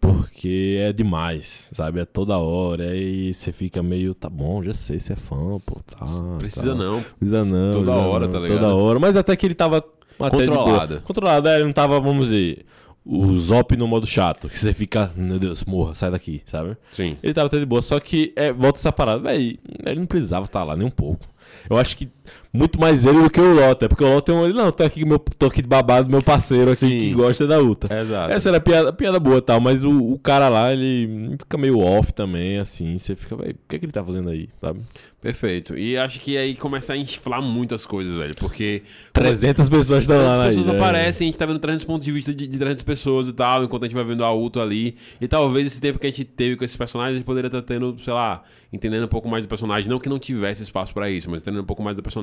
Porque 0.00 0.78
é 0.80 0.92
demais, 0.92 1.70
sabe? 1.72 2.00
É 2.00 2.04
toda 2.04 2.38
hora. 2.38 2.94
E 2.94 3.32
você 3.32 3.52
fica 3.52 3.82
meio, 3.82 4.14
tá 4.14 4.28
bom, 4.28 4.62
já 4.62 4.74
sei, 4.74 5.00
você 5.00 5.14
é 5.14 5.16
fã, 5.16 5.58
pô, 5.64 5.80
tá. 5.86 6.04
Precisa 6.38 6.70
tá. 6.70 6.74
não. 6.74 7.02
Precisa 7.18 7.44
não. 7.44 7.70
Toda 7.72 7.92
hora, 7.92 8.26
não, 8.26 8.32
tá 8.32 8.38
Toda 8.40 8.54
ligado? 8.54 8.76
hora. 8.76 8.98
Mas 8.98 9.16
até 9.16 9.34
que 9.36 9.46
ele 9.46 9.54
tava. 9.54 9.84
Controlado. 10.18 11.02
Controlado, 11.02 11.48
é, 11.48 11.56
ele 11.56 11.64
não 11.64 11.72
tava, 11.72 12.00
vamos 12.00 12.28
dizer, 12.28 12.64
o 13.04 13.32
Zop 13.34 13.76
no 13.76 13.86
modo 13.86 14.06
chato. 14.06 14.48
Que 14.48 14.58
você 14.58 14.72
fica, 14.72 15.12
meu 15.16 15.38
Deus, 15.38 15.64
morra, 15.64 15.94
sai 15.94 16.10
daqui, 16.10 16.42
sabe? 16.46 16.76
Sim. 16.90 17.16
Ele 17.22 17.34
tava 17.34 17.46
até 17.46 17.58
de 17.58 17.66
boa, 17.66 17.82
só 17.82 18.00
que 18.00 18.32
é, 18.34 18.52
volta 18.52 18.78
essa 18.78 18.90
parada, 18.90 19.20
véi, 19.20 19.58
ele 19.84 20.00
não 20.00 20.06
precisava 20.06 20.46
estar 20.46 20.64
lá 20.64 20.76
nem 20.76 20.86
um 20.86 20.90
pouco. 20.90 21.26
Eu 21.68 21.76
acho 21.76 21.96
que 21.96 22.08
muito 22.52 22.80
mais 22.80 23.04
ele 23.04 23.22
do 23.22 23.30
que 23.30 23.40
o 23.40 23.54
Lota, 23.54 23.88
porque 23.88 24.04
o 24.04 24.08
Lota 24.08 24.32
tem 24.32 24.34
um. 24.34 24.48
Não, 24.52 24.72
tô 24.72 24.82
aqui, 24.82 25.04
meu, 25.04 25.18
tô 25.18 25.46
aqui 25.46 25.62
de 25.62 25.68
babado, 25.68 26.08
meu 26.08 26.22
parceiro 26.22 26.70
aqui 26.70 26.88
Sim. 26.88 26.98
que 26.98 27.12
gosta 27.12 27.46
da 27.46 27.60
Uta. 27.60 27.92
Exato. 27.94 28.32
Essa 28.32 28.48
era 28.48 28.58
a 28.58 28.60
piada, 28.60 28.92
piada 28.92 29.20
boa 29.20 29.42
tal, 29.42 29.60
mas 29.60 29.84
o, 29.84 30.12
o 30.12 30.18
cara 30.18 30.48
lá, 30.48 30.72
ele 30.72 31.36
fica 31.38 31.58
meio 31.58 31.78
off 31.78 32.12
também, 32.12 32.58
assim. 32.58 32.96
Você 32.96 33.14
fica, 33.14 33.36
véi, 33.36 33.52
o 33.52 33.56
que, 33.68 33.76
é 33.76 33.78
que 33.78 33.84
ele 33.84 33.92
tá 33.92 34.04
fazendo 34.04 34.30
aí, 34.30 34.48
sabe? 34.60 34.80
Perfeito. 35.26 35.76
E 35.76 35.96
acho 35.98 36.20
que 36.20 36.38
aí 36.38 36.54
começa 36.54 36.92
a 36.92 36.96
inflar 36.96 37.42
muitas 37.42 37.84
coisas, 37.84 38.14
velho. 38.14 38.34
Porque 38.38 38.82
300 39.12 39.68
pessoas 39.68 40.02
estão 40.02 40.18
lá 40.18 40.30
as 40.30 40.38
na 40.38 40.44
pessoas 40.44 40.66
ilha, 40.68 40.76
aparecem, 40.76 41.24
a 41.24 41.28
gente 41.28 41.38
tá 41.38 41.44
vendo 41.44 41.58
300 41.58 41.84
pontos 41.84 42.04
de 42.04 42.12
vista 42.12 42.32
de, 42.32 42.46
de 42.46 42.58
300 42.58 42.84
pessoas 42.84 43.26
e 43.26 43.32
tal, 43.32 43.64
enquanto 43.64 43.82
a 43.82 43.86
gente 43.86 43.94
vai 43.96 44.04
vendo 44.04 44.24
a 44.24 44.32
Uto 44.32 44.60
ali. 44.60 44.96
E 45.20 45.26
talvez 45.26 45.66
esse 45.66 45.80
tempo 45.80 45.98
que 45.98 46.06
a 46.06 46.10
gente 46.10 46.24
teve 46.24 46.54
com 46.54 46.64
esses 46.64 46.76
personagens, 46.76 47.16
a 47.16 47.18
gente 47.18 47.26
poderia 47.26 47.48
estar 47.48 47.62
tendo, 47.62 47.96
sei 48.00 48.12
lá, 48.12 48.44
entendendo 48.72 49.04
um 49.04 49.08
pouco 49.08 49.28
mais 49.28 49.44
do 49.44 49.48
personagem. 49.48 49.90
Não 49.90 49.98
que 49.98 50.08
não 50.08 50.18
tivesse 50.18 50.62
espaço 50.62 50.94
pra 50.94 51.10
isso, 51.10 51.28
mas 51.28 51.42
entendendo 51.42 51.62
um 51.62 51.66
pouco 51.66 51.82
mais 51.82 51.96
do 51.96 52.02
personagem, 52.02 52.15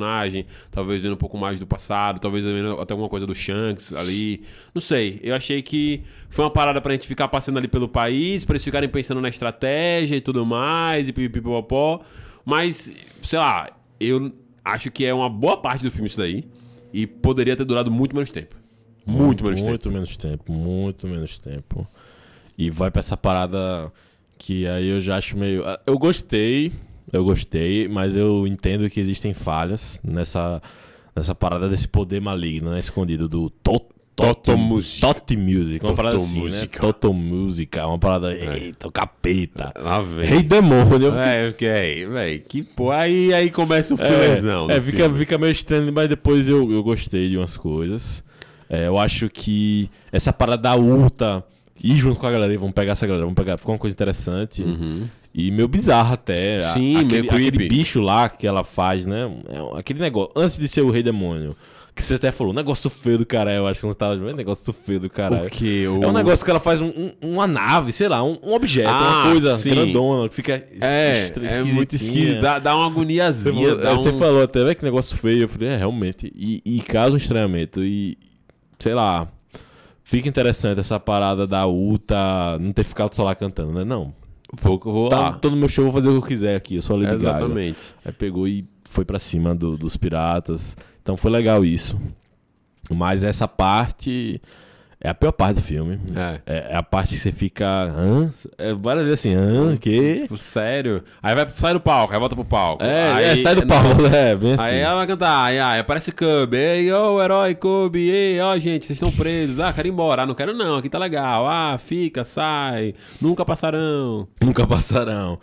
talvez 0.72 1.04
vendo 1.04 1.14
um 1.14 1.18
pouco 1.18 1.38
mais 1.38 1.60
do 1.60 1.68
passado, 1.68 2.20
talvez 2.20 2.44
vendo 2.46 2.80
até 2.80 2.94
alguma 2.94 3.10
coisa 3.10 3.26
do 3.26 3.34
Shanks 3.36 3.94
ali. 3.94 4.44
Não 4.74 4.82
sei. 4.82 5.20
Eu 5.24 5.36
achei 5.36 5.62
que 5.62 6.04
foi 6.30 6.46
uma 6.46 6.52
parada 6.52 6.80
pra 6.82 6.94
gente 6.94 7.08
ficar 7.08 7.28
passando 7.28 7.58
ali 7.58 7.68
pelo 7.68 7.88
país, 7.88 8.46
pra 8.46 8.54
eles 8.54 8.64
ficarem 8.64 8.90
pensando 8.90 9.22
na 9.22 9.30
estratégia 9.30 10.16
e 10.16 10.22
tudo 10.22 10.46
mais, 10.46 11.08
e 11.08 11.14
pipipipopó. 11.14 12.02
Mas, 12.46 12.94
sei 13.22 13.40
lá, 13.40 13.70
eu 14.00 14.32
acho 14.64 14.92
que 14.92 15.06
é 15.06 15.14
uma 15.14 15.30
boa 15.30 15.58
parte 15.58 15.84
do 15.84 15.92
filme 15.92 16.08
isso 16.08 16.18
daí. 16.18 16.46
E 16.92 17.08
poderia 17.08 17.56
ter 17.56 17.66
durado 17.66 17.90
muito 17.90 18.16
menos 18.16 18.30
tempo. 18.30 18.56
Muito 19.06 19.44
menos 19.44 19.62
muito 19.62 19.82
tempo. 19.84 19.94
menos 19.94 20.16
tempo, 20.18 20.54
muito 20.54 21.08
menos 21.08 21.40
tempo. 21.40 21.88
E 22.58 22.70
vai 22.70 22.92
pra 22.92 23.00
essa 23.00 23.18
parada 23.18 23.92
que 24.38 24.68
aí 24.68 24.88
eu 24.88 25.02
já 25.02 25.18
acho 25.18 25.38
meio. 25.38 25.66
ah, 25.66 25.80
Eu 25.86 25.98
gostei, 25.98 26.72
eu 27.12 27.24
gostei, 27.24 27.88
mas 27.88 28.16
eu 28.16 28.46
entendo 28.48 28.90
que 28.90 29.00
existem 29.00 29.34
falhas 29.34 30.00
nessa, 30.04 30.62
nessa 31.16 31.34
parada 31.36 31.68
desse 31.70 31.88
poder 31.88 32.22
maligno, 32.22 32.72
né? 32.72 32.80
Escondido 32.80 33.28
do 33.28 33.50
to 33.50 33.82
Toto 34.16 34.56
Music. 34.56 35.02
Tot 35.02 35.36
Music, 35.36 35.84
uma 35.84 35.88
Toto 35.88 35.96
parada 35.96 36.18
assim, 36.18 36.44
né? 36.44 36.68
Toto 36.80 37.12
Música, 37.14 37.88
uma 37.88 37.98
parada, 37.98 38.32
eita, 38.32 38.88
o 38.88 38.92
capeta. 38.92 39.74
Lá 39.76 40.02
vem. 40.02 40.26
Rei 40.28 40.44
demônio. 40.44 41.12
fiquei- 41.12 41.20
É, 41.20 41.50
ok, 41.50 42.08
véi, 42.10 42.40
que 42.40 42.62
pô. 42.62 42.92
Aí, 42.92 43.34
aí 43.34 43.50
começa 43.50 43.96
o 43.96 43.98
filezão. 43.98 44.70
É, 44.70 44.76
é 44.78 44.82
fica, 44.82 45.10
fica 45.16 45.38
meio 45.40 45.52
estranho, 45.52 45.92
mas 45.92 46.08
depois 46.08 46.48
eu, 46.48 46.72
eu 46.72 46.84
gostei 46.84 47.28
de 47.28 47.38
umas 47.38 47.58
coisas. 47.58 48.24
É, 48.70 48.86
eu 48.88 49.00
acho 49.00 49.30
que 49.30 49.90
essa 50.12 50.32
parada 50.32 50.62
da 50.62 50.76
Ulta, 50.76 51.44
ir 51.82 51.96
junto 51.98 52.20
com 52.20 52.28
a 52.28 52.32
galera, 52.32 52.54
e 52.54 52.58
vamos 52.58 52.74
pegar 52.74 52.94
essa 52.94 53.06
galera, 53.08 53.24
vamos 53.26 53.36
pegar, 53.38 53.58
ficou 53.58 53.74
uma 53.74 53.80
coisa 53.80 53.94
interessante. 53.94 54.62
Uhum. 54.64 55.08
E 55.34 55.50
meio 55.50 55.68
bizarro 55.68 56.14
até. 56.14 56.60
Sim, 56.60 56.98
aquele, 56.98 57.22
meio 57.22 57.28
creepy. 57.28 57.48
aquele 57.48 57.68
bicho 57.70 58.00
lá 58.02 58.30
que 58.30 58.46
ela 58.46 58.64
faz, 58.64 59.06
né? 59.08 59.32
É 59.50 59.80
aquele 59.80 60.00
negócio, 60.00 60.32
antes 60.36 60.60
de 60.60 60.68
ser 60.68 60.82
o 60.82 60.92
Rei 60.92 61.02
Demônio, 61.02 61.56
que 61.96 62.04
você 62.04 62.16
até 62.16 62.32
falou, 62.32 62.54
negócio 62.54 62.88
feio 62.90 63.18
do 63.20 63.26
caralho, 63.26 63.58
eu 63.58 63.68
acho 63.68 63.80
que 63.82 63.86
você 63.88 63.96
tava 63.96 64.16
vendo, 64.16 64.36
negócio 64.36 64.72
feio 64.74 65.00
do 65.00 65.10
caralho. 65.10 65.48
O 65.48 65.50
que? 65.50 65.88
O... 65.88 66.04
É 66.04 66.08
um 66.08 66.12
negócio 66.12 66.44
que 66.46 66.52
ela 66.52 66.60
faz 66.60 66.82
um- 66.82 66.88
um- 66.88 67.12
uma 67.34 67.48
nave, 67.48 67.92
sei 67.92 68.08
lá, 68.08 68.24
um, 68.24 68.38
um 68.44 68.54
objeto, 68.54 68.90
Ah, 68.90 69.24
uma 69.24 69.32
coisa 69.32 69.56
sim. 69.58 69.72
grandona, 69.72 70.30
que 70.30 70.36
fica 70.36 70.54
É, 70.82 71.32
é 71.52 71.64
muito 71.64 71.96
esquisito. 71.96 72.40
Dá, 72.42 72.60
dá 72.60 72.76
uma 72.76 72.86
agoniazinha. 72.88 73.76
Dá 73.76 73.94
Você 73.96 74.10
um... 74.10 74.20
falou 74.20 74.44
até, 74.44 74.64
velho, 74.64 74.76
que 74.76 74.84
negócio 74.84 75.18
feio. 75.18 75.42
Eu 75.44 75.48
falei, 75.50 75.70
é, 75.70 75.78
realmente. 75.78 76.32
E, 76.36 76.62
e 76.64 76.80
causa 76.82 77.14
um 77.14 77.18
estranhamento. 77.18 77.84
E, 77.84 78.18
sei 78.80 78.94
lá, 78.94 79.28
fica 80.18 80.30
interessante 80.30 80.80
essa 80.80 81.00
parada 81.00 81.48
da 81.48 81.66
Uta 81.66 82.16
não 82.62 82.72
ter 82.72 82.84
ficado 82.84 83.16
só 83.16 83.24
lá 83.24 83.34
cantando, 83.34 83.74
né? 83.74 83.84
Não. 83.84 84.14
Vou, 84.54 84.80
vou 84.80 85.10
Tá, 85.10 85.20
lá. 85.20 85.40
no 85.44 85.56
meu 85.58 85.68
show, 85.68 85.84
vou 85.86 85.94
fazer 85.94 86.10
o 86.10 86.12
que 86.12 86.18
eu 86.18 86.22
quiser 86.28 86.56
aqui. 86.56 86.76
Eu 86.76 86.82
sou 86.84 86.96
a 86.96 87.00
Lady 87.00 87.18
Gaga. 87.24 87.40
Exatamente. 87.40 87.96
Aí 88.06 88.12
pegou 88.12 88.48
e 88.48 88.68
foi 88.88 89.04
pra 89.04 89.18
cima 89.18 89.56
do- 89.56 89.76
dos 89.76 89.98
piratas. 89.98 90.78
Então 91.02 91.18
foi 91.18 91.32
legal 91.32 91.66
isso. 91.66 92.00
Mas 92.94 93.24
essa 93.24 93.48
parte 93.48 94.40
é 95.04 95.10
a 95.10 95.14
pior 95.14 95.32
parte 95.34 95.56
do 95.58 95.62
filme. 95.62 96.00
É. 96.16 96.40
É, 96.46 96.74
é 96.74 96.76
a 96.76 96.82
parte 96.82 97.14
que 97.14 97.20
você 97.20 97.32
fica. 97.32 97.66
Hã? 97.66 98.32
É 98.58 98.74
várias 98.74 99.06
vezes 99.06 99.20
assim, 99.20 99.36
hã? 99.36 99.76
Que? 99.78 100.22
Tipo, 100.22 100.38
sério. 100.38 101.04
Aí 101.22 101.36
vai, 101.36 101.48
sai 101.50 101.74
do 101.74 101.80
palco, 101.82 102.14
aí 102.14 102.20
volta 102.20 102.36
pro 102.36 102.46
palco. 102.46 102.84
É, 102.84 103.12
aí, 103.12 103.26
é, 103.26 103.36
sai 103.38 103.56
do 103.56 103.62
não, 103.62 103.68
palco, 103.68 104.06
é, 104.08 104.36
bem 104.36 104.54
assim. 104.54 104.64
Aí 104.64 104.78
ela 104.80 104.96
vai 104.96 105.08
cantar, 105.08 105.44
aí, 105.44 105.60
aí 105.60 105.80
aparece 105.82 106.12
Cub, 106.12 106.54
ei, 106.54 106.92
ô 106.92 107.22
herói 107.22 107.54
Cub, 107.54 107.96
ei, 107.96 108.40
ó 108.40 108.58
gente, 108.58 108.86
vocês 108.86 108.98
estão 109.02 109.12
presos, 109.12 109.60
ah, 109.60 109.74
quero 109.74 109.88
ir 109.88 109.92
embora, 109.92 110.22
ah, 110.24 110.26
não 110.26 110.34
quero 110.34 110.54
não, 110.54 110.78
aqui 110.78 110.88
tá 110.90 110.98
legal, 110.98 111.48
ah, 111.48 111.78
fica, 111.78 112.24
sai, 112.24 112.96
nunca 113.22 113.44
passarão. 113.46 114.28
Nunca 114.42 114.66
passarão. 114.66 115.38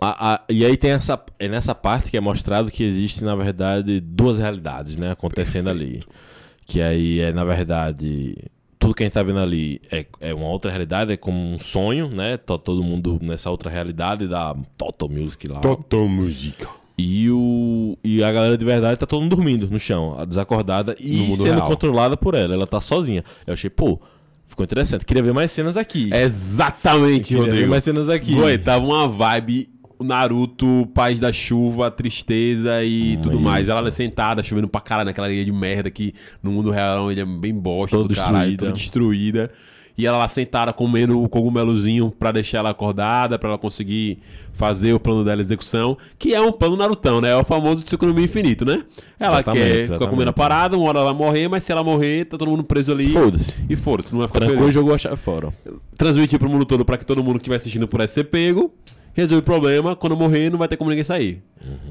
A- 0.00 0.34
a- 0.34 0.40
e 0.50 0.64
aí 0.66 0.76
tem 0.76 0.90
essa. 0.90 1.18
É 1.38 1.48
nessa 1.48 1.74
parte 1.74 2.10
que 2.10 2.16
é 2.16 2.20
mostrado 2.20 2.70
que 2.70 2.82
existe, 2.84 3.24
na 3.24 3.34
verdade, 3.34 4.00
duas 4.00 4.38
realidades, 4.38 4.96
né? 4.98 5.10
Acontecendo 5.12 5.70
ali. 5.70 6.02
Que 6.66 6.82
aí 6.82 7.20
é, 7.20 7.32
na 7.32 7.42
verdade. 7.44 8.34
Tudo 8.84 8.94
que 8.94 9.02
a 9.02 9.06
gente 9.06 9.14
tá 9.14 9.22
vendo 9.22 9.38
ali 9.38 9.80
é, 9.90 10.04
é 10.20 10.34
uma 10.34 10.46
outra 10.48 10.70
realidade, 10.70 11.10
é 11.10 11.16
como 11.16 11.38
um 11.38 11.58
sonho, 11.58 12.06
né? 12.06 12.36
Tá 12.36 12.58
todo 12.58 12.84
mundo 12.84 13.18
nessa 13.22 13.50
outra 13.50 13.70
realidade 13.70 14.28
da 14.28 14.54
Total 14.76 15.08
Music 15.08 15.48
lá. 15.48 15.60
Total 15.60 16.06
Música. 16.06 16.68
E, 16.98 17.30
o, 17.30 17.96
e 18.04 18.22
a 18.22 18.30
galera 18.30 18.58
de 18.58 18.64
verdade 18.64 19.00
tá 19.00 19.06
todo 19.06 19.22
mundo 19.22 19.34
dormindo 19.34 19.66
no 19.68 19.80
chão, 19.80 20.14
desacordada 20.28 20.94
e 21.00 21.34
sendo 21.34 21.54
real. 21.54 21.66
controlada 21.66 22.14
por 22.14 22.34
ela. 22.34 22.52
Ela 22.52 22.66
tá 22.66 22.78
sozinha. 22.78 23.24
Eu 23.46 23.54
achei, 23.54 23.70
pô, 23.70 23.98
ficou 24.46 24.62
interessante. 24.64 25.06
Queria 25.06 25.22
ver 25.22 25.32
mais 25.32 25.50
cenas 25.50 25.78
aqui. 25.78 26.12
Exatamente, 26.12 27.28
Queria 27.28 27.42
ver 27.42 27.48
Rodrigo. 27.50 27.70
mais 27.70 27.84
cenas 27.84 28.10
aqui. 28.10 28.34
Oi, 28.34 28.58
tava 28.58 28.84
uma 28.84 29.08
vibe 29.08 29.70
Naruto, 30.02 30.88
Paz 30.94 31.20
da 31.20 31.32
Chuva, 31.32 31.90
Tristeza 31.90 32.82
e 32.84 33.16
Hum, 33.16 33.20
tudo 33.22 33.40
mais. 33.40 33.68
isso. 33.68 33.76
Ela 33.76 33.90
sentada, 33.90 34.42
chovendo 34.42 34.68
pra 34.68 34.80
caralho 34.80 35.06
naquela 35.06 35.26
areia 35.26 35.44
de 35.44 35.52
merda 35.52 35.90
que 35.90 36.14
no 36.42 36.50
mundo 36.52 36.70
real 36.70 37.10
ele 37.10 37.20
é 37.20 37.24
bem 37.24 37.54
bosta, 37.54 37.96
Toda 37.96 38.14
caralho, 38.14 38.32
destruída. 38.50 38.64
toda 38.66 38.72
destruída. 38.72 39.50
E 39.96 40.04
ela 40.08 40.18
lá 40.18 40.26
sentada 40.26 40.72
comendo 40.72 41.22
o 41.22 41.28
cogumelozinho 41.28 42.10
pra 42.18 42.32
deixar 42.32 42.58
ela 42.58 42.70
acordada, 42.70 43.38
pra 43.38 43.48
ela 43.50 43.56
conseguir 43.58 44.18
fazer 44.52 44.92
o 44.92 44.98
plano 44.98 45.22
dela 45.22 45.40
execução, 45.40 45.96
que 46.18 46.34
é 46.34 46.40
um 46.40 46.50
plano 46.50 46.76
Narutão, 46.76 47.20
né? 47.20 47.30
É 47.30 47.36
o 47.36 47.44
famoso 47.44 47.84
Tsukunumi 47.84 48.24
infinito, 48.24 48.64
né? 48.64 48.82
Ela 49.20 49.34
Exatamente, 49.36 49.62
quer 49.62 49.68
ficar 49.70 49.80
exatamente. 49.82 50.10
comendo 50.10 50.30
a 50.30 50.32
parada, 50.32 50.76
uma 50.76 50.88
hora 50.88 50.98
ela 50.98 51.12
vai 51.12 51.26
morrer, 51.26 51.46
mas 51.46 51.62
se 51.62 51.70
ela 51.70 51.84
morrer, 51.84 52.24
tá 52.24 52.36
todo 52.36 52.50
mundo 52.50 52.64
preso 52.64 52.90
ali. 52.90 53.08
Foda-se. 53.10 53.60
E 53.70 53.76
foda-se, 53.76 54.10
não 54.10 54.18
vai 54.18 54.26
ficar 54.26 54.40
Trancou 54.40 54.58
feliz 54.58 54.74
jogou 54.74 54.94
a 54.94 54.98
chave 54.98 55.16
fora. 55.16 55.52
transmitir 55.96 56.40
pro 56.40 56.50
mundo 56.50 56.64
todo 56.64 56.84
pra 56.84 56.98
que 56.98 57.06
todo 57.06 57.22
mundo 57.22 57.34
que 57.34 57.42
estiver 57.42 57.54
assistindo 57.56 57.86
pudesse 57.86 58.14
ser 58.14 58.24
pego. 58.24 58.72
Resolve 59.14 59.40
o 59.40 59.42
problema, 59.42 59.96
quando 59.96 60.16
morrer 60.16 60.50
não 60.50 60.58
vai 60.58 60.68
ter 60.68 60.76
como 60.76 60.90
ninguém 60.90 61.04
sair. 61.04 61.42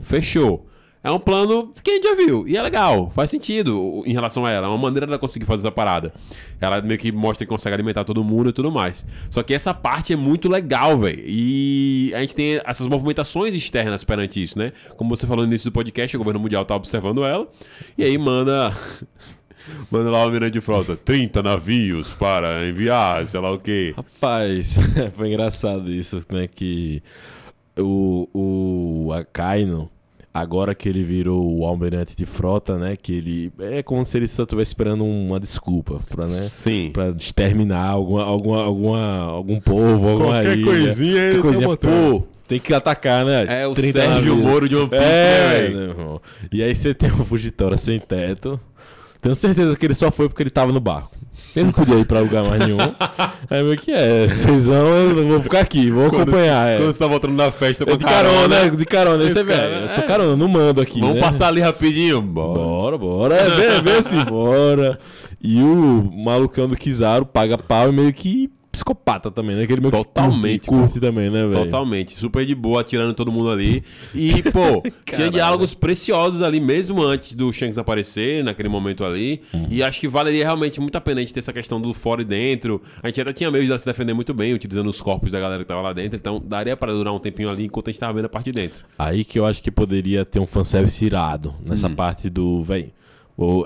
Fechou. 0.02 0.68
É 1.04 1.12
um 1.12 1.20
plano 1.20 1.74
que 1.84 1.92
a 1.92 1.94
gente 1.96 2.04
já 2.04 2.16
viu. 2.16 2.48
E 2.48 2.56
é 2.56 2.62
legal, 2.62 3.12
faz 3.14 3.30
sentido 3.30 4.04
em 4.06 4.14
relação 4.14 4.46
a 4.46 4.52
ela. 4.52 4.68
É 4.68 4.70
uma 4.70 4.78
maneira 4.78 5.06
dela 5.06 5.20
conseguir 5.20 5.46
fazer 5.46 5.68
essa 5.68 5.72
parada. 5.72 6.14
Ela 6.62 6.82
meio 6.82 6.98
que 6.98 7.12
mostra 7.12 7.46
que 7.46 7.50
consegue 7.50 7.74
alimentar 7.74 8.06
todo 8.06 8.24
mundo 8.24 8.52
e 8.52 8.54
tudo 8.54 8.72
mais. 8.72 9.06
Só 9.30 9.44
que 9.44 9.54
essa 9.54 9.74
parte 9.74 10.14
é 10.14 10.16
muito 10.16 10.48
legal, 10.48 10.98
velho. 10.98 11.22
E 11.26 12.14
a 12.16 12.22
gente 12.22 12.34
tem 12.34 12.62
essas 12.64 12.88
movimentações 12.88 13.54
externas 13.54 14.06
perante 14.06 14.42
isso, 14.42 14.58
né? 14.58 14.72
Como 14.96 15.14
você 15.14 15.28
falou 15.28 15.46
no 15.46 15.52
início 15.52 15.70
do 15.70 15.74
podcast, 15.74 16.16
o 16.16 16.20
governo 16.20 16.40
mundial 16.40 16.64
tá 16.64 16.74
observando 16.74 17.26
ela. 17.26 17.50
E 17.98 18.04
aí 18.06 18.18
manda. 18.18 18.74
Manda 19.92 20.10
lá 20.10 20.20
o 20.20 20.22
almirante 20.24 20.54
de 20.54 20.62
frota, 20.62 20.96
30 20.96 21.42
navios 21.44 22.14
para 22.14 22.68
enviar, 22.68 23.26
sei 23.28 23.40
lá 23.40 23.52
o 23.52 23.60
quê. 23.60 23.94
Rapaz, 23.96 24.76
foi 25.16 25.30
engraçado 25.30 25.92
isso, 25.92 26.22
né? 26.30 26.48
Que 26.48 27.02
o, 27.78 28.28
o 29.08 29.14
Akaino, 29.14 29.90
agora 30.34 30.76
que 30.76 30.88
ele 30.90 31.04
virou 31.04 31.60
o 31.60 31.66
almirante 31.66 32.16
de 32.16 32.26
frota, 32.26 32.78
né? 32.78 32.96
Que 32.96 33.14
ele. 33.14 33.54
É 33.60 33.82
como 33.84 34.04
se 34.06 34.18
ele 34.18 34.28
só 34.28 34.44
estivesse 34.44 34.70
esperando 34.72 35.06
uma 35.06 35.40
desculpa 35.40 36.00
pra, 36.10 36.26
né? 36.28 36.42
Sim. 36.42 36.92
Pra 36.94 37.10
exterminar 37.10 37.88
alguma, 37.90 38.24
alguma, 38.24 38.64
alguma, 38.64 39.16
algum 39.24 39.60
povo, 39.60 40.08
alguma 40.10 40.34
Qualquer 40.34 40.58
ilha. 40.58 40.66
coisinha 40.66 41.22
ele 41.22 41.36
tá 41.38 41.42
coisinha, 41.42 41.78
pô, 41.78 42.24
tem 42.48 42.60
que 42.60 42.74
atacar, 42.74 43.26
né? 43.26 43.46
É 43.62 43.68
o 43.68 43.74
30 43.74 43.92
Sérgio 43.94 44.34
navios. 44.36 44.38
Moro 44.52 44.68
de 44.70 44.76
One 44.76 44.90
Piece, 44.90 45.04
É, 45.04 45.08
né, 45.08 45.50
velho? 45.62 45.78
né, 45.78 45.84
irmão? 45.90 46.22
E 46.52 46.62
aí 46.62 46.76
você 46.76 46.94
tem 46.94 47.10
o 47.12 47.24
Fugitória 47.26 47.78
sem 47.78 48.00
teto. 48.00 48.60
Tenho 49.24 49.36
certeza 49.36 49.76
que 49.78 49.86
ele 49.86 49.96
só 49.96 50.12
foi 50.12 50.28
porque 50.28 50.44
ele 50.44 50.50
tava 50.50 50.74
no 50.74 50.82
barco. 50.82 51.16
Ele 51.56 51.66
não 51.66 51.72
podia 51.72 51.96
ir 51.96 52.06
pra 52.06 52.20
lugar 52.20 52.44
mais 52.44 52.60
nenhum. 52.60 52.78
Aí 53.50 53.64
meio 53.64 53.78
que 53.78 53.92
é, 53.92 54.28
vocês 54.28 54.66
vão, 54.66 54.88
eu 54.88 55.28
vou 55.28 55.40
ficar 55.40 55.62
aqui, 55.62 55.90
vou 55.90 56.10
Quando 56.10 56.24
acompanhar. 56.24 56.66
você- 56.66 56.74
é. 56.74 56.78
Quando 56.78 56.94
você 56.94 57.00
tá 57.00 57.08
voltando 57.08 57.38
da 57.38 57.52
festa 57.52 57.86
com 57.86 57.94
a 57.94 57.96
de 57.96 58.04
carona, 58.04 58.48
né? 58.48 58.70
de 58.70 58.86
carona, 58.86 59.24
esse 59.24 59.40
é 59.40 59.44
velho. 59.44 59.76
Eu 59.76 59.86
é. 59.86 59.88
sou 59.96 60.04
carona, 60.04 60.36
não 60.36 60.48
mando 60.48 60.82
aqui. 60.82 61.00
Vamos 61.00 61.16
né? 61.16 61.22
passar 61.22 61.48
ali 61.48 61.62
rapidinho? 61.62 62.22
Bora. 62.22 62.60
Bora, 62.60 62.98
bora. 62.98 63.36
É 63.36 63.50
bem, 63.56 63.82
bem 63.82 63.96
assim, 63.96 64.22
bora. 64.26 65.00
E 65.42 65.62
o 65.62 66.12
malucão 66.14 66.68
do 66.68 66.76
Kizaru 66.76 67.26
paga 67.26 67.58
pau 67.58 67.90
e 67.90 67.94
meio 67.94 68.12
que 68.14 68.50
psicopata 68.74 69.30
também, 69.30 69.56
né? 69.56 69.64
Aquele 69.64 69.80
meio 69.80 69.92
Totalmente, 69.92 70.62
que 70.62 70.68
curte, 70.68 71.00
também, 71.00 71.30
né, 71.30 71.48
velho? 71.48 71.64
Totalmente, 71.66 72.20
super 72.20 72.44
de 72.44 72.56
boa, 72.56 72.82
atirando 72.82 73.14
todo 73.14 73.32
mundo 73.32 73.52
ali. 73.52 73.84
E, 74.16 74.42
pô, 74.44 74.82
tinha 75.16 75.30
diálogos 75.30 75.74
preciosos 75.76 76.42
ali, 76.42 76.60
mesmo 76.60 77.02
antes 77.04 77.36
do 77.36 77.54
Shanks 77.54 77.78
aparecer, 77.78 78.44
naquele 78.44 78.68
momento 78.68 79.06
ali. 79.06 79.42
Uhum. 79.54 79.68
E 79.70 79.84
acho 79.84 80.00
que 80.00 80.08
valeria 80.08 80.44
realmente 80.44 80.82
muito 80.82 80.96
a 80.96 81.02
pena 81.02 81.20
a 81.20 81.24
gente 81.24 81.34
ter 81.34 81.40
essa 81.40 81.54
questão 81.54 81.80
do 81.80 81.94
fora 81.94 82.24
e 82.24 82.26
dentro. 82.26 82.82
A 83.02 83.08
gente 83.08 83.22
ainda 83.22 83.32
tinha 83.32 83.52
meio 83.52 83.66
de 83.66 83.80
se 83.80 83.86
defender 83.86 84.14
muito 84.14 84.34
bem, 84.34 84.54
utilizando 84.54 84.88
os 84.90 85.00
corpos 85.02 85.32
da 85.32 85.40
galera 85.40 85.62
que 85.62 85.68
tava 85.68 85.82
lá 85.82 85.94
dentro. 85.94 86.18
Então 86.18 86.42
daria 86.44 86.76
pra 86.76 86.92
durar 86.92 87.14
um 87.14 87.20
tempinho 87.20 87.50
ali 87.50 87.66
enquanto 87.66 87.90
a 87.90 87.92
gente 87.92 88.00
tava 88.00 88.14
vendo 88.14 88.26
a 88.26 88.30
parte 88.30 88.52
de 88.52 88.60
dentro. 88.60 88.84
Aí 88.98 89.24
que 89.24 89.38
eu 89.38 89.46
acho 89.46 89.62
que 89.62 89.70
poderia 89.70 90.26
ter 90.26 90.40
um 90.40 90.48
fanservice 90.48 91.06
irado 91.06 91.54
nessa 91.64 91.88
Hum. 91.88 91.96
parte 91.96 92.30
do, 92.30 92.64
velho. 92.64 92.92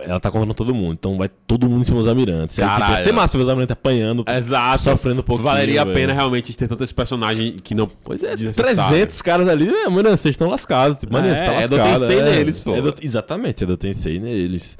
Ela 0.03 0.19
tá 0.19 0.31
contando 0.31 0.53
todo 0.53 0.73
mundo, 0.73 0.93
então 0.93 1.17
vai 1.17 1.27
todo 1.27 1.67
mundo 1.67 1.81
em 1.81 1.83
cima 1.83 1.97
dos 1.97 2.07
almirantes. 2.07 2.57
Aí, 2.57 2.65
tipo, 2.65 2.79
Caralho. 2.79 2.97
ia 2.97 3.03
ser 3.03 3.11
massa 3.11 3.37
ver 3.37 3.43
os 3.43 3.49
almirantes 3.49 3.73
apanhando, 3.73 4.23
Exato. 4.25 4.81
sofrendo 4.81 5.19
um 5.19 5.23
pouquinho. 5.23 5.43
Valeria 5.49 5.81
a 5.81 5.83
velho. 5.83 5.95
pena 5.95 6.13
realmente 6.13 6.57
ter 6.57 6.69
tanto 6.69 6.83
esse 6.85 6.93
personagem 6.93 7.57
que 7.61 7.75
não. 7.75 7.85
Pois 8.03 8.23
é, 8.23 8.33
desnecessário. 8.33 8.75
300 8.87 9.21
caras 9.21 9.47
ali, 9.49 9.67
é, 9.67 9.89
mano, 9.89 10.09
vocês 10.09 10.33
estão 10.33 10.47
lascados. 10.47 10.99
Tipo, 10.99 11.11
mano, 11.13 11.27
É, 11.27 11.35
você 11.35 11.43
tá 11.43 11.53
é 11.53 11.67
do 11.67 11.75
lascado. 11.75 11.99
Tensei 11.99 12.21
neles, 12.21 12.59
pô. 12.61 12.75
É 12.75 12.81
exatamente, 13.01 13.63
é 13.63 13.67
do 13.67 13.75
Tensei 13.75 14.19
neles. 14.19 14.77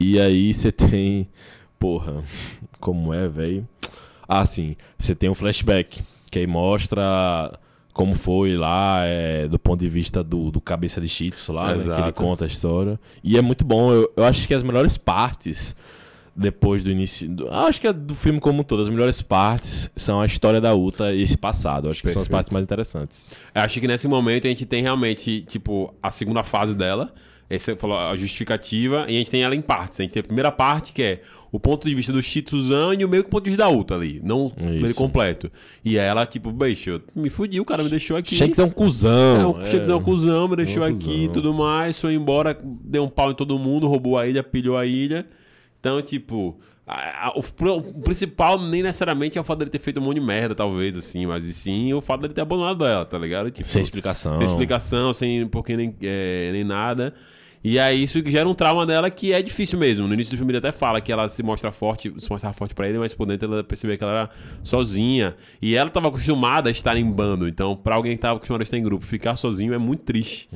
E 0.00 0.18
aí 0.20 0.52
você 0.52 0.72
tem. 0.72 1.28
Porra, 1.78 2.22
como 2.80 3.14
é, 3.14 3.28
velho? 3.28 3.66
Ah, 4.28 4.44
sim. 4.44 4.74
Você 4.98 5.14
tem 5.14 5.30
um 5.30 5.34
flashback 5.34 6.02
que 6.32 6.38
aí 6.40 6.46
mostra 6.48 7.52
como 7.96 8.14
foi 8.14 8.54
lá, 8.58 9.04
é, 9.06 9.48
do 9.48 9.58
ponto 9.58 9.80
de 9.80 9.88
vista 9.88 10.22
do, 10.22 10.50
do 10.50 10.60
cabeça 10.60 11.00
de 11.00 11.08
Cheetos 11.08 11.48
lá, 11.48 11.74
né, 11.74 11.82
que 11.82 12.00
ele 12.02 12.12
conta 12.12 12.44
a 12.44 12.46
história. 12.46 13.00
E 13.24 13.38
é 13.38 13.40
muito 13.40 13.64
bom. 13.64 13.90
Eu, 13.90 14.12
eu 14.14 14.22
acho 14.24 14.46
que 14.46 14.52
as 14.52 14.62
melhores 14.62 14.98
partes 14.98 15.74
depois 16.38 16.84
do 16.84 16.90
início. 16.90 17.26
do- 17.26 17.48
acho 17.50 17.80
que 17.80 17.86
é 17.86 17.94
do 17.94 18.14
filme 18.14 18.38
como 18.38 18.60
um 18.60 18.62
todo. 18.62 18.82
As 18.82 18.90
melhores 18.90 19.22
partes 19.22 19.90
são 19.96 20.20
a 20.20 20.26
história 20.26 20.60
da 20.60 20.74
Uta 20.74 21.14
e 21.14 21.22
esse 21.22 21.38
passado. 21.38 21.86
Eu 21.86 21.90
acho 21.92 22.02
que 22.02 22.08
são 22.08 22.20
as 22.20 22.28
Perfeito. 22.28 22.32
partes 22.36 22.52
mais 22.52 22.64
interessantes. 22.64 23.30
Eu 23.54 23.62
acho 23.62 23.80
que 23.80 23.88
nesse 23.88 24.06
momento 24.06 24.46
a 24.46 24.50
gente 24.50 24.66
tem 24.66 24.82
realmente, 24.82 25.40
tipo, 25.48 25.94
a 26.02 26.10
segunda 26.10 26.42
fase 26.42 26.74
dela. 26.76 27.14
Essa 27.48 27.72
você 27.72 27.76
falou 27.76 27.96
a 27.96 28.16
justificativa, 28.16 29.04
e 29.08 29.14
a 29.14 29.18
gente 29.18 29.30
tem 29.30 29.42
ela 29.42 29.54
em 29.54 29.60
partes. 29.60 30.00
A 30.00 30.02
gente 30.02 30.12
tem 30.12 30.20
a 30.20 30.24
primeira 30.24 30.50
parte, 30.50 30.92
que 30.92 31.02
é 31.02 31.20
o 31.52 31.60
ponto 31.60 31.86
de 31.86 31.94
vista 31.94 32.12
do 32.12 32.20
Chituzan 32.22 32.94
e 32.98 33.04
o 33.04 33.08
meio 33.08 33.22
que 33.22 33.28
o 33.28 33.30
ponto 33.30 33.44
de 33.44 33.50
vista 33.50 33.64
da 33.64 33.70
Uta 33.70 33.94
ali. 33.94 34.20
Não 34.24 34.48
dele 34.48 34.94
completo. 34.94 35.50
E 35.84 35.96
ela, 35.96 36.26
tipo, 36.26 36.50
bicho, 36.50 37.00
me 37.14 37.30
fudiu, 37.30 37.62
o 37.62 37.66
cara 37.66 37.82
me 37.84 37.88
deixou 37.88 38.16
aqui. 38.16 38.34
Shanks 38.34 38.58
é 38.58 38.64
um 38.64 38.70
cuzão. 38.70 39.58
É, 39.62 39.76
o 39.76 39.92
é 39.92 39.94
um 39.96 40.02
cuzão, 40.02 40.48
me 40.48 40.56
deixou 40.56 40.84
É 40.84 40.90
um 40.90 40.94
aqui 40.96 41.24
e 41.24 41.28
tudo 41.28 41.54
mais. 41.54 42.00
Foi 42.00 42.14
embora, 42.14 42.58
deu 42.62 43.04
um 43.04 43.08
pau 43.08 43.30
em 43.30 43.34
todo 43.34 43.56
mundo, 43.58 43.86
roubou 43.86 44.18
a 44.18 44.26
ilha, 44.26 44.42
pilhou 44.42 44.76
a 44.76 44.84
ilha. 44.84 45.24
Então, 45.78 46.02
tipo, 46.02 46.58
a- 46.84 47.28
a- 47.28 47.32
o, 47.38 47.40
o 47.78 48.00
principal 48.02 48.60
nem 48.60 48.82
necessariamente 48.82 49.38
é 49.38 49.40
o 49.40 49.44
fato 49.44 49.60
dele 49.60 49.70
ter 49.70 49.78
feito 49.78 50.00
um 50.00 50.02
monte 50.02 50.16
de 50.16 50.20
merda, 50.26 50.52
talvez, 50.52 50.96
assim, 50.96 51.26
mas 51.26 51.44
e 51.44 51.54
sim 51.54 51.94
o 51.94 52.00
fato 52.00 52.22
dele 52.22 52.34
ter 52.34 52.40
abandonado 52.40 52.84
ela, 52.84 53.04
tá 53.04 53.16
ligado? 53.16 53.52
Tipo, 53.52 53.68
Sem 53.68 53.82
explicação. 53.82 54.36
sem 54.36 54.44
explicação, 54.46 55.12
sem 55.14 55.46
porquê 55.46 55.76
nem, 55.76 55.94
é, 56.02 56.50
nem 56.52 56.64
nada. 56.64 57.14
E 57.68 57.80
aí 57.80 58.04
isso 58.04 58.22
gera 58.30 58.48
um 58.48 58.54
trauma 58.54 58.86
dela 58.86 59.10
que 59.10 59.32
é 59.32 59.42
difícil 59.42 59.76
mesmo. 59.76 60.06
No 60.06 60.14
início 60.14 60.30
do 60.30 60.36
filme 60.36 60.52
ele 60.52 60.58
até 60.58 60.70
fala 60.70 61.00
que 61.00 61.10
ela 61.10 61.28
se 61.28 61.42
mostra 61.42 61.72
forte, 61.72 62.14
se 62.16 62.30
mostrava 62.30 62.54
forte 62.54 62.76
pra 62.76 62.88
ele, 62.88 62.96
mas 62.96 63.12
por 63.12 63.26
dentro 63.26 63.52
ela 63.52 63.64
percebeu 63.64 63.98
que 63.98 64.04
ela 64.04 64.12
era 64.12 64.30
sozinha. 64.62 65.34
E 65.60 65.74
ela 65.74 65.90
tava 65.90 66.06
acostumada 66.06 66.68
a 66.68 66.70
estar 66.70 66.96
em 66.96 67.04
bando. 67.10 67.48
Então, 67.48 67.74
pra 67.74 67.96
alguém 67.96 68.12
que 68.12 68.18
tava 68.18 68.36
acostumado 68.36 68.60
a 68.60 68.62
estar 68.62 68.78
em 68.78 68.84
grupo, 68.84 69.04
ficar 69.04 69.34
sozinho 69.34 69.74
é 69.74 69.78
muito 69.78 70.04
triste. 70.04 70.48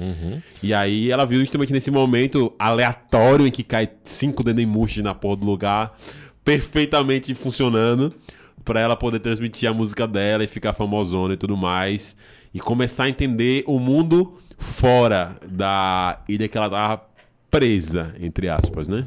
E 0.62 0.72
aí 0.72 1.11
ela 1.11 1.26
viu 1.26 1.40
justamente 1.40 1.72
nesse 1.72 1.90
momento 1.90 2.52
aleatório 2.56 3.44
em 3.44 3.50
que 3.50 3.64
cai 3.64 3.88
cinco 4.04 4.44
dendemushis 4.44 5.02
na 5.02 5.12
porra 5.12 5.38
do 5.38 5.44
lugar, 5.44 5.98
perfeitamente 6.44 7.34
funcionando, 7.34 8.14
pra 8.64 8.78
ela 8.78 8.94
poder 8.94 9.18
transmitir 9.18 9.68
a 9.68 9.74
música 9.74 10.06
dela 10.06 10.44
e 10.44 10.46
ficar 10.46 10.72
famosona 10.74 11.34
e 11.34 11.36
tudo 11.36 11.56
mais. 11.56 12.16
E 12.54 12.61
começar 12.61 13.04
a 13.04 13.08
entender 13.08 13.64
o 13.66 13.80
mundo 13.80 14.38
fora 14.61 15.36
da 15.46 16.22
ilha 16.28 16.46
que 16.48 16.56
ela 16.56 16.70
tava 16.70 17.02
presa, 17.50 18.14
entre 18.20 18.48
aspas, 18.48 18.88
né? 18.88 19.06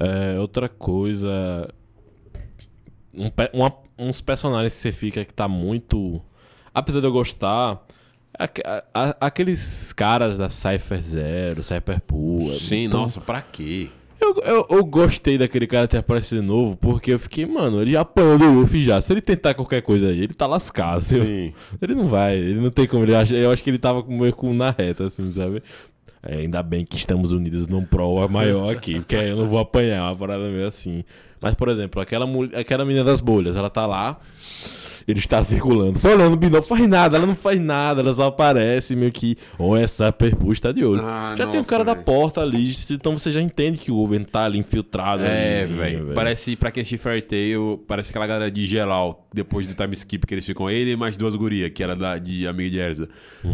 É, 0.00 0.38
outra 0.40 0.68
coisa. 0.68 1.68
um 3.14 3.30
uma- 3.52 3.74
uns 3.98 4.20
personagens 4.22 4.72
que 4.74 4.80
você 4.80 4.90
fica 4.92 5.24
que 5.24 5.34
tá 5.34 5.46
muito. 5.46 6.20
Apesar 6.74 7.00
de 7.00 7.06
eu 7.06 7.12
gostar. 7.12 7.84
a- 8.38 8.82
a- 8.94 9.16
aqueles 9.20 9.92
caras 9.92 10.38
da 10.38 10.48
Cypher 10.48 11.02
Zero, 11.02 11.62
Cypher 11.62 12.00
Pool. 12.00 12.40
é 12.48 12.52
Sim, 12.52 12.80
muito- 12.84 12.96
nossa, 12.96 13.20
pra 13.20 13.42
quê? 13.42 13.90
Eu, 14.22 14.36
eu, 14.44 14.66
eu 14.70 14.84
gostei 14.84 15.36
daquele 15.36 15.66
cara 15.66 15.88
ter 15.88 15.98
aparecido 15.98 16.40
de 16.40 16.46
novo, 16.46 16.76
porque 16.76 17.12
eu 17.12 17.18
fiquei, 17.18 17.44
mano, 17.44 17.82
ele 17.82 17.92
já 17.92 18.02
apanhou 18.02 18.38
do 18.38 18.50
Luffy 18.52 18.82
já. 18.84 19.00
Se 19.00 19.12
ele 19.12 19.20
tentar 19.20 19.52
qualquer 19.54 19.82
coisa 19.82 20.06
aí, 20.08 20.20
ele 20.20 20.32
tá 20.32 20.46
lascado. 20.46 21.02
Sim. 21.02 21.52
Ele 21.82 21.94
não 21.94 22.06
vai, 22.06 22.36
ele 22.36 22.60
não 22.60 22.70
tem 22.70 22.86
como. 22.86 23.04
Ele 23.04 23.14
acha, 23.16 23.34
eu 23.34 23.50
acho 23.50 23.62
que 23.64 23.70
ele 23.70 23.78
tava 23.78 24.02
com- 24.02 24.16
meio 24.16 24.32
com 24.32 24.54
na 24.54 24.70
reta, 24.70 25.06
assim, 25.06 25.28
sabe? 25.30 25.60
É, 26.22 26.36
ainda 26.36 26.62
bem 26.62 26.84
que 26.84 26.96
estamos 26.96 27.32
unidos 27.32 27.66
num 27.66 27.84
prova 27.84 28.28
maior 28.28 28.72
aqui, 28.72 29.00
porque 29.00 29.16
aí 29.16 29.28
eu 29.30 29.36
não 29.36 29.46
vou 29.48 29.58
apanhar, 29.58 30.04
uma 30.10 30.16
parada 30.16 30.44
meio 30.48 30.66
assim. 30.68 31.02
Mas, 31.40 31.54
por 31.56 31.68
exemplo, 31.68 32.00
aquela, 32.00 32.24
mulher, 32.24 32.56
aquela 32.60 32.84
menina 32.84 33.02
das 33.04 33.20
bolhas, 33.20 33.56
ela 33.56 33.68
tá 33.68 33.84
lá, 33.86 34.20
ele 35.06 35.18
está 35.18 35.42
circulando, 35.42 35.98
só 35.98 36.10
olhando 36.14 36.34
o 36.34 36.36
binóculo, 36.36 36.76
faz 36.76 36.88
nada, 36.88 37.16
ela 37.16 37.26
não 37.26 37.34
faz 37.36 37.60
nada, 37.60 38.00
ela 38.00 38.12
só 38.14 38.24
aparece 38.26 38.94
meio 38.96 39.12
que, 39.12 39.36
ou 39.58 39.76
essa 39.76 40.12
perpus 40.12 40.60
tá 40.60 40.72
de 40.72 40.84
olho. 40.84 41.02
Ah, 41.04 41.34
já 41.36 41.44
tem 41.46 41.54
o 41.54 41.56
nossa, 41.58 41.68
cara 41.70 41.84
da 41.84 41.94
velho. 41.94 42.04
porta 42.04 42.40
ali, 42.40 42.72
então 42.90 43.18
você 43.18 43.30
já 43.32 43.40
entende 43.40 43.78
que 43.78 43.90
o 43.90 43.96
Owen 43.96 44.22
tá 44.24 44.44
ali 44.44 44.58
infiltrado. 44.58 45.22
É, 45.24 45.64
velho. 45.66 46.12
Parece, 46.14 46.56
pra 46.56 46.70
quem 46.70 46.80
assistiu 46.82 46.98
Fairy 46.98 47.22
Tail, 47.22 47.82
parece 47.86 48.10
aquela 48.10 48.26
galera 48.26 48.50
de 48.50 48.66
geral, 48.66 49.26
depois 49.34 49.66
do 49.66 49.74
time 49.74 49.94
skip 49.94 50.26
que 50.26 50.34
eles 50.34 50.46
ficam, 50.46 50.68
ele 50.70 50.92
e 50.92 50.96
mais 50.96 51.16
duas 51.16 51.34
gurias, 51.34 51.70
que 51.74 51.82
era 51.82 51.96
da, 51.96 52.18
de 52.18 52.46
amiga 52.46 52.70
de 52.70 52.78
Erza. 52.78 53.08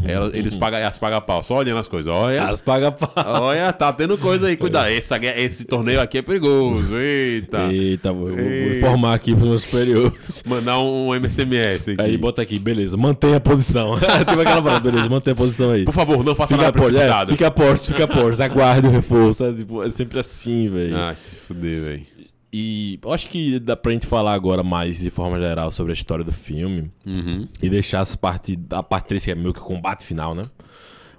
Ela- 0.04 0.30
eles 0.36 0.54
pagam, 0.54 0.84
as 0.86 0.98
pagam 0.98 1.20
pau, 1.20 1.42
só 1.42 1.56
olhando 1.56 1.78
as 1.78 1.88
coisas. 1.88 2.12
Olha, 2.12 2.44
As 2.48 2.60
paga 2.60 2.90
pau. 2.92 3.10
olha, 3.42 3.72
tá 3.72 3.92
tendo 3.92 4.16
coisa 4.18 4.48
aí, 4.48 4.56
cuidado. 4.56 4.88
Esse, 4.90 5.14
esse 5.36 5.64
torneio 5.64 6.00
aqui 6.00 6.18
é 6.18 6.22
perigoso, 6.22 6.96
eita. 6.96 7.72
Eita, 7.72 8.12
vou, 8.12 8.28
vou- 8.28 8.38
informar 8.38 9.14
aqui 9.14 9.34
pros 9.34 9.48
meus 9.48 9.62
superiores. 9.62 10.42
Mandar 10.46 10.78
um 10.80 11.14
MSMS 11.42 11.90
aqui. 11.92 12.00
Aí 12.02 12.16
bota 12.16 12.42
aqui, 12.42 12.58
beleza, 12.58 12.96
mantenha 12.96 13.36
a 13.36 13.40
posição. 13.40 13.94
tipo 13.98 14.40
aquela 14.40 14.62
parada, 14.62 14.80
beleza, 14.90 15.08
mantenha 15.08 15.34
a 15.34 15.36
posição 15.36 15.70
aí. 15.72 15.84
Por 15.84 15.94
favor, 15.94 16.24
não 16.24 16.34
faça 16.34 16.54
Fica 16.54 16.62
nada 16.66 16.72
Porsche, 16.78 16.94
é, 16.96 16.98
precipitado. 16.98 17.30
fica 17.32 17.46
a 17.46 17.50
Porsche, 17.50 17.86
fica 17.88 18.04
a 18.04 18.08
Porsche, 18.08 18.42
aguarde 18.44 18.86
o 18.86 18.90
reforço. 18.90 19.44
É, 19.44 19.52
tipo, 19.52 19.82
é 19.82 19.90
sempre 19.90 20.18
assim, 20.18 20.68
velho. 20.68 20.96
Ah, 20.96 21.14
se 21.14 21.34
fuder, 21.36 21.82
velho. 21.82 22.06
E 22.52 22.98
eu 23.04 23.12
acho 23.12 23.28
que 23.28 23.58
dá 23.60 23.76
pra 23.76 23.92
gente 23.92 24.06
falar 24.06 24.32
agora 24.32 24.62
mais 24.62 24.98
de 24.98 25.10
forma 25.10 25.38
geral 25.38 25.70
sobre 25.70 25.92
a 25.92 25.94
história 25.94 26.24
do 26.24 26.32
filme 26.32 26.90
Uhum. 27.06 27.46
e 27.62 27.68
deixar 27.68 28.00
essa 28.00 28.16
parte, 28.16 28.58
a 28.70 28.82
parte 28.82 29.08
3, 29.08 29.24
que 29.26 29.30
é 29.30 29.34
meio 29.34 29.52
que 29.52 29.60
o 29.60 29.64
combate 29.64 30.04
final, 30.06 30.34
né? 30.34 30.44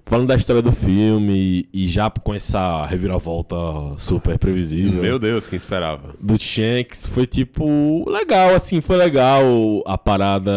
Falando 0.05 0.27
da 0.27 0.35
história 0.35 0.61
do 0.61 0.71
filme 0.71 1.67
e 1.71 1.87
já 1.87 2.09
com 2.09 2.33
essa 2.33 2.83
reviravolta 2.87 3.55
super 3.97 4.37
previsível. 4.39 5.01
Meu 5.03 5.19
Deus, 5.19 5.47
quem 5.47 5.57
esperava? 5.57 6.15
do 6.19 6.41
Shanks 6.41 7.05
foi 7.05 7.27
tipo 7.27 8.09
legal, 8.09 8.55
assim, 8.55 8.81
foi 8.81 8.97
legal 8.97 9.43
a 9.85 9.97
parada 9.97 10.51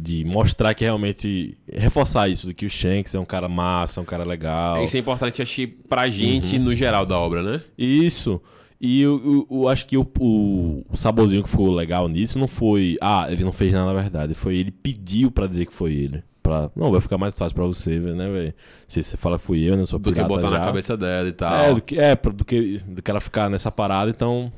de 0.00 0.24
mostrar 0.24 0.74
que 0.74 0.84
realmente 0.84 1.56
reforçar 1.72 2.28
isso, 2.28 2.46
de 2.46 2.54
que 2.54 2.66
o 2.66 2.70
Shanks 2.70 3.14
é 3.14 3.18
um 3.18 3.24
cara 3.24 3.48
massa, 3.48 4.00
um 4.00 4.04
cara 4.04 4.24
legal. 4.24 4.82
Isso 4.84 4.96
é 4.96 5.00
importante, 5.00 5.42
acho 5.42 5.54
que 5.56 5.66
pra 5.66 6.08
gente 6.08 6.58
no 6.58 6.74
geral 6.74 7.04
da 7.04 7.18
obra, 7.18 7.42
né? 7.42 7.60
Isso. 7.76 8.40
E 8.80 9.00
eu, 9.00 9.20
eu- 9.24 9.46
eu 9.62 9.68
acho 9.68 9.86
que 9.86 9.96
o, 9.96 10.06
o, 10.20 10.84
o 10.88 10.96
saborzinho 10.96 11.42
que 11.42 11.50
ficou 11.50 11.74
legal 11.74 12.08
nisso 12.08 12.38
não 12.38 12.46
foi, 12.46 12.96
ah, 13.00 13.26
ele 13.28 13.42
não 13.42 13.50
fez 13.52 13.72
nada 13.72 13.92
na 13.92 14.00
verdade, 14.00 14.34
foi 14.34 14.56
ele 14.56 14.70
pediu 14.70 15.32
pra 15.32 15.48
dizer 15.48 15.66
que 15.66 15.74
foi 15.74 15.94
ele. 15.94 16.22
Pra, 16.48 16.70
não, 16.74 16.90
vai 16.90 17.00
ficar 17.02 17.18
mais 17.18 17.36
fácil 17.36 17.54
pra 17.54 17.66
você, 17.66 18.00
né, 18.00 18.26
velho? 18.30 18.54
Se 18.86 19.02
você 19.02 19.18
fala 19.18 19.38
que 19.38 19.44
fui 19.44 19.62
eu, 19.68 19.76
né, 19.76 19.84
sou 19.84 19.98
Do 19.98 20.12
que 20.14 20.22
botar 20.24 20.48
já. 20.48 20.58
na 20.58 20.64
cabeça 20.64 20.96
dela 20.96 21.28
e 21.28 21.32
tal. 21.32 21.64
É, 21.64 21.74
do 21.74 21.82
que, 21.82 21.98
é 21.98 22.16
do, 22.16 22.44
que, 22.44 22.78
do 22.86 23.02
que 23.02 23.10
ela 23.10 23.20
ficar 23.20 23.50
nessa 23.50 23.70
parada, 23.70 24.10
então 24.10 24.50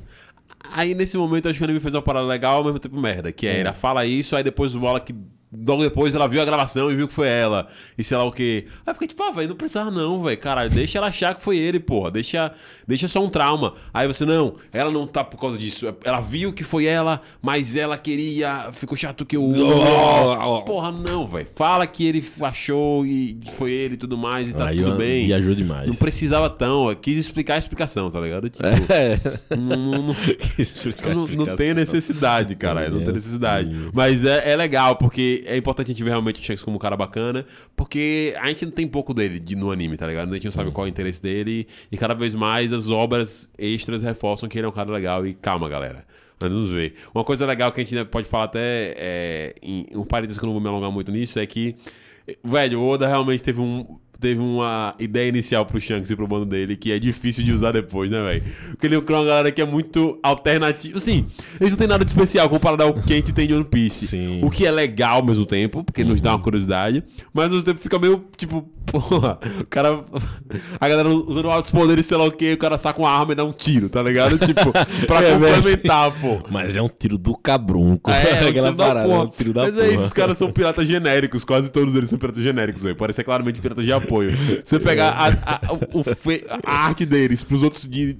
Aí 0.73 0.93
nesse 0.93 1.17
momento 1.17 1.49
acho 1.49 1.57
que 1.57 1.63
o 1.63 1.65
anime 1.65 1.79
fez 1.81 1.93
uma 1.93 2.01
parada 2.01 2.25
legal 2.25 2.57
ao 2.59 2.63
mesmo 2.63 2.79
tempo 2.79 2.97
merda. 2.97 3.31
Que 3.31 3.45
é, 3.45 3.59
ela 3.59 3.73
fala 3.73 4.05
isso, 4.05 4.35
aí 4.37 4.43
depois 4.43 4.71
vola 4.71 4.99
que. 5.01 5.13
Logo 5.53 5.83
depois 5.83 6.15
ela 6.15 6.27
viu 6.27 6.41
a 6.41 6.45
gravação 6.45 6.89
e 6.89 6.95
viu 6.95 7.07
que 7.07 7.13
foi 7.13 7.27
ela. 7.27 7.67
E 7.97 8.03
sei 8.03 8.17
lá 8.17 8.23
o 8.23 8.31
quê. 8.31 8.67
Aí 8.85 8.93
fica 8.93 9.07
tipo, 9.07 9.21
ah, 9.23 9.31
velho, 9.31 9.49
não 9.49 9.55
precisava 9.57 9.91
não, 9.91 10.21
velho. 10.23 10.37
Caralho, 10.37 10.69
deixa 10.69 10.97
ela 10.97 11.07
achar 11.07 11.35
que 11.35 11.41
foi 11.41 11.57
ele, 11.57 11.79
porra. 11.79 12.09
Deixa, 12.09 12.53
deixa 12.87 13.07
só 13.07 13.21
um 13.23 13.29
trauma. 13.29 13.73
Aí 13.93 14.07
você, 14.07 14.25
não, 14.25 14.55
ela 14.71 14.89
não 14.89 15.05
tá 15.05 15.23
por 15.25 15.37
causa 15.39 15.57
disso. 15.57 15.93
Ela 16.05 16.21
viu 16.21 16.53
que 16.53 16.63
foi 16.63 16.85
ela, 16.85 17.21
mas 17.41 17.75
ela 17.75 17.97
queria. 17.97 18.69
Ficou 18.71 18.95
chato 18.97 19.25
que 19.25 19.35
eu. 19.35 19.49
Porra, 20.65 20.91
não, 20.91 21.27
velho. 21.27 21.47
Fala 21.55 21.85
que 21.85 22.05
ele 22.05 22.23
achou 22.41 23.05
e 23.05 23.33
que 23.33 23.51
foi 23.51 23.71
ele 23.71 23.95
e 23.95 23.97
tudo 23.97 24.17
mais 24.17 24.49
e 24.49 24.53
tá 24.53 24.67
aí 24.67 24.77
tudo 24.81 24.95
bem. 24.95 25.25
viajou 25.27 25.53
demais. 25.53 25.87
Não 25.87 25.95
precisava 25.95 26.49
tão. 26.49 26.89
eu 26.89 26.95
Quis 26.95 27.17
explicar 27.17 27.55
a 27.55 27.57
explicação, 27.57 28.09
tá 28.09 28.19
ligado? 28.21 28.49
Tipo, 28.49 28.65
É. 28.67 29.19
não, 29.57 29.75
não- 29.77 30.03
não- 30.03 30.15
Explicar, 30.57 31.15
não, 31.15 31.25
não 31.27 31.55
tem 31.55 31.73
necessidade, 31.73 32.55
caralho. 32.55 32.95
Não 32.95 33.03
tem 33.03 33.13
necessidade. 33.13 33.89
Mas 33.93 34.23
é, 34.25 34.51
é 34.51 34.55
legal, 34.55 34.95
porque 34.95 35.40
é 35.45 35.57
importante 35.57 35.87
a 35.87 35.93
gente 35.93 36.03
ver 36.03 36.09
realmente 36.11 36.39
o 36.39 36.43
Shanks 36.43 36.63
como 36.63 36.75
um 36.77 36.79
cara 36.79 36.95
bacana, 36.97 37.45
porque 37.75 38.33
a 38.39 38.47
gente 38.47 38.65
não 38.65 38.71
tem 38.71 38.87
pouco 38.87 39.13
dele 39.13 39.39
de- 39.39 39.55
no 39.55 39.71
anime, 39.71 39.97
tá 39.97 40.07
ligado? 40.07 40.29
A 40.29 40.33
gente 40.33 40.45
não 40.45 40.51
sabe 40.51 40.71
qual 40.71 40.85
é 40.85 40.89
o 40.89 40.91
interesse 40.91 41.21
dele, 41.21 41.67
e 41.91 41.97
cada 41.97 42.13
vez 42.13 42.33
mais 42.35 42.71
as 42.73 42.89
obras 42.89 43.49
extras 43.57 44.01
reforçam 44.03 44.47
que 44.49 44.57
ele 44.57 44.65
é 44.65 44.69
um 44.69 44.73
cara 44.73 44.91
legal. 44.91 45.25
E 45.25 45.33
calma, 45.33 45.67
galera. 45.69 46.05
Vamos 46.39 46.71
ver. 46.71 46.95
Uma 47.13 47.23
coisa 47.23 47.45
legal 47.45 47.71
que 47.71 47.81
a 47.81 47.83
gente 47.83 48.03
pode 48.05 48.27
falar 48.27 48.45
até, 48.45 48.95
é, 48.97 49.55
em 49.61 49.85
um 49.95 50.03
parênteses 50.03 50.37
que 50.39 50.43
eu 50.43 50.47
não 50.47 50.53
vou 50.53 50.61
me 50.61 50.67
alongar 50.67 50.91
muito 50.91 51.11
nisso, 51.11 51.37
é 51.39 51.45
que, 51.45 51.75
velho, 52.43 52.79
o 52.79 52.87
Oda 52.87 53.07
realmente 53.07 53.43
teve 53.43 53.61
um. 53.61 53.99
Teve 54.21 54.39
uma 54.39 54.93
ideia 54.99 55.27
inicial 55.27 55.65
pro 55.65 55.81
Shanks 55.81 56.11
e 56.11 56.15
pro 56.15 56.27
bando 56.27 56.45
dele 56.45 56.77
que 56.77 56.91
é 56.91 56.99
difícil 56.99 57.43
de 57.43 57.51
usar 57.51 57.71
depois, 57.71 58.11
né, 58.11 58.23
velho? 58.23 58.43
Porque 58.69 58.85
ele 58.85 59.01
criou 59.01 59.19
uma 59.21 59.27
galera 59.27 59.51
que 59.51 59.59
é 59.61 59.65
muito 59.65 60.19
alternativa. 60.21 60.97
Assim, 60.97 61.25
eles 61.59 61.71
não 61.73 61.77
tem 61.79 61.87
nada 61.87 62.05
de 62.05 62.11
especial 62.11 62.47
comparado 62.47 62.83
ao 62.83 62.93
que 62.93 63.13
a 63.13 63.15
gente 63.15 63.33
tem 63.33 63.47
de 63.47 63.53
One 63.55 63.65
Piece. 63.65 64.07
Sim. 64.07 64.39
O 64.43 64.51
que 64.51 64.65
é 64.65 64.71
legal 64.71 65.17
ao 65.17 65.25
mesmo 65.25 65.45
tempo, 65.45 65.83
porque 65.83 66.03
nos 66.03 66.21
dá 66.21 66.31
uma 66.31 66.39
curiosidade, 66.39 67.03
mas 67.33 67.45
ao 67.45 67.51
mesmo 67.51 67.65
tempo 67.65 67.79
fica 67.79 67.97
meio 67.97 68.23
tipo, 68.37 68.69
porra, 68.85 69.39
o 69.59 69.65
cara. 69.65 70.03
A 70.79 70.87
galera 70.87 71.09
usando 71.09 71.49
altos 71.49 71.71
poderes, 71.71 72.05
sei 72.05 72.17
lá 72.17 72.25
o 72.25 72.31
que, 72.31 72.53
o 72.53 72.57
cara 72.57 72.77
saca 72.77 72.99
uma 72.99 73.09
arma 73.09 73.31
e 73.33 73.35
dá 73.35 73.43
um 73.43 73.51
tiro, 73.51 73.89
tá 73.89 74.03
ligado? 74.03 74.37
Tipo, 74.37 74.71
pra 75.07 75.23
É, 75.23 75.33
complementar, 75.33 76.11
pô. 76.19 76.39
Mas 76.49 76.75
é 76.75 76.81
um 76.81 76.89
tiro 76.89 77.17
do 77.17 77.35
cabrunco. 77.35 78.11
É, 78.11 78.41
é 78.41 78.45
um 78.45 78.49
aquela 78.49 78.51
tiro 78.67 78.75
da 78.75 78.85
parada, 78.85 79.11
é 79.11 79.17
um 79.17 79.27
tiro 79.27 79.53
da 79.53 79.61
Mas 79.63 79.73
porra. 79.73 79.85
é 79.85 79.93
isso, 79.93 80.03
os 80.03 80.13
caras 80.13 80.37
são 80.37 80.51
piratas 80.51 80.87
genéricos, 80.87 81.43
quase 81.43 81.71
todos 81.71 81.95
eles 81.95 82.09
são 82.09 82.19
piratas 82.19 82.43
genéricos, 82.43 82.83
velho. 82.83 82.95
Parece 82.95 83.23
claramente 83.23 83.59
piratas 83.61 83.85
de 83.85 83.91
apoio. 84.11 84.31
Você 84.63 84.79
pegar 84.81 85.09
a, 85.11 85.27
a- 85.55 85.73
o 85.73 86.03
a 86.63 86.73
arte 86.85 87.05
deles 87.05 87.43
pros 87.43 87.63
outros 87.63 87.87
de, 87.87 88.17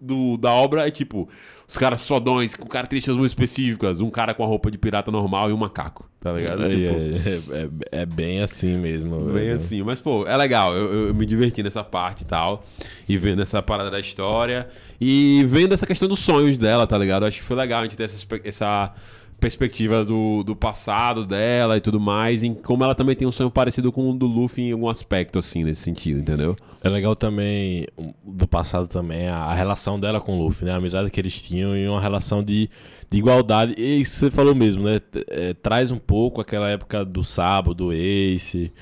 do- 0.00 0.36
da 0.36 0.50
obra 0.52 0.86
é 0.86 0.90
tipo, 0.90 1.28
os 1.66 1.76
caras 1.76 2.00
sodões, 2.02 2.54
com 2.56 2.66
características 2.66 3.16
muito 3.16 3.28
específicas, 3.30 4.00
um 4.00 4.10
cara 4.10 4.34
com 4.34 4.42
a 4.42 4.46
roupa 4.46 4.70
de 4.70 4.78
pirata 4.78 5.10
normal 5.10 5.50
e 5.50 5.52
um 5.52 5.56
macaco, 5.56 6.08
tá 6.20 6.32
ligado? 6.32 6.64
É, 6.64 6.68
tipo, 6.68 7.52
é, 7.54 7.60
é- 7.62 8.02
é 8.02 8.06
bem 8.06 8.42
assim 8.42 8.76
mesmo. 8.76 9.16
Bem 9.26 9.34
velho. 9.44 9.54
assim, 9.56 9.82
mas 9.82 9.98
pô, 10.00 10.26
é 10.26 10.36
legal. 10.36 10.74
Eu, 10.74 11.08
eu- 11.08 11.14
me 11.14 11.24
diverti 11.24 11.62
nessa 11.62 11.84
parte 11.84 12.22
e 12.22 12.26
tal. 12.26 12.64
E 13.08 13.16
vendo 13.16 13.40
essa 13.42 13.62
parada 13.62 13.90
da 13.90 14.00
história. 14.00 14.68
E 15.00 15.44
vendo 15.48 15.72
essa 15.72 15.86
questão 15.86 16.08
dos 16.08 16.18
sonhos 16.18 16.56
dela, 16.56 16.86
tá 16.86 16.98
ligado? 16.98 17.24
Acho 17.24 17.38
que 17.38 17.44
foi 17.44 17.56
legal 17.56 17.80
a 17.80 17.82
gente 17.84 17.96
ter 17.96 18.04
essa, 18.04 18.26
essa 18.44 18.92
perspectiva 19.40 20.04
do, 20.04 20.44
do 20.44 20.54
passado 20.54 21.26
dela 21.26 21.76
e 21.76 21.80
tudo 21.80 21.98
mais. 21.98 22.44
Em 22.44 22.54
como 22.54 22.84
ela 22.84 22.94
também 22.94 23.16
tem 23.16 23.26
um 23.26 23.32
sonho 23.32 23.50
parecido 23.50 23.90
com 23.90 24.10
o 24.10 24.14
do 24.14 24.26
Luffy 24.26 24.64
em 24.64 24.72
algum 24.72 24.88
aspecto, 24.88 25.38
assim, 25.38 25.64
nesse 25.64 25.80
sentido, 25.80 26.20
entendeu? 26.20 26.54
É 26.82 26.88
legal 26.88 27.16
também, 27.16 27.86
do 28.24 28.46
passado 28.46 28.86
também, 28.86 29.28
a, 29.28 29.52
relação 29.54 29.98
dela 29.98 30.20
com 30.20 30.38
o 30.38 30.44
Luffy, 30.44 30.66
né? 30.66 30.72
A 30.72 30.76
amizade 30.76 31.10
que 31.10 31.20
eles 31.20 31.40
tinham 31.40 31.76
e 31.76 31.88
uma 31.88 32.00
relação 32.00 32.42
de, 32.42 32.70
de 33.10 33.18
igualdade. 33.18 33.74
E 33.76 34.00
isso 34.00 34.16
você 34.16 34.30
falou 34.30 34.54
mesmo, 34.54 34.84
né? 34.84 35.00
É, 35.28 35.54
traz 35.54 35.90
um 35.90 35.98
pouco 35.98 36.40
aquela 36.40 36.68
época 36.70 37.04
do 37.04 37.24
Sabo, 37.24 37.74
do 37.74 37.92
Ace, 37.92 38.72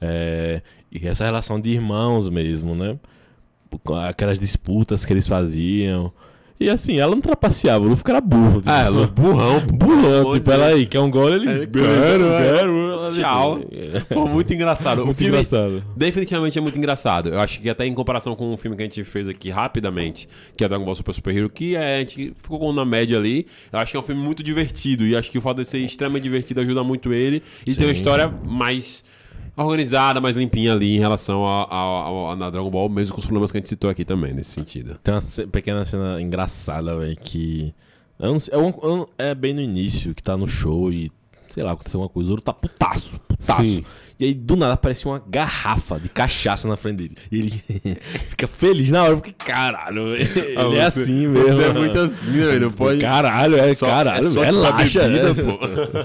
é, 0.00 0.60
e 0.90 1.06
essa 1.06 1.24
relação 1.24 1.60
de 1.60 1.70
irmãos 1.70 2.28
mesmo, 2.28 2.74
né? 2.74 2.98
Aquelas 4.06 4.38
disputas 4.38 5.04
que 5.04 5.12
eles 5.12 5.26
faziam. 5.26 6.12
E 6.60 6.68
assim, 6.68 6.98
ela 6.98 7.14
não 7.14 7.20
trapaceava, 7.20 7.84
o 7.84 7.88
Luffy 7.88 8.02
era 8.08 8.20
burro. 8.20 8.58
Tipo, 8.58 8.70
Ah, 8.70 8.88
Luffy, 8.88 9.12
burrão. 9.14 9.60
burrão, 9.60 10.24
Pô, 10.24 10.34
tipo, 10.34 10.50
ela 10.50 10.66
aí, 10.66 10.86
quer 10.86 10.98
um 11.00 11.08
gole, 11.10 11.34
ele. 11.36 11.62
É, 11.62 11.66
quero, 11.66 12.24
é. 12.26 12.52
quero, 12.56 12.90
ela- 12.92 13.10
Tchau. 13.10 13.60
Pô, 14.08 14.26
muito 14.26 14.52
engraçado. 14.52 15.02
o 15.02 15.06
Muito 15.06 15.18
filme 15.18 15.32
engraçado. 15.38 15.84
definitivamente 15.96 16.58
é 16.58 16.60
muito 16.60 16.76
engraçado. 16.76 17.28
Eu 17.28 17.40
acho 17.40 17.60
que 17.60 17.70
até 17.70 17.86
em 17.86 17.94
comparação 17.94 18.34
com 18.34 18.52
o 18.52 18.56
filme 18.56 18.76
que 18.76 18.82
a 18.82 18.86
gente 18.86 19.04
fez 19.04 19.28
aqui 19.28 19.50
rapidamente, 19.50 20.28
que 20.56 20.64
é 20.64 20.68
Dragon 20.68 20.84
Ball 20.84 20.94
Super 20.96 21.12
Super 21.14 21.36
Hero, 21.36 21.48
que 21.48 21.76
é, 21.76 21.96
a 21.96 21.98
gente 22.00 22.34
ficou 22.42 22.58
com 22.58 22.72
na 22.72 22.84
média 22.84 23.16
ali. 23.16 23.46
Eu 23.72 23.78
acho 23.78 23.92
que 23.92 23.96
é 23.96 24.00
um 24.00 24.02
filme 24.02 24.20
muito 24.20 24.42
divertido. 24.42 25.06
E 25.06 25.16
acho 25.16 25.30
que 25.30 25.38
o 25.38 25.40
fato 25.40 25.58
de 25.62 25.64
ser 25.64 25.78
extremamente 25.78 26.24
divertido 26.24 26.60
ajuda 26.60 26.82
muito 26.82 27.12
ele. 27.12 27.40
E 27.66 27.74
tem 27.74 27.86
uma 27.86 27.94
Sim. 27.94 28.00
história 28.00 28.28
mais 28.44 29.04
organizada, 29.64 30.20
mais 30.20 30.36
limpinha 30.36 30.72
ali 30.72 30.96
em 30.96 30.98
relação 30.98 31.44
a, 31.46 31.66
a- 32.32 32.36
na 32.36 32.50
Dragon 32.50 32.70
Ball, 32.70 32.88
mesmo 32.88 33.14
com 33.14 33.20
os 33.20 33.26
problemas 33.26 33.50
que 33.52 33.58
a 33.58 33.60
gente 33.60 33.68
citou 33.68 33.88
aqui 33.90 34.04
também, 34.04 34.32
nesse 34.32 34.50
sentido. 34.52 34.98
Tem 35.02 35.14
uma 35.14 35.20
pequena 35.50 35.84
cena 35.84 36.20
engraçada, 36.20 36.96
velho, 36.98 37.16
que. 37.16 37.74
Eu 38.18 38.32
não 38.32 38.40
sei, 38.40 38.54
é, 38.54 38.56
eu 38.56 38.96
não- 38.96 39.08
é 39.16 39.34
bem 39.34 39.54
no 39.54 39.60
início, 39.60 40.14
que 40.14 40.22
tá 40.22 40.36
no 40.36 40.46
show 40.46 40.92
e. 40.92 41.10
Sei 41.54 41.62
lá, 41.62 41.72
aconteceu 41.72 42.00
uma 42.00 42.08
coisa. 42.08 42.26
O 42.26 42.30
Zoro 42.30 42.42
tá 42.42 42.52
putaço, 42.52 43.18
putaço. 43.26 43.62
Sim. 43.64 43.84
E 44.20 44.24
aí, 44.24 44.34
do 44.34 44.56
nada, 44.56 44.72
aparece 44.74 45.06
uma 45.06 45.22
garrafa 45.28 45.98
de 46.00 46.08
cachaça 46.08 46.66
na 46.66 46.76
frente 46.76 46.96
dele. 46.96 47.16
E 47.30 47.38
ele 47.38 47.62
fica 48.30 48.48
feliz 48.48 48.90
na 48.90 49.04
hora, 49.04 49.14
porque 49.14 49.32
caralho, 49.32 50.14
ele 50.16 50.56
Ah, 50.56 50.62
é 50.62 50.64
você- 50.64 51.00
assim 51.00 51.26
mesmo. 51.28 51.54
Você 51.54 51.62
é 51.62 51.72
muito 51.72 51.98
assim, 51.98 52.30
né? 52.32 52.58
Não 52.58 52.70
pode. 52.72 53.00
Caralho, 53.00 53.56
é 53.56 53.72
Só- 53.74 53.86
caralho, 53.86 54.26
é 54.26 54.30
só 54.30 54.42
é 54.42 54.48
tipo 54.50 54.58
a 54.58 54.70
laxa, 54.70 55.00
bebida, 55.08 55.30
é. 55.30 55.34
pô. 55.34 55.58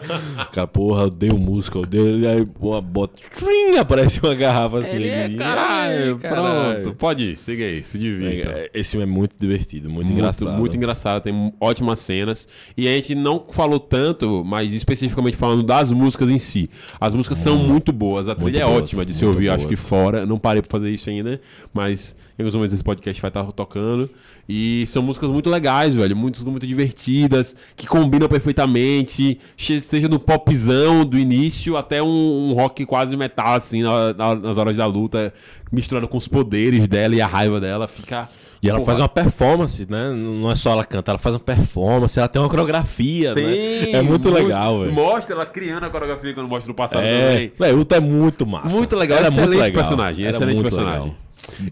Cara, 0.54 0.68
porra, 0.68 1.02
eu 1.04 1.08
odeio 1.08 1.38
música, 1.40 1.78
eu 1.78 1.82
odeio. 1.84 2.20
E 2.20 2.28
aí, 2.28 2.48
uma 2.60 2.82
bota. 2.82 3.20
Trim, 3.34 3.78
aparece 3.78 4.20
uma 4.22 4.36
garrafa 4.36 4.80
assim. 4.80 4.98
Ele 4.98 5.08
é, 5.10 5.30
caralho, 5.36 6.18
caralho. 6.20 6.82
pronto. 6.82 6.96
Pode 6.98 7.24
ir, 7.32 7.38
siga 7.38 7.64
aí, 7.64 7.84
se 7.84 7.98
divirta. 7.98 8.50
É, 8.52 8.70
Esse 8.74 8.92
filme 8.92 9.04
é 9.04 9.10
muito 9.10 9.36
divertido, 9.40 9.90
muito, 9.90 10.12
engraçado. 10.14 10.52
Muito 10.58 10.78
engraçado, 10.78 11.22
tem 11.24 11.52
ótimas 11.60 12.00
cenas. 12.00 12.48
E 12.78 12.88
a 12.88 12.92
gente 12.92 13.16
não 13.16 13.44
falou 13.50 13.80
tanto, 13.80 14.44
mas 14.46 14.72
especificamente 14.74 15.36
falando 15.36 15.64
das 15.64 15.92
músicas 15.92 16.30
em 16.30 16.38
si. 16.38 16.70
As 17.02 17.16
músicas 17.16 17.40
são 17.40 17.56
muito 17.58 17.92
boas, 17.92 18.03
a 18.30 18.36
trilha 18.36 18.60
é 18.60 18.66
boas, 18.66 18.84
ótima 18.84 19.06
de 19.06 19.14
se 19.14 19.24
muito 19.26 19.36
ouvir, 19.36 19.50
acho 19.50 19.66
boas. 19.68 19.80
que 19.80 19.88
fora. 19.88 20.26
Não 20.26 20.38
parei 20.40 20.62
pra 20.62 20.70
fazer 20.72 20.90
isso 20.92 21.10
ainda, 21.10 21.40
mas 21.74 22.16
em 22.38 22.42
alguns 22.44 22.56
momentos 22.56 22.74
esse 22.74 22.84
podcast 22.84 23.22
vai 23.22 23.30
estar 23.30 23.44
tocando. 23.52 24.10
E 24.48 24.84
são 24.88 25.02
músicas 25.04 25.30
muito 25.30 25.50
legais, 25.50 25.96
velho. 25.96 26.16
Músicas 26.16 26.44
muito 26.44 26.68
divertidas, 26.68 27.56
que 27.76 27.88
combinam 27.88 28.28
perfeitamente. 28.28 29.40
Seja 29.58 30.08
no 30.10 30.20
popzão 30.20 31.06
do 31.06 31.18
início 31.18 31.78
até 31.78 32.02
um, 32.04 32.50
um 32.50 32.54
rock 32.54 32.86
quase 32.86 33.16
metal, 33.16 33.54
assim, 33.56 33.82
na- 33.84 34.14
na- 34.14 34.36
nas 34.36 34.58
horas 34.58 34.78
da 34.78 34.86
luta, 34.86 35.34
misturado 35.72 36.08
com 36.08 36.18
os 36.18 36.28
poderes 36.28 36.88
dela 36.88 37.16
e 37.16 37.22
a 37.22 37.28
raiva 37.28 37.60
dela. 37.60 37.88
Fica. 37.88 38.28
E 38.64 38.70
ela 38.70 38.80
Porra, 38.80 38.86
faz 38.94 39.00
uma 39.00 39.10
performance, 39.10 39.86
né? 39.90 40.10
Não 40.12 40.50
é 40.50 40.56
só 40.56 40.72
ela 40.72 40.86
canta, 40.86 41.12
ela 41.12 41.18
faz 41.20 41.36
uma 41.36 41.42
performance, 41.42 42.18
ela 42.18 42.30
tem 42.30 42.42
uma 42.42 42.48
coreografia, 42.48 43.36
né? 43.36 43.92
É 43.92 44.02
muito, 44.02 44.30
legal, 44.30 44.80
velho. 44.80 44.94
Mostra 44.94 45.36
ela 45.36 45.46
criando 45.46 45.84
a 45.84 45.90
coreografia 45.90 46.34
quando 46.34 46.48
mostra 46.48 46.72
no 46.72 46.76
passado 46.76 47.04
É, 47.04 47.32
também. 47.34 47.52
velho, 47.60 47.74
o 47.74 47.78
Luta 47.80 47.98
é 47.98 48.00
muito 48.00 48.46
massa. 48.46 48.70
Muito 48.70 48.96
legal, 48.96 49.18
Era 49.18 49.28
excelente 49.28 49.48
muito 49.50 49.60
legal. 49.64 49.84
personagem, 49.84 50.26
Era 50.26 50.36
excelente 50.36 50.62
personagem. 50.62 51.02
legal. 51.02 51.16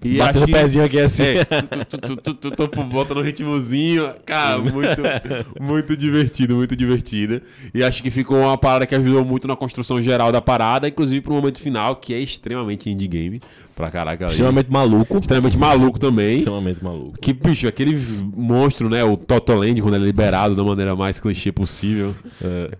E 0.03 0.17
Bateu 0.17 0.43
acho 0.43 0.51
o 0.51 0.53
pezinho 0.53 0.85
aqui 0.85 0.99
assim. 0.99 1.23
É, 1.23 1.45
tu, 1.45 2.15
tu, 2.15 2.33
tu, 2.33 2.67
tu, 2.67 2.83
bota 2.83 3.13
no 3.13 3.21
ritmozinho. 3.21 4.09
Cara, 4.25 4.57
muito, 4.59 5.01
muito 5.59 5.97
divertido, 5.97 6.55
muito 6.55 6.75
divertido. 6.75 7.41
E 7.73 7.83
acho 7.83 8.03
que 8.03 8.09
ficou 8.09 8.39
uma 8.39 8.57
parada 8.57 8.85
que 8.85 8.93
ajudou 8.95 9.23
muito 9.23 9.47
na 9.47 9.55
construção 9.55 10.01
geral 10.01 10.31
da 10.31 10.41
parada, 10.41 10.87
inclusive 10.87 11.21
pro 11.21 11.33
momento 11.33 11.59
final, 11.59 11.95
que 11.95 12.13
é 12.13 12.19
extremamente 12.19 12.89
indie 12.89 13.07
game. 13.07 13.41
Pra 13.75 13.89
caraca. 13.89 14.27
Extremamente 14.27 14.69
maluco. 14.69 15.17
extremamente 15.17 15.57
maluco 15.57 15.99
também. 15.99 16.39
Extremamente 16.39 16.83
maluco. 16.83 17.19
Que, 17.19 17.33
bicho, 17.33 17.67
aquele 17.67 17.97
monstro, 18.35 18.89
né? 18.89 19.03
O 19.03 19.15
Totoland, 19.15 19.81
quando 19.81 19.95
ele 19.95 20.03
é 20.03 20.07
liberado 20.07 20.55
da 20.55 20.63
maneira 20.63 20.95
mais 20.95 21.19
clichê 21.19 21.51
possível. 21.51 22.13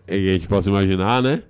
É, 0.07 0.19
e 0.19 0.29
a 0.29 0.33
gente 0.33 0.47
possa 0.47 0.69
imaginar, 0.69 1.21
né? 1.21 1.41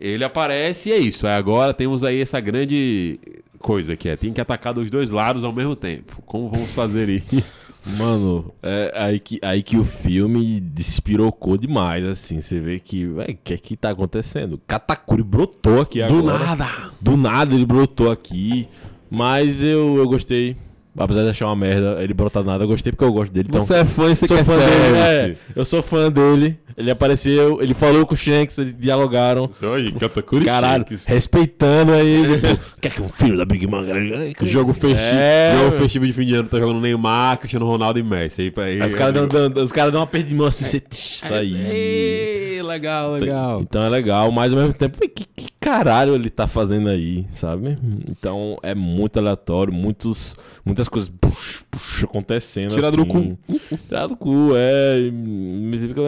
Ele 0.00 0.22
aparece 0.22 0.90
e 0.90 0.92
é 0.92 0.98
isso. 0.98 1.26
Aí 1.26 1.34
agora 1.34 1.74
temos 1.74 2.04
aí 2.04 2.20
essa 2.20 2.38
grande 2.38 3.18
coisa 3.58 3.96
que 3.96 4.08
é: 4.08 4.16
tem 4.16 4.32
que 4.32 4.40
atacar 4.40 4.72
dos 4.72 4.90
dois 4.90 5.10
lados 5.10 5.44
ao 5.44 5.52
mesmo 5.52 5.76
tempo. 5.76 6.22
Como 6.26 6.48
vamos 6.48 6.72
fazer 6.72 7.08
isso? 7.08 7.42
Mano, 7.98 8.52
é 8.62 8.92
aí 8.94 9.18
que, 9.20 9.38
aí 9.42 9.62
que 9.62 9.76
o 9.78 9.84
filme 9.84 10.60
despirocou 10.60 11.56
demais, 11.56 12.04
assim. 12.04 12.40
Você 12.40 12.60
vê 12.60 12.78
que, 12.78 13.06
o 13.06 13.16
que 13.42 13.54
é 13.54 13.56
que 13.56 13.76
tá 13.76 13.90
acontecendo? 13.90 14.60
Katakuri 14.66 15.22
brotou 15.22 15.80
aqui 15.80 16.00
Do 16.06 16.18
agora. 16.18 16.38
nada! 16.38 16.68
Do 17.00 17.16
nada 17.16 17.54
ele 17.54 17.64
brotou 17.64 18.10
aqui. 18.10 18.68
Mas 19.10 19.62
eu, 19.62 19.96
eu 19.96 20.06
gostei. 20.06 20.56
Apesar 20.98 21.22
de 21.22 21.30
achar 21.30 21.46
uma 21.46 21.56
merda 21.56 21.98
ele 22.02 22.12
brotar 22.12 22.42
nada, 22.44 22.64
eu 22.64 22.68
gostei 22.68 22.92
porque 22.92 23.04
eu 23.04 23.12
gosto 23.12 23.32
dele. 23.32 23.46
Então, 23.48 23.60
Você 23.60 23.74
é 23.74 23.84
fã 23.84 24.10
e 24.10 24.16
você 24.16 24.26
sou 24.26 24.36
quer 24.36 24.44
fã 24.44 24.56
dele. 24.58 24.96
É, 24.98 25.36
eu 25.54 25.64
sou 25.64 25.82
fã 25.82 26.10
dele. 26.10 26.58
Ele 26.76 26.92
apareceu, 26.92 27.60
ele 27.60 27.74
falou 27.74 28.06
com 28.06 28.14
o 28.14 28.16
Shanks, 28.16 28.56
eles 28.58 28.74
dialogaram. 28.76 29.46
Isso 29.50 29.66
aí, 29.66 29.90
Katakuri 29.90 30.44
Caralho, 30.44 30.84
Shakes. 30.84 31.06
respeitando 31.06 31.92
aí. 31.92 32.22
Tipo, 32.22 32.58
quer 32.80 32.92
que 32.92 33.02
um 33.02 33.08
filho 33.08 33.36
da 33.36 33.44
Big 33.44 33.66
Man. 33.66 33.84
Jogo 34.42 34.72
festivo, 34.72 35.00
É, 35.00 35.56
jogo 35.58 35.72
festivo 35.76 36.06
de 36.06 36.12
fim 36.12 36.24
de 36.24 36.34
ano, 36.36 36.48
tá 36.48 36.58
jogando 36.58 36.80
Neymar, 36.80 37.38
Cristiano 37.38 37.66
Ronaldo 37.66 37.98
e 37.98 38.02
Messi. 38.04 38.52
Aí, 38.56 38.80
aí, 38.80 38.86
Os 38.86 38.94
caras 38.94 39.12
dão, 39.12 39.26
caras 39.72 39.92
dão 39.92 40.00
uma 40.02 40.06
perda 40.06 40.28
de 40.28 40.34
mão 40.36 40.46
assim, 40.46 40.64
você. 40.64 40.80
Isso 40.90 41.34
aí. 41.34 41.56
Ei, 41.68 42.62
legal, 42.62 43.12
legal. 43.12 43.60
Então 43.60 43.82
é 43.82 43.88
legal, 43.88 44.30
mas 44.30 44.52
ao 44.52 44.58
mesmo 44.60 44.72
tempo, 44.74 45.00
que, 45.00 45.24
que 45.34 45.37
caralho 45.68 46.14
ele 46.14 46.30
tá 46.30 46.46
fazendo 46.46 46.88
aí, 46.88 47.26
sabe? 47.30 47.78
Então 48.10 48.56
é 48.62 48.74
muito 48.74 49.18
aleatório, 49.18 49.70
muitos, 49.70 50.34
muitas 50.64 50.88
coisas 50.88 51.10
puxa, 51.20 51.62
puxa, 51.70 52.06
acontecendo. 52.06 52.72
Tirado 52.72 52.96
do 52.96 53.02
assim. 53.02 53.38
Tirado 53.86 54.08
do 54.08 54.16
cu, 54.16 54.52
é. 54.56 55.10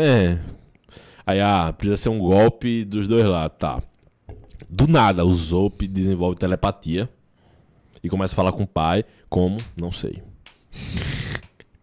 É. 0.03 0.39
Aí, 1.27 1.41
ah, 1.41 1.73
precisa 1.77 1.97
ser 1.97 2.09
um 2.09 2.19
golpe 2.19 2.85
dos 2.87 3.07
dois 3.07 3.27
lados, 3.27 3.59
tá. 3.59 3.83
Do 4.69 4.89
nada, 4.89 5.27
o 5.27 5.33
Zop 5.33 5.87
desenvolve 5.87 6.39
telepatia 6.39 7.09
e 8.03 8.09
começa 8.09 8.35
a 8.35 8.37
falar 8.37 8.53
com 8.53 8.63
o 8.63 8.67
pai. 8.67 9.05
Como? 9.29 9.59
Não 9.77 9.93
sei. 9.93 10.23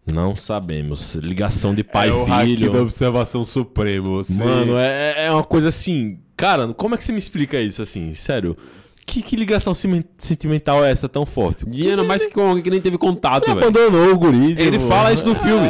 Não 0.04 0.34
sabemos. 0.34 1.14
Ligação 1.14 1.74
de 1.74 1.84
pai 1.84 2.08
é 2.08 2.12
o 2.12 2.26
e 2.26 2.28
hack 2.28 2.46
filho. 2.46 2.72
da 2.72 2.82
observação 2.82 3.44
supremo. 3.44 4.16
Você... 4.16 4.42
Mano, 4.42 4.76
é, 4.76 5.26
é 5.26 5.30
uma 5.30 5.44
coisa 5.44 5.68
assim. 5.68 6.18
Cara, 6.38 6.68
como 6.68 6.94
é 6.94 6.98
que 6.98 7.04
você 7.04 7.10
me 7.10 7.18
explica 7.18 7.60
isso 7.60 7.82
assim? 7.82 8.14
Sério? 8.14 8.56
Que, 9.04 9.20
que 9.20 9.34
ligação 9.34 9.74
sentimental 9.74 10.84
é 10.84 10.92
essa 10.92 11.08
tão 11.08 11.26
forte? 11.26 11.66
Guiana 11.66 12.04
mais 12.04 12.24
que 12.26 12.32
com 12.32 12.46
alguém 12.46 12.62
que 12.62 12.70
nem 12.70 12.80
teve 12.80 12.96
contato, 12.96 13.48
Ele 13.50 13.54
velho. 13.56 13.66
abandonou 13.68 14.12
o 14.14 14.16
guri. 14.18 14.52
Ele 14.52 14.70
tipo, 14.72 14.86
fala 14.86 15.12
isso 15.12 15.26
no 15.26 15.34
filme. 15.34 15.66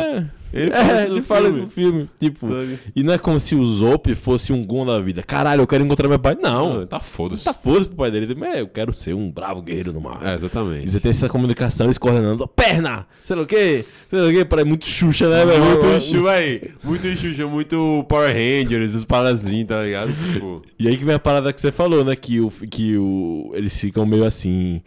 É, 0.53 0.63
Ele 0.63 0.71
é, 0.71 0.73
fala 0.73 1.01
isso 1.03 1.09
no 1.11 1.15
ele 1.17 1.23
fala 1.23 1.41
filme. 1.45 1.57
isso 1.59 1.65
no 1.65 1.71
filme. 1.71 2.09
Tipo, 2.19 2.49
Sabe? 2.49 2.79
e 2.97 3.03
não 3.03 3.13
é 3.13 3.19
como 3.19 3.39
se 3.39 3.55
o 3.55 3.65
Zop 3.65 4.15
fosse 4.15 4.53
um 4.53 4.65
gon 4.65 4.87
da 4.87 4.99
vida. 5.01 5.23
Caralho, 5.23 5.63
eu 5.63 5.67
quero 5.67 5.85
encontrar 5.85 6.09
meu 6.09 6.19
pai. 6.19 6.37
Não. 6.41 6.83
Ah, 6.83 6.87
tá 6.87 7.01
foda-se. 7.01 7.45
Tá 7.45 7.53
foda 7.53 7.85
pro 7.87 7.97
pai 7.97 8.11
dele. 8.11 8.27
Ele, 8.33 8.45
"É, 8.47 8.61
eu 8.63 8.69
quero 8.69 8.93
ser 8.93 9.15
um 9.15 9.31
bravo 9.31 9.61
guerreiro 9.63 9.93
do 9.93 10.01
mar. 10.01 10.19
É, 10.25 10.35
exatamente. 10.35 10.87
E 10.87 10.89
você 10.91 11.01
tem 11.01 11.11
essa 11.11 11.29
comunicação, 11.29 11.87
eles 11.87 11.99
coordenando, 11.99 12.47
perna, 12.49 13.07
sei 13.25 13.37
lá 13.37 13.43
o 13.43 13.47
quê, 13.47 13.85
sei 14.09 14.21
lá 14.21 14.29
o 14.29 14.31
quê, 14.31 14.45
para 14.45 14.65
muito 14.65 14.87
Xuxa, 14.87 15.29
né, 15.29 15.45
velho? 15.45 15.63
Muito 15.65 16.01
Xuxa, 16.01 16.31
aí. 16.31 16.63
Muito 16.83 17.07
Xuxa, 17.17 17.47
muito 17.47 18.05
Power 18.09 18.33
Rangers, 18.35 18.95
os 18.95 19.05
parazinhos, 19.05 19.69
tá 19.69 19.83
ligado? 19.83 20.11
Tipo. 20.33 20.63
E 20.79 20.89
aí 20.89 20.97
que 20.97 21.05
vem 21.05 21.15
a 21.15 21.19
parada 21.19 21.53
que 21.53 21.61
você 21.61 21.71
falou, 21.71 22.05
né? 22.05 22.17
Que, 22.17 22.41
o, 22.41 22.51
que 22.51 22.97
o, 22.97 23.51
eles 23.55 23.79
ficam 23.79 24.07
meio 24.07 24.25
assim. 24.25 24.81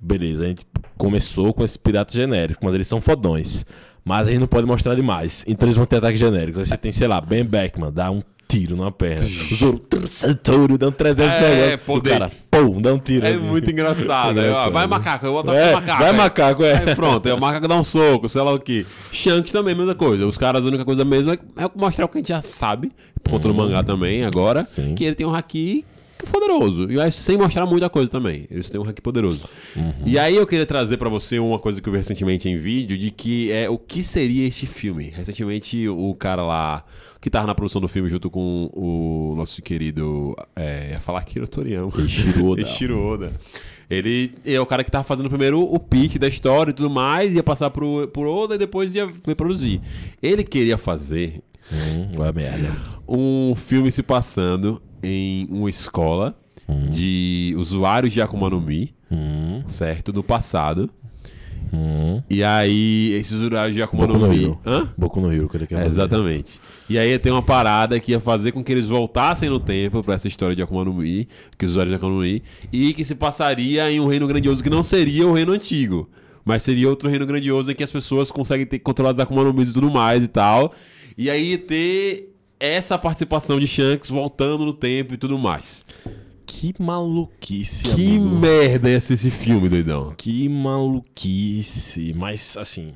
Beleza, 0.00 0.44
a 0.44 0.48
gente 0.48 0.64
começou 0.96 1.52
com 1.52 1.64
esses 1.64 1.76
piratas 1.76 2.14
genéricos, 2.14 2.62
mas 2.62 2.74
eles 2.74 2.86
são 2.86 3.00
fodões. 3.00 3.64
Mas 4.08 4.26
a 4.26 4.30
gente 4.30 4.40
não 4.40 4.46
pode 4.46 4.66
mostrar 4.66 4.94
demais. 4.94 5.44
Então 5.46 5.66
eles 5.66 5.76
vão 5.76 5.84
ter 5.84 5.96
ataques 5.96 6.18
genéricos. 6.18 6.58
Aí 6.60 6.64
você 6.66 6.76
tem, 6.78 6.90
sei 6.90 7.06
lá, 7.06 7.20
Ben 7.20 7.44
Beckman, 7.44 7.92
dá 7.92 8.10
um 8.10 8.22
tiro 8.48 8.74
na 8.74 8.90
perna. 8.90 9.26
O 9.26 9.54
Zoro, 9.54 9.80
Santoro, 10.06 10.78
dá 10.78 10.88
um 10.88 10.90
300 10.90 11.36
É, 11.36 11.40
negócios. 11.54 11.80
poder. 11.82 12.10
O 12.10 12.12
cara, 12.18 12.30
pum, 12.50 12.80
dá 12.80 12.94
um 12.94 12.98
tiro. 12.98 13.26
É 13.26 13.32
assim. 13.32 13.44
muito 13.44 13.70
engraçado. 13.70 14.40
Aí, 14.40 14.48
ó, 14.50 14.70
vai 14.70 14.86
macaco, 14.86 15.26
eu 15.26 15.38
atacar 15.38 15.60
É, 15.60 15.72
macaco. 15.74 15.98
vai 16.00 16.10
aí. 16.10 16.16
macaco, 16.16 16.64
é. 16.64 16.78
Aí 16.78 16.94
pronto, 16.94 17.28
aí 17.28 17.34
o 17.34 17.38
macaco 17.38 17.68
dá 17.68 17.76
um 17.76 17.84
soco, 17.84 18.26
sei 18.26 18.40
lá 18.40 18.52
o 18.54 18.58
que. 18.58 18.86
Shanks 19.12 19.52
também, 19.52 19.74
mesma 19.74 19.94
coisa. 19.94 20.26
Os 20.26 20.38
caras, 20.38 20.64
a 20.64 20.66
única 20.66 20.86
coisa 20.86 21.04
mesmo 21.04 21.30
é, 21.32 21.34
é 21.34 21.70
mostrar 21.76 22.06
o 22.06 22.08
que 22.08 22.16
a 22.16 22.20
gente 22.20 22.28
já 22.28 22.40
sabe, 22.40 22.90
por 23.22 23.32
conta 23.32 23.48
do 23.48 23.54
mangá 23.54 23.82
também, 23.84 24.24
agora, 24.24 24.64
Sim. 24.64 24.94
que 24.94 25.04
ele 25.04 25.14
tem 25.14 25.26
um 25.26 25.34
haki 25.34 25.84
poderoso. 26.26 26.90
E 26.90 27.00
aí, 27.00 27.10
sem 27.12 27.36
mostrar 27.36 27.66
muita 27.66 27.88
coisa 27.88 28.10
também. 28.10 28.46
Eles 28.50 28.68
têm 28.70 28.80
um 28.80 28.88
haki 28.88 29.00
poderoso. 29.02 29.48
E 30.04 30.18
aí 30.18 30.36
eu 30.36 30.46
queria 30.46 30.66
trazer 30.66 30.96
pra 30.96 31.08
você 31.08 31.38
uma 31.38 31.58
coisa 31.58 31.80
que 31.80 31.88
eu 31.88 31.92
vi 31.92 31.98
recentemente 31.98 32.48
em 32.48 32.56
vídeo, 32.56 32.96
de 32.98 33.10
que 33.10 33.50
é 33.52 33.68
o 33.68 33.78
que 33.78 34.02
seria 34.02 34.46
este 34.46 34.66
filme. 34.66 35.12
Recentemente, 35.14 35.88
o 35.88 36.14
cara 36.14 36.42
lá 36.42 36.84
que 37.20 37.28
tava 37.28 37.46
na 37.48 37.54
produção 37.54 37.80
do 37.80 37.88
filme 37.88 38.08
junto 38.08 38.30
com 38.30 38.70
o 38.72 39.34
nosso 39.36 39.60
querido. 39.60 40.36
É, 40.54 40.90
ia 40.92 41.00
falar 41.00 41.22
Kiro 41.24 41.48
Toriyama. 41.48 41.90
Eiichiro 41.98 42.46
Oda. 42.46 42.60
Eiichiro 42.60 42.98
Oda. 43.06 43.32
Ele 43.90 44.34
é 44.44 44.60
o 44.60 44.66
cara 44.66 44.84
que 44.84 44.90
tava 44.90 45.02
fazendo 45.04 45.28
primeiro 45.28 45.60
o 45.60 45.78
pitch 45.80 46.16
da 46.16 46.28
história 46.28 46.70
e 46.70 46.74
tudo 46.74 46.90
mais, 46.90 47.34
ia 47.34 47.42
passar 47.42 47.70
pro, 47.70 48.06
pro 48.08 48.30
Oda 48.30 48.54
e 48.54 48.58
depois 48.58 48.94
ia 48.94 49.08
reproduzir. 49.26 49.80
Ele 50.22 50.44
queria 50.44 50.76
fazer 50.78 51.42
Hum, 51.70 52.32
merda. 52.34 52.74
um 53.06 53.54
filme 53.54 53.92
se 53.92 54.02
passando 54.02 54.80
em 55.02 55.46
uma 55.50 55.70
escola 55.70 56.38
de 56.90 57.54
usuários 57.56 58.12
de 58.12 58.20
Akuma 58.20 58.50
no 58.50 58.60
Mi, 58.60 58.94
Hum, 59.10 59.62
certo? 59.66 60.12
Do 60.12 60.22
passado. 60.22 60.90
Hum. 61.72 62.22
E 62.30 62.42
aí, 62.42 63.12
esses 63.14 63.32
usuários 63.32 63.74
de 63.74 63.82
Akuma 63.82 64.06
Boku 64.06 64.18
no 64.18 64.26
no 64.26 64.32
Mi. 64.32 64.44
Hero. 64.44 64.60
Hã? 64.66 64.88
Boku 64.96 65.20
no 65.20 65.32
Hero, 65.32 65.48
que 65.48 65.56
ele 65.56 65.66
quer 65.66 65.82
É, 65.82 65.86
exatamente. 65.86 66.60
E 66.88 66.98
aí 66.98 67.18
tem 67.18 67.32
uma 67.32 67.42
parada 67.42 67.98
que 68.00 68.12
ia 68.12 68.20
fazer 68.20 68.52
com 68.52 68.62
que 68.62 68.72
eles 68.72 68.88
voltassem 68.88 69.48
no 69.50 69.60
tempo 69.60 70.02
pra 70.02 70.14
essa 70.14 70.28
história 70.28 70.54
de 70.56 70.62
Akuma 70.62 70.84
no 70.84 70.94
Mi, 70.94 71.28
que 71.56 71.64
os 71.64 71.72
usuários 71.72 71.92
de 71.92 71.96
Akuma 71.96 72.12
no 72.12 72.20
Mi, 72.20 72.42
e 72.72 72.94
que 72.94 73.04
se 73.04 73.14
passaria 73.14 73.90
em 73.90 74.00
um 74.00 74.06
reino 74.06 74.26
grandioso 74.26 74.62
que 74.62 74.70
não 74.70 74.82
seria 74.82 75.26
o 75.26 75.32
reino 75.32 75.52
antigo, 75.52 76.08
mas 76.44 76.62
seria 76.62 76.88
outro 76.88 77.08
reino 77.08 77.26
grandioso 77.26 77.70
em 77.70 77.74
que 77.74 77.82
as 77.84 77.90
pessoas 77.92 78.30
conseguem 78.30 78.64
ter 78.66 78.78
controlar 78.78 79.10
as 79.10 79.18
Akuma 79.18 79.44
no 79.44 79.52
Mi 79.52 79.62
e 79.62 79.72
tudo 79.72 79.90
mais 79.90 80.24
e 80.24 80.28
tal. 80.28 80.72
E 81.16 81.28
aí 81.28 81.58
ter 81.58 82.34
essa 82.60 82.98
participação 82.98 83.58
de 83.60 83.66
Shanks 83.66 84.10
voltando 84.10 84.64
no 84.64 84.72
tempo 84.72 85.14
e 85.14 85.16
tudo 85.16 85.38
mais. 85.38 85.84
Que 86.46 86.74
maluquice, 86.80 87.84
Que 87.84 88.16
amigo. 88.16 88.24
merda 88.36 88.90
ia 88.90 89.00
ser 89.00 89.14
esse 89.14 89.30
filme, 89.30 89.68
doidão. 89.68 90.14
Que 90.16 90.48
maluquice. 90.48 92.12
Mas, 92.16 92.56
assim, 92.56 92.94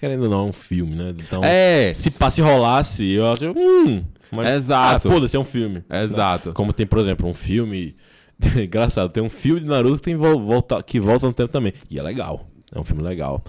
querendo 0.00 0.24
ou 0.24 0.30
não, 0.30 0.40
é 0.46 0.48
um 0.48 0.52
filme, 0.52 0.94
né? 0.94 1.10
Então, 1.18 1.42
É, 1.44 1.92
se 1.94 2.10
passe 2.10 2.40
rolasse, 2.42 3.04
eu 3.08 3.32
acho. 3.32 3.46
Hum, 3.56 4.02
mas, 4.30 4.48
Exato. 4.56 5.08
Ah, 5.08 5.12
Foda-se, 5.12 5.36
é 5.36 5.40
um 5.40 5.44
filme. 5.44 5.84
exato. 5.90 6.52
Como 6.52 6.72
tem, 6.72 6.86
por 6.86 6.98
exemplo, 6.98 7.28
um 7.28 7.34
filme. 7.34 7.94
Engraçado, 8.62 9.08
tem 9.10 9.22
um 9.22 9.30
filme 9.30 9.60
de 9.60 9.66
Naruto 9.66 9.96
que, 9.96 10.02
tem 10.02 10.16
vol- 10.16 10.40
volta, 10.42 10.82
que 10.82 11.00
volta 11.00 11.26
no 11.26 11.32
tempo 11.32 11.50
também. 11.52 11.72
E 11.90 11.98
é 11.98 12.02
legal. 12.02 12.46
É 12.74 12.78
um 12.78 12.84
filme 12.84 13.02
legal. 13.02 13.42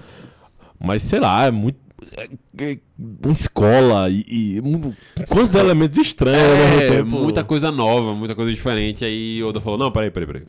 Mas 0.79 1.01
sei 1.03 1.19
lá, 1.19 1.45
é 1.45 1.51
muito. 1.51 1.79
É, 2.15 2.29
é 2.63 2.77
escola 3.31 4.07
e. 4.09 4.23
e 4.57 4.61
quantos 5.27 5.55
elementos 5.55 5.97
estranhos 5.97 6.41
É, 6.81 7.01
muita 7.01 7.43
coisa 7.43 7.71
nova, 7.71 8.13
muita 8.13 8.35
coisa 8.35 8.51
diferente. 8.51 9.03
Aí 9.03 9.41
Oda 9.43 9.59
falou: 9.59 9.79
Não, 9.79 9.91
peraí, 9.91 10.11
peraí, 10.11 10.27
peraí. 10.27 10.43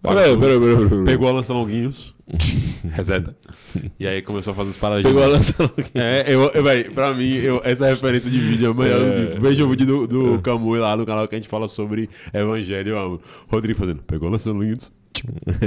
Peraí, 0.00 0.36
peraí, 0.38 0.60
peraí, 0.60 0.88
peraí. 0.88 1.04
Pegou 1.04 1.28
a 1.28 1.32
lança 1.32 1.52
longuinhos, 1.52 2.14
reseta. 2.92 3.36
E 3.98 4.06
aí 4.06 4.22
começou 4.22 4.52
a 4.52 4.54
fazer 4.56 4.70
as 4.70 4.76
paradas 4.76 5.04
Pegou 5.04 5.22
a 5.22 5.26
lança. 5.26 5.54
É, 5.94 6.24
eu, 6.32 6.48
eu, 6.50 6.62
véi, 6.62 6.84
pra 6.84 7.12
mim, 7.14 7.32
eu- 7.34 7.60
essa 7.64 7.86
referência 7.88 8.30
de 8.30 8.38
vídeo 8.38 8.70
é 8.70 8.74
melhor 8.74 9.00
do 9.00 9.06
É. 9.06 9.26
que. 9.34 9.40
Veja 9.40 9.64
o 9.64 9.68
vídeo 9.68 9.86
do, 9.86 10.06
do 10.06 10.38
Camu 10.40 10.74
lá 10.76 10.96
no 10.96 11.04
canal 11.04 11.26
que 11.26 11.34
a 11.34 11.38
gente 11.38 11.48
fala 11.48 11.66
sobre 11.66 12.08
Evangelho. 12.32 12.90
Eu 12.90 12.98
amo. 13.00 13.20
Rodrigo 13.48 13.78
fazendo, 13.78 14.02
pegou 14.04 14.28
a 14.28 14.32
lança 14.32 14.52
longuinhos, 14.52 14.92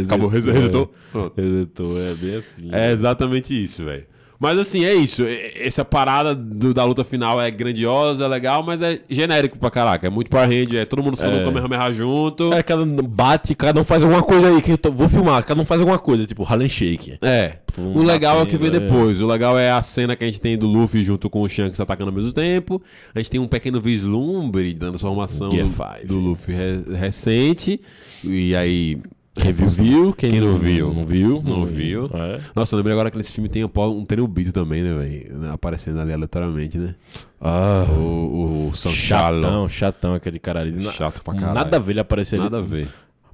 acabou, 0.06 0.30
res- 0.30 0.46
resetou. 0.46 0.94
Pronto. 1.12 1.40
Resetou, 1.40 2.00
é 2.02 2.14
bem 2.14 2.36
assim. 2.36 2.70
É 2.74 2.92
exatamente 2.94 3.62
isso, 3.62 3.84
velho. 3.84 4.06
Mas 4.40 4.58
assim, 4.60 4.84
é 4.84 4.94
isso. 4.94 5.24
Essa 5.56 5.86
parada 5.86 6.36
do- 6.36 6.74
da 6.74 6.84
luta 6.84 7.04
final 7.04 7.42
é 7.42 7.50
grandiosa, 7.50 8.26
é 8.26 8.28
legal, 8.28 8.62
mas 8.64 8.82
é 8.82 9.00
genérico 9.10 9.58
pra 9.58 9.72
caraca. 9.72 10.06
É 10.08 10.10
muito 10.10 10.30
Power 10.30 10.48
Ranger, 10.50 10.82
é 10.82 10.86
todo 10.86 11.02
mundo 11.02 11.16
falando 11.18 11.40
É. 11.42 11.44
Kamehameha 11.46 11.94
junto. 11.94 12.52
É, 12.54 12.62
cada 12.62 12.84
um 12.84 12.96
bate, 12.96 13.56
cada 13.56 13.80
um 13.80 13.84
faz 13.84 14.04
alguma 14.04 14.22
coisa 14.22 14.50
aí 14.50 14.62
que 14.62 14.72
eu 14.74 14.78
tô- 14.78 14.92
vou 14.92 15.08
filmar, 15.08 15.44
cada 15.46 15.62
um 15.62 15.66
faz 15.66 15.80
alguma 15.80 15.98
coisa, 15.98 16.26
tipo 16.26 16.44
Harlem 16.44 16.68
Shake. 16.70 17.18
É. 17.22 17.54
Um 17.78 18.00
O 18.00 18.04
legal 18.04 18.40
é 18.40 18.44
o 18.44 18.46
que 18.46 18.58
vem 18.58 18.68
é. 18.68 18.72
depois. 18.72 19.22
O 19.22 19.28
legal 19.28 19.58
é 19.58 19.72
a 19.72 19.82
cena 19.82 20.16
que 20.16 20.24
a 20.24 20.28
gente 20.28 20.40
tem 20.42 20.58
do 20.58 20.68
Luffy 20.68 21.04
junto 21.04 21.30
com 21.30 21.42
o 21.42 21.50
Shanks 21.50 21.80
atacando 21.80 22.10
ao 22.10 22.16
mesmo 22.16 22.32
tempo. 22.34 22.82
A 23.14 23.20
gente 23.20 23.32
tem 23.32 23.40
um 23.40 23.48
pequeno 23.48 23.80
vislumbre 23.82 24.74
da 24.74 24.90
transformação 24.90 25.50
é 25.50 25.64
do, 26.06 26.08
do 26.08 26.20
Luffy 26.20 26.54
re- 26.56 26.96
recente. 26.98 27.80
E 28.24 28.56
aí. 28.56 28.98
Quem 29.36 29.52
viu, 29.52 29.68
viu. 29.68 30.14
Quem, 30.14 30.32
Quem 30.32 30.40
não 30.42 30.58
viu, 30.58 30.94
não 30.94 31.04
viu. 31.04 31.42
não 31.44 31.66
viu. 31.66 32.10
É. 32.14 32.40
Nossa, 32.56 32.74
eu 32.74 32.78
lembrei 32.78 32.94
agora 32.94 33.12
que 33.12 33.18
nesse 33.18 33.32
filme 33.34 33.50
tem 33.50 33.66
um, 33.66 33.70
um 33.76 34.06
Tenryubito 34.06 34.54
também, 34.54 34.82
né, 34.82 34.94
velho? 34.94 35.52
Aparecendo 35.52 36.00
ali 36.00 36.14
aleatoriamente, 36.14 36.78
né? 36.78 36.96
Ah, 37.42 37.86
O, 38.00 38.70
o 38.70 38.76
São 38.76 38.92
Shalom. 38.94 39.42
chatão, 39.42 39.70
chatão 39.70 40.14
aquele 40.14 40.40
cara 40.40 40.62
ali. 40.62 40.82
Chato 40.84 41.22
pra 41.22 41.34
caralho. 41.34 41.54
Nada 41.54 41.76
a 41.78 41.80
ver 41.80 41.92
ele 41.94 42.00
aparecer 42.00 42.40
Nada 42.40 42.58
a 42.58 42.60
ali. 42.60 42.68
ver. 42.68 42.88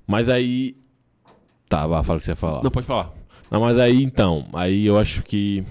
Mas 0.07 0.27
aí. 0.27 0.75
Tá, 1.69 1.85
vai, 1.87 2.03
fala 2.03 2.17
o 2.17 2.19
que 2.19 2.25
você 2.25 2.31
ia 2.31 2.35
falar. 2.35 2.63
Não, 2.63 2.71
pode 2.71 2.87
falar. 2.87 3.13
Não, 3.51 3.61
mas 3.61 3.77
aí 3.77 4.01
então, 4.03 4.47
aí 4.53 4.85
eu 4.87 4.97
acho 4.97 5.21
que. 5.23 5.63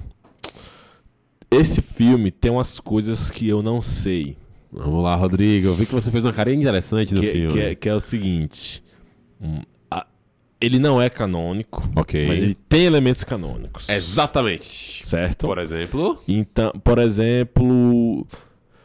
Esse 1.51 1.83
filme 1.83 2.31
tem 2.31 2.51
umas 2.51 2.79
coisas 2.79 3.29
que 3.31 3.49
eu 3.49 3.63
não 3.63 3.83
sei. 3.83 4.37
Vamos 4.73 5.03
lá, 5.03 5.17
Rodrigo. 5.17 5.67
Eu 5.69 5.75
vi 5.75 5.85
que 5.85 5.93
você 5.95 6.11
fez 6.11 6.25
uma 6.25 6.33
carinha 6.33 6.57
interessante 6.57 7.13
do 7.13 7.21
Que, 7.21 7.33
filme. 7.33 7.53
que 7.53 7.59
é, 7.61 7.75
que 7.75 7.89
é 7.89 7.95
o 7.95 7.99
seguinte. 8.01 8.83
hum, 9.41 9.59
a- 9.59 9.65
ele 10.61 10.79
não 10.79 11.01
é 11.01 11.09
canônico, 11.09 11.89
Ok. 11.97 12.27
mas 12.27 12.43
ele 12.43 12.55
tem 12.55 12.85
elementos 12.85 13.25
canônicos. 13.25 13.89
Exatamente. 13.89 15.07
Certo? 15.07 15.47
Por 15.47 15.59
exemplo. 15.59 16.23
Então, 16.29 16.73
por 16.85 16.99
exemplo, 16.99 18.27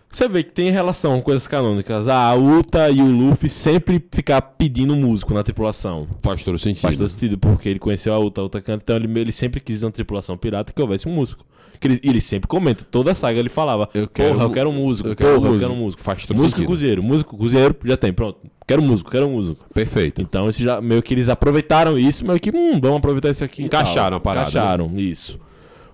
você 0.10 0.28
vê 0.30 0.44
que 0.44 0.52
tem 0.52 0.70
relação 0.72 1.18
com 1.18 1.22
coisas 1.22 1.46
canônicas. 1.48 2.08
A 2.08 2.34
Uta 2.34 2.90
e 2.90 3.02
o 3.02 3.06
Luffy 3.06 3.50
sempre 3.50 4.02
ficar 4.12 4.42
pedindo 4.42 4.96
músico 4.96 5.34
na 5.34 5.44
tripulação. 5.44 6.08
Faz 6.22 6.42
todo 6.44 6.58
sentido. 6.58 6.82
Faz 6.84 6.98
todo 6.98 7.10
sentido, 7.10 7.38
porque 7.38 7.68
ele 7.68 7.80
conheceu 7.80 8.14
a 8.14 8.20
Uta, 8.20 8.40
a 8.40 8.46
Uta 8.46 8.62
canta, 8.62 8.84
então 8.84 8.96
ele, 8.96 9.20
ele 9.20 9.32
sempre 9.34 9.60
quis 9.60 9.84
uma 9.84 9.92
tripulação 9.92 10.38
pirata 10.38 10.72
que 10.72 10.82
houvesse 10.82 11.08
um 11.10 11.12
músico. 11.12 11.44
Que 11.88 11.94
ele, 11.94 12.00
ele 12.04 12.22
sempre 12.22 12.48
comenta, 12.48 12.84
toda 12.90 13.12
a 13.12 13.16
saga 13.16 13.38
ele 13.40 13.50
falava, 13.50 13.88
Eu 13.94 14.08
quero 14.08 14.34
porra, 14.34 14.44
eu 14.46 14.50
quero 14.52 14.70
um 14.70 14.74
músico, 14.74 15.10
eu 15.10 15.16
quero 15.16 15.36
porra, 15.36 15.48
eu 15.48 15.52
músico." 15.54 15.68
quero 15.70 15.74
um 15.80 15.84
músico. 15.84 16.02
Faz 16.04 16.26
todo 16.26 16.38
músico 16.38 16.52
sentido. 16.58 16.68
cozinheiro, 16.68 17.04
músico, 17.04 17.38
cozinheiro, 17.38 17.76
já 17.84 17.98
tem, 17.98 18.12
pronto. 18.14 18.40
Quero 18.68 18.82
músico, 18.82 19.12
quero 19.12 19.30
músico. 19.30 19.66
Perfeito. 19.74 20.22
Então, 20.22 20.50
isso 20.50 20.64
já, 20.64 20.82
meio 20.82 21.02
que 21.04 21.14
eles 21.14 21.30
aproveitaram 21.30 22.00
isso, 22.00 22.26
meio 22.26 22.40
que, 22.40 22.50
hum, 22.50 22.80
vamos 22.82 22.98
aproveitar 22.98 23.30
isso 23.30 23.44
aqui. 23.44 23.62
e 23.62 23.66
Encaixaram 23.66 24.18
a 24.18 24.20
parada, 24.20 24.46
né? 24.46 24.50
Encaixaram, 24.50 24.92
isso. 24.98 25.40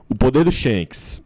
O 0.10 0.16
poder 0.16 0.44
do 0.46 0.52
Shanks. 0.52 1.22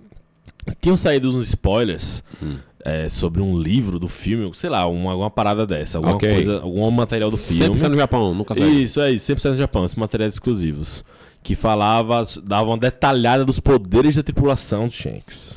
Tinham 0.81 0.97
saído 0.97 1.29
uns 1.29 1.47
spoilers 1.47 2.23
Hum. 2.41 2.57
é, 2.83 3.07
sobre 3.09 3.41
um 3.41 3.55
livro 3.59 3.99
do 3.99 4.07
filme, 4.07 4.49
sei 4.55 4.69
lá, 4.71 4.87
uma, 4.87 5.11
alguma 5.11 5.29
parada 5.29 5.67
dessa, 5.67 5.99
alguma 5.99 6.15
Ok. 6.15 6.33
coisa, 6.33 6.61
algum 6.61 6.89
material 6.89 7.29
do 7.29 7.37
filme. 7.37 7.63
Sempre 7.63 7.79
sai 7.79 7.89
no 7.89 7.97
Japão, 7.97 8.33
nunca 8.33 8.55
sai. 8.55 8.67
Isso, 8.69 8.99
é 8.99 9.11
isso, 9.11 9.31
100% 9.31 9.51
no 9.51 9.57
Japão, 9.57 9.85
esses 9.85 9.95
materiais 9.97 10.33
exclusivos. 10.33 11.03
Que 11.45 11.53
falava, 11.53 12.25
dava 12.43 12.71
uma 12.71 12.77
detalhada 12.77 13.45
dos 13.45 13.59
poderes 13.59 14.15
da 14.15 14.23
tripulação 14.23 14.87
do 14.87 14.91
Shanks. 14.93 15.55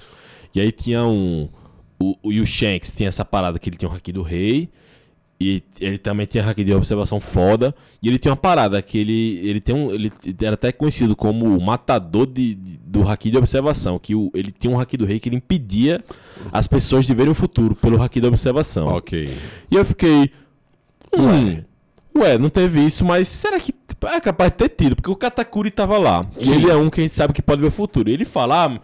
E 0.55 0.61
aí 0.61 0.71
tinha 0.71 1.03
um. 1.03 1.49
O, 1.99 2.15
o, 2.23 2.31
e 2.31 2.41
o 2.43 2.47
Shanks 2.47 2.93
tinha 2.93 3.09
essa 3.09 3.25
parada 3.25 3.59
que 3.59 3.71
ele 3.71 3.77
tinha 3.79 3.91
o 3.91 3.95
haki 3.95 4.13
do 4.13 4.21
rei. 4.21 4.69
E 5.41 5.63
ele 5.81 5.97
também 5.97 6.27
tinha 6.27 6.45
haki 6.45 6.63
de 6.63 6.75
observação 6.75 7.19
foda. 7.19 7.75
E 8.03 8.09
ele 8.09 8.19
tinha 8.19 8.33
uma 8.33 8.37
parada 8.37 8.83
que 8.83 8.99
ele, 8.99 9.39
ele 9.43 9.61
tem 9.63 9.75
um. 9.75 9.91
Ele 9.91 10.13
era 10.43 10.55
até 10.55 10.71
conhecido 10.73 11.17
como 11.17 11.57
o 11.57 11.61
matador 11.65 12.27
de, 12.27 12.55
de- 12.55 12.77
do 12.77 13.09
haki 13.09 13.31
de 13.31 13.39
observação. 13.39 13.99
Que 13.99 14.15
o, 14.15 14.31
ele 14.35 14.51
tinha 14.53 14.71
um 14.71 14.79
haki 14.79 14.99
do 14.99 15.07
rei 15.07 15.19
que 15.19 15.31
ele 15.31 15.37
impedia 15.37 16.05
as 16.53 16.67
pessoas 16.67 17.07
de 17.07 17.15
verem 17.15 17.33
o 17.33 17.35
futuro 17.35 17.75
pelo 17.75 18.03
haki 18.03 18.21
da 18.21 18.29
observação. 18.29 18.89
Ok. 18.89 19.27
E 19.71 19.75
eu 19.75 19.85
fiquei. 19.87 20.31
Hum, 21.17 21.63
ué, 22.19 22.37
não 22.37 22.51
teve 22.51 22.85
isso, 22.85 23.07
mas 23.07 23.27
será 23.29 23.59
que 23.59 23.73
é 24.05 24.21
capaz 24.21 24.51
de 24.53 24.57
ter 24.59 24.69
tido? 24.71 24.95
Porque 24.97 25.11
o 25.11 25.17
Katakuri 25.17 25.71
tava 25.71 25.99
lá. 25.99 26.27
Sim. 26.39 26.55
ele 26.57 26.71
é 26.71 26.77
um 26.77 26.89
que 26.91 27.01
a 27.01 27.03
gente 27.03 27.15
sabe 27.15 27.33
que 27.33 27.43
pode 27.43 27.61
ver 27.61 27.69
o 27.69 27.71
futuro. 27.71 28.09
E 28.09 28.13
ele 28.13 28.25
fala, 28.25 28.67
ah, 28.67 28.81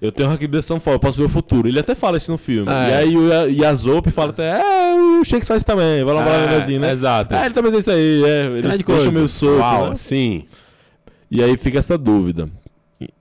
eu 0.00 0.10
tenho 0.12 0.28
uma 0.28 0.32
recriminação 0.32 0.78
foda, 0.80 0.96
eu 0.96 1.00
posso 1.00 1.18
ver 1.18 1.24
o 1.24 1.28
futuro. 1.28 1.68
Ele 1.68 1.78
até 1.78 1.94
fala 1.94 2.16
isso 2.16 2.30
no 2.30 2.38
filme. 2.38 2.70
É. 2.70 2.90
E 2.90 2.94
aí 2.94 3.16
o 3.16 3.28
Ya- 3.28 3.66
Yazop 3.68 4.10
fala 4.10 4.30
até, 4.30 4.60
é, 4.60 4.94
o 4.94 5.24
Shanks 5.24 5.46
faz 5.48 5.58
isso 5.58 5.66
também. 5.66 6.02
Vai 6.04 6.14
lá, 6.14 6.24
vai 6.24 6.46
lá, 6.46 6.52
É, 6.64 6.78
né? 6.78 6.92
exato. 6.92 7.34
Ah, 7.34 7.44
ele 7.46 7.54
também 7.54 7.70
tem 7.70 7.80
isso 7.80 7.90
aí, 7.90 8.24
é. 8.24 8.46
Eles 8.46 8.62
deixam 8.62 8.84
coisa. 8.84 9.10
meio 9.12 9.28
solto, 9.28 9.58
Uau, 9.60 9.88
né? 9.90 9.94
sim. 9.96 10.44
E 11.30 11.42
aí 11.42 11.56
fica 11.56 11.78
essa 11.78 11.96
dúvida. 11.96 12.48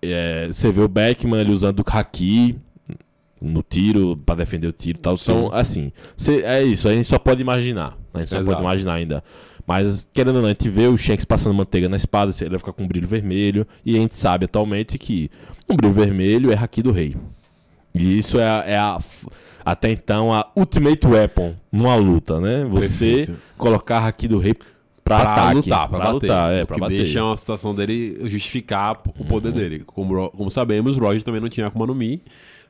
É, 0.02 0.48
você 0.52 0.72
vê 0.72 0.82
o 0.82 0.88
Beckman 0.88 1.40
ele 1.40 1.52
usando 1.52 1.80
o 1.80 1.84
Haki 1.88 2.58
no 3.42 3.62
tiro, 3.64 4.18
pra 4.26 4.36
defender 4.36 4.68
o 4.68 4.72
tiro 4.74 4.98
e 4.98 5.02
tal. 5.02 5.14
Então, 5.14 5.44
Sim. 5.46 5.50
assim, 5.54 5.92
cê- 6.18 6.42
é 6.44 6.62
isso, 6.62 6.90
a 6.90 6.94
gente 6.94 7.08
só 7.08 7.18
pode 7.18 7.40
imaginar. 7.42 7.98
A 8.14 8.20
gente 8.20 8.30
só 8.32 8.40
Exato. 8.40 8.58
pode 8.58 8.62
imaginar 8.68 8.94
ainda. 8.96 9.24
Mas, 9.70 10.10
querendo 10.12 10.38
ou 10.38 10.42
não, 10.42 10.48
a 10.50 10.52
gente 10.52 10.68
vê 10.68 10.88
o 10.88 10.98
Shanks 10.98 11.26
passando 11.26 11.54
manteiga 11.54 11.88
na 11.88 11.96
espada, 11.96 12.34
ele 12.42 12.50
vai 12.50 12.58
ficar 12.58 12.74
com 12.74 12.84
um 12.84 12.88
brilho 12.88 13.08
vermelho. 13.08 13.68
E 13.86 13.96
a 13.96 14.02
gente 14.02 14.18
sabe 14.18 14.46
atualmente 14.46 14.98
que 14.98 15.30
um 15.70 15.76
brilho 15.76 15.94
vermelho 15.94 16.52
é 16.52 16.56
Haki 16.56 16.82
do 16.82 16.92
Rei. 16.92 17.16
E 17.94 18.18
isso 18.18 18.40
é, 18.40 18.48
a, 18.50 18.64
é 18.66 18.78
a- 18.78 19.00
até 19.64 19.92
então 19.92 20.34
a 20.34 20.50
Ultimate 20.56 21.06
Weapon 21.06 21.54
numa 21.72 21.94
luta, 21.96 22.40
né? 22.40 22.66
Você 22.72 23.18
Perfeito. 23.18 23.36
colocar 23.60 24.08
Haki 24.08 24.28
do 24.28 24.40
Rei 24.40 24.56
pra, 24.56 25.20
Pra 25.20 25.34
ataque. 25.34 25.56
lutar, 25.58 25.88
pra, 25.88 25.98
bater. 26.00 26.12
lutar, 26.14 26.52
é, 26.54 26.64
o 26.64 26.66
pra 26.66 26.74
que 26.74 26.82
bater. 26.82 26.96
Uhum. 26.96 27.04
deixa 27.04 27.24
uma 27.24 27.38
situação 27.38 27.76
dele 27.76 28.18
justificar 28.28 28.98
o 29.20 29.24
poder 29.26 29.52
dele. 29.52 29.84
Como, 29.86 30.32
como 30.32 30.50
sabemos, 30.50 30.98
Roger 30.98 31.22
também 31.22 31.42
não 31.42 31.48
tinha 31.50 31.68
Akuma 31.68 31.86
no 31.86 31.94
Mi 31.94 32.24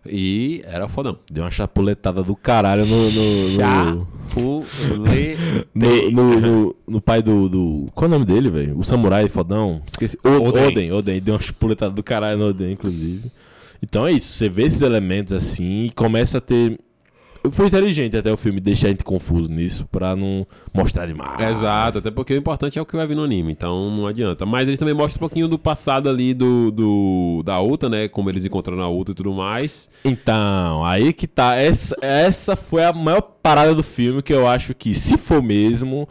e 0.05 0.61
era 0.65 0.87
fodão. 0.87 1.17
Deu 1.31 1.43
uma 1.43 1.51
chapuletada 1.51 2.23
do 2.23 2.35
caralho 2.35 2.85
no. 2.85 3.11
no, 3.11 3.49
no... 3.49 4.07
No, 5.73 6.11
no, 6.11 6.39
no- 6.39 6.75
no 6.87 7.01
pai 7.01 7.21
do, 7.21 7.49
do. 7.49 7.87
Qual 7.95 8.05
é 8.05 8.07
o 8.07 8.11
nome 8.19 8.25
dele, 8.25 8.49
velho? 8.49 8.77
O 8.77 8.83
samurai 8.83 9.27
fodão? 9.29 9.81
Esqueci. 9.87 10.17
O, 10.23 10.29
Oden. 10.47 10.67
Oden. 10.67 10.91
Oden. 10.93 11.19
Deu 11.21 11.33
uma 11.35 11.41
chupuletada 11.41 11.93
do 11.93 12.03
caralho 12.03 12.37
no 12.37 12.45
Oden, 12.49 12.71
inclusive. 12.73 13.31
Então 13.81 14.05
é 14.05 14.11
isso. 14.11 14.31
Você 14.33 14.47
vê 14.49 14.63
esses 14.63 14.81
elementos 14.81 15.33
assim 15.33 15.85
e 15.85 15.89
começa 15.91 16.37
a 16.37 16.41
ter. 16.41 16.79
Foi 17.51 17.67
inteligente 17.67 18.17
até 18.17 18.31
o 18.31 18.37
filme 18.37 18.59
deixar 18.59 18.87
a 18.87 18.89
gente 18.89 19.03
confuso 19.03 19.49
nisso 19.51 19.87
pra 19.91 20.15
não 20.15 20.45
mostrar 20.73 21.05
demais. 21.05 21.57
Exato, 21.57 21.99
até 21.99 22.11
porque 22.11 22.33
o 22.33 22.37
importante 22.37 22.77
é 22.77 22.81
o 22.81 22.85
que 22.85 22.95
vai 22.95 23.07
vir 23.07 23.15
no 23.15 23.23
anime, 23.23 23.51
então 23.51 23.89
não 23.89 24.07
adianta. 24.07 24.45
Mas 24.45 24.67
eles 24.67 24.79
também 24.79 24.93
mostram 24.93 25.17
um 25.17 25.27
pouquinho 25.27 25.47
do 25.47 25.57
passado 25.57 26.09
ali 26.09 26.33
do, 26.33 26.71
do 26.71 27.43
da 27.45 27.59
Uta, 27.61 27.87
né? 27.87 28.07
Como 28.07 28.29
eles 28.29 28.45
encontraram 28.45 28.81
a 28.81 28.89
Uta 28.89 29.11
e 29.11 29.15
tudo 29.15 29.33
mais. 29.33 29.89
Então, 30.03 30.83
aí 30.83 31.13
que 31.13 31.27
tá. 31.27 31.55
Essa, 31.55 31.95
essa 32.01 32.55
foi 32.55 32.83
a 32.83 32.91
maior 32.91 33.21
parada 33.21 33.73
do 33.73 33.83
filme 33.83 34.21
que 34.21 34.33
eu 34.33 34.47
acho 34.47 34.73
que, 34.73 34.93
se 34.93 35.17
for 35.17 35.41
mesmo, 35.41 36.07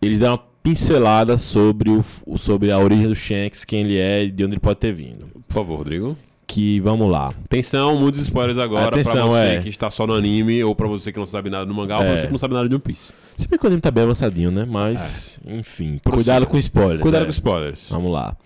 eles 0.00 0.18
deram 0.18 0.34
uma 0.34 0.42
pincelada 0.62 1.36
sobre, 1.36 1.90
o, 1.90 2.04
sobre 2.36 2.70
a 2.70 2.78
origem 2.78 3.08
do 3.08 3.14
Shanks, 3.14 3.64
quem 3.64 3.80
ele 3.80 3.98
é 3.98 4.24
e 4.24 4.30
de 4.30 4.44
onde 4.44 4.54
ele 4.54 4.60
pode 4.60 4.78
ter 4.78 4.92
vindo. 4.92 5.26
Por 5.46 5.54
favor, 5.54 5.76
Rodrigo. 5.78 6.16
Que 6.52 6.80
vamos 6.80 7.10
lá. 7.10 7.28
Atenção, 7.44 7.96
muitos 7.96 8.20
spoilers 8.20 8.58
agora 8.58 8.88
Atenção, 8.88 9.28
pra 9.28 9.38
você 9.40 9.44
é. 9.56 9.60
que 9.62 9.68
está 9.68 9.90
só 9.90 10.06
no 10.06 10.12
anime, 10.14 10.62
ou 10.62 10.74
pra 10.74 10.86
você 10.86 11.10
que 11.10 11.18
não 11.18 11.26
sabe 11.26 11.48
nada 11.48 11.64
do 11.64 11.72
mangá, 11.74 11.96
ou 11.96 12.02
pra 12.02 12.10
É. 12.12 12.16
você 12.16 12.26
que 12.26 12.32
não 12.32 12.38
sabe 12.38 12.54
nada 12.54 12.68
de 12.68 12.74
One 12.74 12.82
Piece. 12.82 13.12
Se 13.36 13.48
bem 13.48 13.58
que 13.58 13.64
o 13.64 13.68
anime 13.68 13.80
tá 13.80 13.90
bem 13.90 14.04
avançadinho, 14.04 14.50
né? 14.50 14.66
Mas, 14.68 15.38
enfim, 15.46 15.98
Prossiga. 15.98 16.16
cuidado 16.16 16.46
com 16.46 16.58
spoilers. 16.58 17.00
Cuidado 17.00 17.22
é. 17.22 17.24
com 17.24 17.30
spoilers. 17.30 17.88
Vamos 17.90 18.12
lá. 18.12 18.36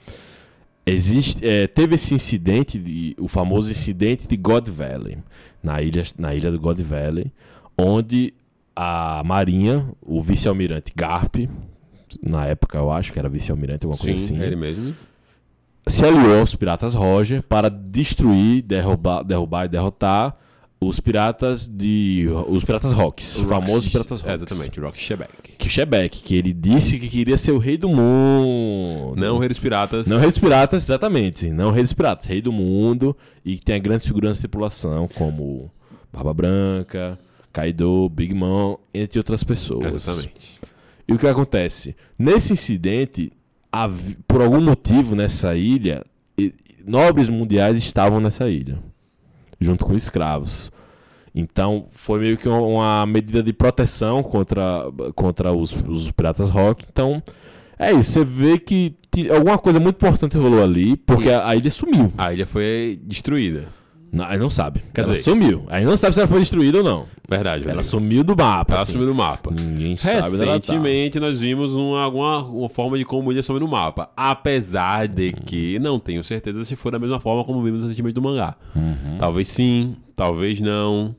Existe, 0.88 1.44
é, 1.44 1.66
teve 1.66 1.96
esse 1.96 2.14
incidente, 2.14 2.78
de, 2.78 3.16
o 3.18 3.26
famoso 3.26 3.70
incidente 3.70 4.28
de 4.28 4.36
God 4.36 4.68
Valley, 4.68 5.18
na 5.60 5.82
ilha, 5.82 6.02
na 6.16 6.32
ilha 6.32 6.50
do 6.52 6.60
God 6.60 6.78
Valley, 6.80 7.32
onde 7.76 8.32
a 8.76 9.20
Marinha, 9.24 9.84
o 10.00 10.22
vice-almirante 10.22 10.92
Garp, 10.94 11.36
na 12.22 12.46
época 12.46 12.78
eu 12.78 12.92
acho 12.92 13.12
que 13.12 13.18
era 13.18 13.28
vice-almirante, 13.28 13.84
alguma 13.84 14.00
coisa 14.00 14.16
Sim, 14.16 14.24
assim, 14.36 14.42
é 14.42 14.46
ele 14.46 14.54
mesmo. 14.54 14.94
Se 15.88 16.04
aliou 16.04 16.40
aos 16.40 16.54
piratas 16.54 16.94
Roger 16.94 17.42
para 17.42 17.70
destruir, 17.70 18.62
derrubar, 18.62 19.22
derrubar 19.22 19.66
e 19.66 19.68
derrotar 19.68 20.36
os 20.80 21.00
piratas 21.00 21.66
de. 21.66 22.28
Os 22.48 22.64
piratas 22.64 22.92
Rocks. 22.92 23.36
Os 23.36 23.48
famosos 23.48 23.88
piratas 23.88 24.20
Rocks. 24.20 24.30
É, 24.30 24.34
exatamente, 24.34 24.78
o 24.78 24.84
Rock 24.84 25.00
Shebeck. 25.00 25.52
Que 25.56 25.68
Shebeck, 25.68 26.22
que 26.22 26.34
ele 26.34 26.52
disse 26.52 26.98
que 26.98 27.08
queria 27.08 27.38
ser 27.38 27.52
o 27.52 27.58
rei 27.58 27.76
do 27.76 27.88
mundo. 27.88 29.14
Não 29.16 29.36
o 29.36 29.38
Rei 29.38 29.48
dos 29.48 29.58
Piratas. 29.58 30.06
Não 30.06 30.18
rei 30.18 30.28
dos 30.28 30.38
piratas, 30.38 30.84
exatamente. 30.84 31.50
Não 31.50 31.70
rei 31.70 31.82
dos 31.82 31.92
piratas, 31.92 32.26
rei 32.26 32.42
do 32.42 32.52
mundo. 32.52 33.16
E 33.44 33.56
que 33.56 33.64
tem 33.64 33.80
grandes 33.80 34.06
figuras 34.06 34.36
da 34.36 34.40
tripulação, 34.42 35.08
como 35.08 35.70
Barba 36.12 36.34
Branca, 36.34 37.18
Kaido, 37.52 38.08
Big 38.10 38.34
Mom, 38.34 38.76
entre 38.92 39.18
outras 39.18 39.42
pessoas. 39.42 39.94
Exatamente. 39.94 40.60
E 41.08 41.12
o 41.12 41.18
que 41.18 41.26
acontece? 41.26 41.96
Nesse 42.18 42.52
incidente, 42.52 43.32
por 44.26 44.40
algum 44.40 44.60
motivo 44.60 45.14
nessa 45.14 45.54
ilha, 45.56 46.02
nobres 46.86 47.28
mundiais 47.28 47.76
estavam 47.78 48.20
nessa 48.20 48.48
ilha, 48.48 48.78
junto 49.60 49.84
com 49.84 49.94
escravos. 49.94 50.70
Então 51.34 51.86
foi 51.92 52.20
meio 52.20 52.38
que 52.38 52.48
uma- 52.48 53.04
medida 53.06 53.42
de 53.42 53.52
proteção 53.52 54.22
contra, 54.22 54.84
contra 55.14 55.52
os, 55.52 55.72
os 55.86 56.10
piratas 56.10 56.48
rock. 56.48 56.86
Então 56.90 57.22
é 57.78 57.92
isso, 57.92 58.12
você 58.12 58.24
vê 58.24 58.58
que 58.58 58.94
alguma 59.30 59.58
coisa 59.58 59.78
muito 59.78 59.96
importante 59.96 60.36
rolou 60.38 60.62
ali, 60.62 60.96
porque 60.96 61.28
a, 61.30 61.48
a 61.48 61.56
ilha 61.56 61.70
sumiu. 61.70 62.10
A 62.16 62.32
ilha 62.32 62.46
foi 62.46 62.98
destruída. 63.02 63.68
Não, 64.16 64.24
aí 64.24 64.38
não 64.38 64.48
sabe. 64.50 64.82
Quer 64.94 65.02
ela 65.02 65.12
dizer- 65.12 65.24
sumiu. 65.24 65.64
Aí 65.68 65.84
não 65.84 65.96
sabe 65.96 66.14
se 66.14 66.20
ela 66.20 66.26
foi 66.28 66.38
destruída 66.40 66.78
ou 66.78 66.84
não. 66.84 67.06
Verdade, 67.28 67.68
Ela 67.68 67.82
sumiu 67.82 68.22
do 68.24 68.36
mapa. 68.36 68.72
Ela 68.74 68.82
assim. 68.82 68.92
sumiu 68.92 69.06
do 69.08 69.14
mapa. 69.14 69.50
Ninguém 69.50 69.96
sabe 69.96 70.14
tá. 70.38 70.44
Recentemente 70.44 71.20
nós 71.20 71.40
vimos 71.40 71.74
uma, 71.74 72.02
alguma 72.02 72.42
uma 72.44 72.68
forma 72.68 72.96
de 72.96 73.04
como 73.04 73.30
ilha 73.32 73.42
some 73.42 73.58
no 73.60 73.68
mapa. 73.68 74.10
Apesar 74.16 75.06
de 75.08 75.32
que 75.32 75.78
não 75.80 75.98
tenho 75.98 76.22
certeza 76.24 76.64
se 76.64 76.74
foi 76.76 76.92
da 76.92 76.98
mesma 76.98 77.20
forma 77.20 77.44
como 77.44 77.62
vimos 77.62 77.82
recentemente 77.82 78.14
do 78.14 78.22
mangá. 78.22 78.56
Uhum. 78.74 79.18
Talvez 79.18 79.48
sim, 79.48 79.96
talvez 80.14 80.60
não. 80.60 81.14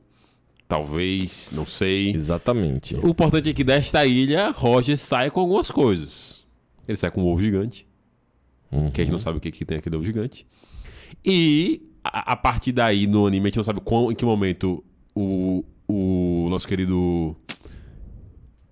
Talvez, 0.67 1.51
não 1.55 1.65
sei. 1.65 2.11
Exatamente. 2.13 2.95
O 3.01 3.07
importante 3.09 3.49
é 3.49 3.53
que 3.53 3.63
desta 3.63 4.05
ilha, 4.05 4.51
Roger 4.51 4.97
sai 4.97 5.31
com 5.31 5.39
algumas 5.39 5.71
coisas. 5.71 6.43
Ele 6.87 6.95
sai 6.97 7.09
com 7.11 7.21
um 7.21 7.25
ovo 7.27 7.41
gigante, 7.41 7.87
Uhum. 8.71 8.87
que 8.89 8.99
a 8.99 9.03
gente 9.03 9.11
não 9.13 9.19
sabe 9.19 9.37
o 9.37 9.41
que, 9.41 9.49
que 9.51 9.63
tem 9.63 9.77
aquele 9.77 9.95
ovo 9.95 10.03
gigante. 10.03 10.45
E 11.23 11.81
a, 12.03 12.33
a 12.33 12.35
partir 12.35 12.71
daí, 12.71 13.07
no 13.07 13.25
anime, 13.27 13.45
a 13.45 13.47
gente 13.47 13.57
não 13.57 13.63
sabe 13.63 13.81
qual, 13.81 14.11
em 14.11 14.15
que 14.15 14.25
momento 14.25 14.83
o, 15.15 15.63
o 15.87 16.47
nosso 16.49 16.67
querido. 16.67 17.35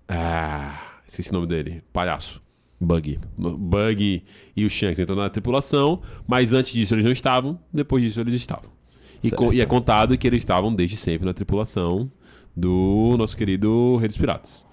Ah, 0.08 0.78
esqueci 1.06 1.30
o 1.30 1.34
nome 1.34 1.46
dele. 1.46 1.82
Palhaço. 1.92 2.42
Bug. 2.80 3.18
Bug 3.38 4.22
e 4.54 4.64
o 4.64 4.70
Shanks 4.70 4.98
entram 4.98 5.16
na 5.16 5.30
tripulação, 5.30 6.02
mas 6.26 6.52
antes 6.52 6.72
disso 6.72 6.94
eles 6.94 7.04
não 7.04 7.12
estavam, 7.12 7.58
depois 7.72 8.02
disso 8.02 8.20
eles 8.20 8.34
estavam. 8.34 8.70
E, 9.22 9.30
co- 9.30 9.52
e 9.52 9.60
é 9.60 9.66
contado 9.66 10.16
que 10.18 10.26
eles 10.26 10.42
estavam 10.42 10.74
desde 10.74 10.96
sempre 10.96 11.24
na 11.26 11.32
tripulação 11.32 12.10
do 12.54 13.16
nosso 13.18 13.36
querido 13.36 13.96
Rei 13.96 14.08
dos 14.08 14.16
Piratas. 14.18 14.66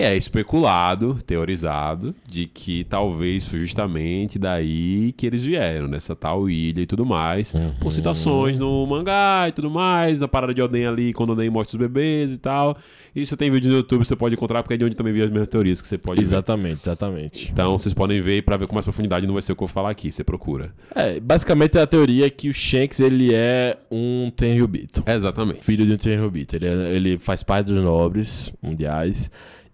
E 0.00 0.02
é 0.02 0.16
especulado, 0.16 1.18
teorizado, 1.26 2.14
de 2.26 2.46
que 2.46 2.84
talvez 2.84 3.44
foi 3.46 3.58
justamente 3.58 4.38
daí 4.38 5.12
que 5.14 5.26
eles 5.26 5.44
vieram, 5.44 5.86
nessa 5.88 6.16
tal 6.16 6.48
ilha 6.48 6.80
e 6.80 6.86
tudo 6.86 7.04
mais. 7.04 7.52
Por 7.78 7.92
citações 7.92 8.58
no 8.58 8.86
mangá 8.86 9.44
e 9.46 9.52
tudo 9.52 9.68
mais, 9.70 10.22
a 10.22 10.26
parada 10.28 10.54
de 10.54 10.62
Oden 10.62 10.86
ali, 10.86 11.12
quando 11.12 11.34
Oden 11.34 11.50
mostra 11.50 11.76
os 11.76 11.78
bebês 11.86 12.32
e 12.32 12.38
tal. 12.38 12.78
Isso 13.14 13.36
tem 13.36 13.50
vídeo 13.50 13.70
no 13.70 13.76
YouTube, 13.76 14.02
você 14.02 14.16
pode 14.16 14.34
encontrar, 14.36 14.62
porque 14.62 14.72
é 14.72 14.76
de 14.78 14.86
onde 14.86 14.94
também 14.96 15.12
vi 15.12 15.20
as 15.20 15.28
mesmas 15.28 15.48
teorias 15.48 15.82
que 15.82 15.86
você 15.88 15.98
pode 15.98 16.18
ver. 16.22 16.26
Exatamente, 16.26 16.80
exatamente. 16.82 17.50
Então 17.52 17.76
vocês 17.76 17.92
podem 17.92 18.22
ver 18.22 18.42
pra 18.42 18.56
ver 18.56 18.66
com 18.66 18.74
mais 18.74 18.86
profundidade 18.86 19.26
não 19.26 19.34
vai 19.34 19.42
ser 19.42 19.52
o 19.52 19.56
que 19.56 19.62
eu 19.62 19.66
vou 19.66 19.74
falar 19.74 19.90
aqui, 19.90 20.10
você 20.10 20.24
procura. 20.24 20.72
É, 20.94 21.20
basicamente 21.20 21.78
a 21.78 21.86
teoria 21.86 22.26
é 22.26 22.30
que 22.30 22.48
o 22.48 22.54
Shanks 22.54 23.00
ele 23.00 23.34
é 23.34 23.76
um 23.90 24.32
Tenryubito. 24.34 25.02
Exatamente. 25.06 25.62
Filho 25.62 25.84
de 25.84 25.92
um 25.92 25.98
Tenryubito. 25.98 26.56
Ele, 26.56 26.66
é- 26.66 26.90
ele 26.96 27.18
faz 27.18 27.42
parte 27.42 27.66
dos 27.66 27.84
nobres 27.84 28.50
mundiais. 28.62 29.30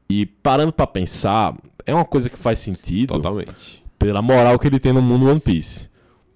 E 0.09 0.26
parando 0.26 0.72
pra 0.72 0.86
pensar, 0.86 1.57
é 1.84 1.94
uma 1.94 2.04
coisa 2.04 2.30
que 2.30 2.38
faz 2.38 2.59
sentido 2.59 3.14
Totalmente. 3.14 3.82
pela 3.98 4.22
moral 4.22 4.59
que 4.59 4.66
ele 4.66 4.78
tem 4.78 4.92
no 4.92 5.02
mundo 5.02 5.28
One 5.28 5.40
Piece. 5.40 5.88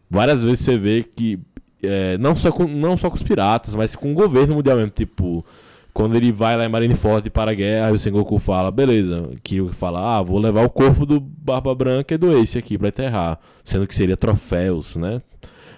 Várias 0.09 0.43
vezes 0.43 0.61
você 0.61 0.77
vê 0.77 1.05
que, 1.05 1.39
é, 1.83 2.19
não, 2.19 2.35
só 2.35 2.51
com, 2.51 2.67
não 2.67 2.97
só 2.97 3.09
com 3.09 3.17
os 3.17 3.23
piratas, 3.23 3.75
mas 3.75 3.95
com 3.95 4.11
o 4.11 4.15
governo 4.15 4.57
mundial 4.57 4.77
mesmo. 4.77 4.91
Tipo, 4.91 5.45
quando 5.93 6.17
ele 6.17 6.33
vai 6.33 6.57
lá 6.57 6.65
em 6.65 6.69
Marineford 6.69 7.31
para 7.31 7.53
a 7.53 7.55
guerra, 7.55 7.91
e 7.91 7.95
o 7.95 7.99
Sengoku 7.99 8.39
fala, 8.39 8.71
beleza, 8.71 9.31
que 9.43 9.65
fala, 9.73 10.19
ah, 10.19 10.23
vou 10.23 10.39
levar 10.39 10.65
o 10.65 10.71
corpo 10.71 11.07
do 11.07 11.21
Barba 11.21 11.75
Branca 11.75 12.15
e 12.15 12.19
do 12.19 12.37
Ace 12.39 12.59
aqui 12.59 12.77
pra 12.77 12.89
enterrar. 12.89 13.39
Sendo 13.63 13.87
que 13.87 13.95
seria 13.95 14.17
troféus, 14.17 14.97
né? 14.97 15.23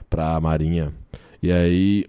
Pra 0.08 0.40
marinha. 0.40 0.92
E 1.42 1.50
aí, 1.50 2.06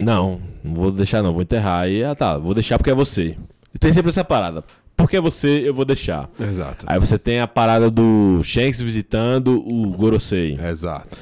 não, 0.00 0.40
não 0.64 0.74
vou 0.74 0.90
deixar 0.90 1.22
não, 1.22 1.32
vou 1.32 1.42
enterrar. 1.42 1.88
E, 1.88 2.02
ah 2.02 2.14
tá, 2.14 2.38
vou 2.38 2.54
deixar 2.54 2.78
porque 2.78 2.90
é 2.90 2.94
você. 2.94 3.36
E 3.74 3.78
tem 3.78 3.92
sempre 3.92 4.08
essa 4.08 4.24
parada. 4.24 4.64
Porque 5.00 5.16
é 5.16 5.20
você, 5.20 5.62
eu 5.66 5.72
vou 5.74 5.84
deixar. 5.84 6.28
Exato. 6.38 6.84
Aí 6.88 6.98
você 6.98 7.18
tem 7.18 7.40
a 7.40 7.46
parada 7.48 7.90
do 7.90 8.40
Shanks 8.42 8.80
visitando 8.80 9.62
o 9.66 9.90
Gorosei. 9.92 10.58
Exato. 10.60 11.18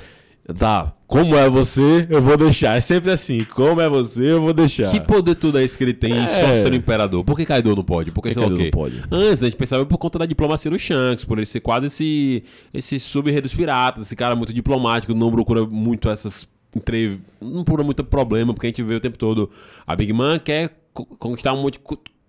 Tá, 0.58 0.94
como 1.06 1.36
é 1.36 1.46
você, 1.46 2.06
eu 2.08 2.22
vou 2.22 2.34
deixar. 2.34 2.74
É 2.78 2.80
sempre 2.80 3.10
assim, 3.10 3.38
como 3.54 3.82
é 3.82 3.88
você, 3.88 4.32
eu 4.32 4.40
vou 4.40 4.54
deixar. 4.54 4.90
Que 4.90 4.98
poder 4.98 5.34
tudo 5.34 5.58
é 5.58 5.62
esse 5.64 5.76
que 5.76 5.84
ele 5.84 5.92
tem 5.92 6.24
É. 6.24 6.26
só 6.26 6.54
ser 6.54 6.72
o 6.72 6.74
imperador? 6.74 7.22
Por 7.22 7.36
que 7.36 7.44
Kaido 7.44 7.76
não 7.76 7.84
pode? 7.84 8.10
Por 8.12 8.22
que, 8.22 8.30
que 8.30 8.34
Kaido 8.34 8.56
quê? 8.56 8.62
não 8.64 8.70
pode? 8.70 9.02
Antes 9.10 9.42
a 9.42 9.46
gente 9.46 9.58
pensava 9.58 9.84
por 9.84 9.98
conta 9.98 10.18
da 10.18 10.24
diplomacia 10.24 10.70
do 10.70 10.78
Shanks, 10.78 11.22
por 11.26 11.36
ele 11.38 11.44
ser 11.46 11.60
quase 11.60 11.86
esse, 11.88 12.44
esse 12.72 12.98
sub-rei 12.98 13.42
dos 13.42 13.54
piratas, 13.54 14.04
esse 14.04 14.16
cara 14.16 14.34
muito 14.34 14.52
diplomático, 14.54 15.12
não 15.14 15.30
procura 15.30 15.66
muito 15.66 16.08
essas. 16.08 16.48
Entre... 16.74 17.20
Não 17.42 17.62
procura 17.62 17.84
muito 17.84 18.02
problema, 18.02 18.54
porque 18.54 18.68
a 18.68 18.70
gente 18.70 18.82
vê 18.82 18.94
o 18.94 19.00
tempo 19.00 19.18
todo. 19.18 19.50
A 19.86 19.94
Big 19.94 20.12
Man 20.14 20.38
quer 20.38 20.78
co- 20.94 21.04
conquistar 21.04 21.52
um 21.52 21.60
monte 21.60 21.74
de. 21.78 21.80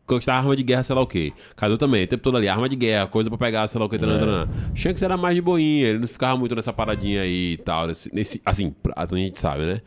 Co- 0.10 0.16
Conquistar 0.16 0.36
arma 0.38 0.56
de 0.56 0.64
guerra, 0.64 0.84
sei 0.84 0.96
lá 0.96 1.02
o 1.02 1.08
quê. 1.08 1.32
Kaido 1.56 1.78
também, 1.78 2.04
o 2.04 2.08
tempo 2.08 2.22
todo 2.24 2.36
ali, 2.38 2.50
arma 2.50 2.68
de 2.68 2.76
guerra, 2.76 3.08
coisa 3.08 3.30
pra 3.30 3.38
pegar, 3.38 3.68
sei 3.68 3.80
lá 3.80 3.86
o 3.86 3.90
quê. 3.90 3.98
taran, 3.98 4.20
taran. 4.20 4.48
Shanks 4.76 5.02
era 5.02 5.16
mais 5.16 5.36
de 5.36 5.42
boinha, 5.42 5.88
ele 5.88 6.00
não 6.00 6.08
ficava 6.08 6.36
muito 6.38 6.56
nessa 6.56 6.74
paradinha 6.74 7.22
aí 7.22 7.54
e 7.54 7.58
tal. 7.58 7.88
Nesse, 7.88 8.14
nesse- 8.14 8.42
assim, 8.46 8.74
a 8.96 9.06
gente 9.16 9.40
sabe, 9.40 9.64
né? 9.66 9.82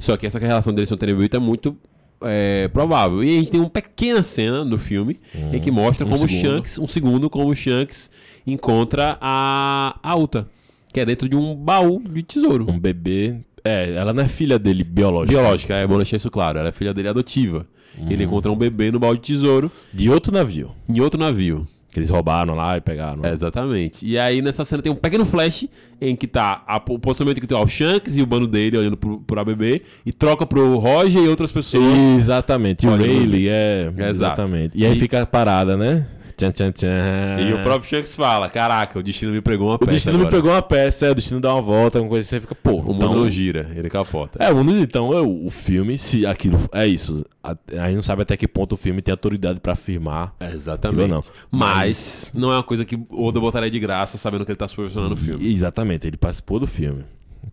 Só 0.00 0.16
que 0.16 0.26
essa 0.26 0.38
relação 0.38 0.72
dele 0.72 0.86
com 0.86 0.94
o 0.94 0.96
Tenryubito 0.96 1.36
é 1.36 1.40
muito 1.40 1.76
é, 2.24 2.68
provável. 2.68 3.24
E 3.24 3.30
a 3.30 3.32
gente 3.40 3.50
tem 3.50 3.60
uma 3.60 3.68
pequena 3.70 4.22
cena 4.22 4.64
no 4.64 4.78
filme 4.78 5.18
em 5.52 5.58
que 5.58 5.70
mostra 5.72 6.06
Um 6.06 6.10
como 6.10 6.28
segundo. 6.28 6.40
Shanks, 6.56 6.78
um 6.78 6.86
segundo, 6.86 7.28
como 7.28 7.48
o 7.48 7.54
Shanks 7.56 8.10
encontra 8.46 9.18
a, 9.20 9.98
a 10.02 10.16
Uta, 10.16 10.48
que 10.92 11.00
é 11.00 11.04
dentro 11.04 11.28
de 11.28 11.34
um 11.36 11.54
baú 11.56 12.00
de 12.08 12.22
tesouro. 12.22 12.66
Um 12.70 12.78
bebê. 12.78 13.36
É, 13.64 13.94
ela 13.94 14.12
não 14.12 14.22
é 14.24 14.28
filha 14.28 14.58
dele 14.58 14.82
biológica. 14.84 15.38
Biológica, 15.38 15.74
é 15.74 15.86
bom 15.86 15.96
deixar 15.96 16.16
isso 16.16 16.30
claro. 16.30 16.58
Ela 16.58 16.68
é 16.68 16.72
filha 16.72 16.92
dele 16.92 17.08
adotiva. 17.08 17.66
Uhum. 17.98 18.06
Ele 18.10 18.24
encontra 18.24 18.50
um 18.50 18.56
bebê 18.56 18.90
no 18.90 18.98
baú 18.98 19.14
de 19.14 19.20
tesouro 19.20 19.70
De 19.92 20.08
outro 20.10 20.32
navio. 20.32 20.70
em 20.88 21.00
outro 21.00 21.18
navio. 21.20 21.66
Que 21.92 21.98
eles 21.98 22.08
roubaram 22.08 22.54
lá 22.54 22.78
e 22.78 22.80
pegaram. 22.80 23.22
É, 23.22 23.32
exatamente. 23.34 24.06
E 24.06 24.18
aí 24.18 24.40
nessa 24.40 24.64
cena 24.64 24.80
tem 24.82 24.90
um 24.90 24.94
pequeno 24.94 25.26
flash 25.26 25.68
em 26.00 26.16
que 26.16 26.26
tá 26.26 26.62
a, 26.66 26.76
o 26.88 26.98
posicionamento 26.98 27.38
que 27.38 27.46
tem 27.46 27.54
ó, 27.54 27.62
o 27.62 27.68
Shanks 27.68 28.16
e 28.16 28.22
o 28.22 28.26
bando 28.26 28.46
dele 28.46 28.78
olhando 28.78 28.96
pro, 28.96 29.20
pro 29.20 29.38
ABB 29.38 29.82
e 30.06 30.10
troca 30.10 30.46
pro 30.46 30.78
Roger 30.78 31.22
e 31.22 31.28
outras 31.28 31.52
pessoas. 31.52 31.98
Exatamente. 32.16 32.86
E 32.86 32.88
o 32.88 32.96
Rayleigh 32.96 33.46
é. 33.46 33.88
Exato. 33.88 34.02
Exatamente. 34.08 34.78
E 34.78 34.86
aí 34.86 34.96
E- 34.96 34.98
fica 34.98 35.26
parada, 35.26 35.76
né? 35.76 36.06
Tchan, 36.42 36.50
tchan, 36.52 36.72
tchan. 36.72 37.40
E 37.40 37.52
o 37.54 37.62
próprio 37.62 37.88
Shanks 37.88 38.14
fala: 38.14 38.48
Caraca, 38.48 38.98
o 38.98 39.02
destino 39.02 39.32
me 39.32 39.40
pregou 39.40 39.68
uma 39.68 39.76
O 39.76 39.78
peça. 39.78 39.92
destino 39.92 40.18
me 40.18 40.24
agora. 40.24 40.36
pegou 40.36 40.52
uma 40.52 40.62
peça, 40.62 41.06
é, 41.06 41.10
o 41.10 41.14
destino 41.14 41.40
dá 41.40 41.52
uma 41.54 41.62
volta, 41.62 41.98
alguma 41.98 42.10
coisa 42.10 42.26
assim, 42.26 42.36
você 42.36 42.40
fica, 42.40 42.54
pô. 42.54 42.72
O 42.72 42.82
mundo 42.82 42.96
então- 42.96 43.14
não 43.14 43.30
gira, 43.30 43.70
ele 43.76 43.88
capota. 43.88 44.42
É, 44.42 44.50
o 44.50 44.56
mundo, 44.56 44.78
então, 44.78 45.12
é 45.12 45.20
o, 45.20 45.46
o 45.46 45.50
filme, 45.50 45.96
se 45.98 46.26
aquilo 46.26 46.58
é 46.72 46.86
isso. 46.86 47.24
A, 47.44 47.50
a 47.80 47.86
gente 47.86 47.96
não 47.96 48.02
sabe 48.02 48.22
até 48.22 48.36
que 48.36 48.46
ponto 48.48 48.72
o 48.74 48.76
filme 48.76 49.02
tem 49.02 49.12
autoridade 49.12 49.60
pra 49.60 49.72
afirmar. 49.72 50.34
Exatamente. 50.40 51.00
Aquilo 51.02 51.14
não. 51.14 51.22
Mas, 51.50 52.32
não 52.34 52.52
é 52.52 52.56
uma 52.56 52.62
coisa 52.62 52.84
que 52.84 52.94
o 52.96 53.24
Oda 53.26 53.38
botaria 53.40 53.70
de 53.70 53.78
graça 53.78 54.18
sabendo 54.18 54.44
que 54.44 54.50
ele 54.52 54.56
tá 54.58 54.66
supervisionando 54.66 55.14
o 55.14 55.16
filme. 55.16 55.52
Exatamente, 55.52 56.06
ele 56.06 56.16
participou 56.16 56.58
do 56.58 56.66
filme. 56.66 57.04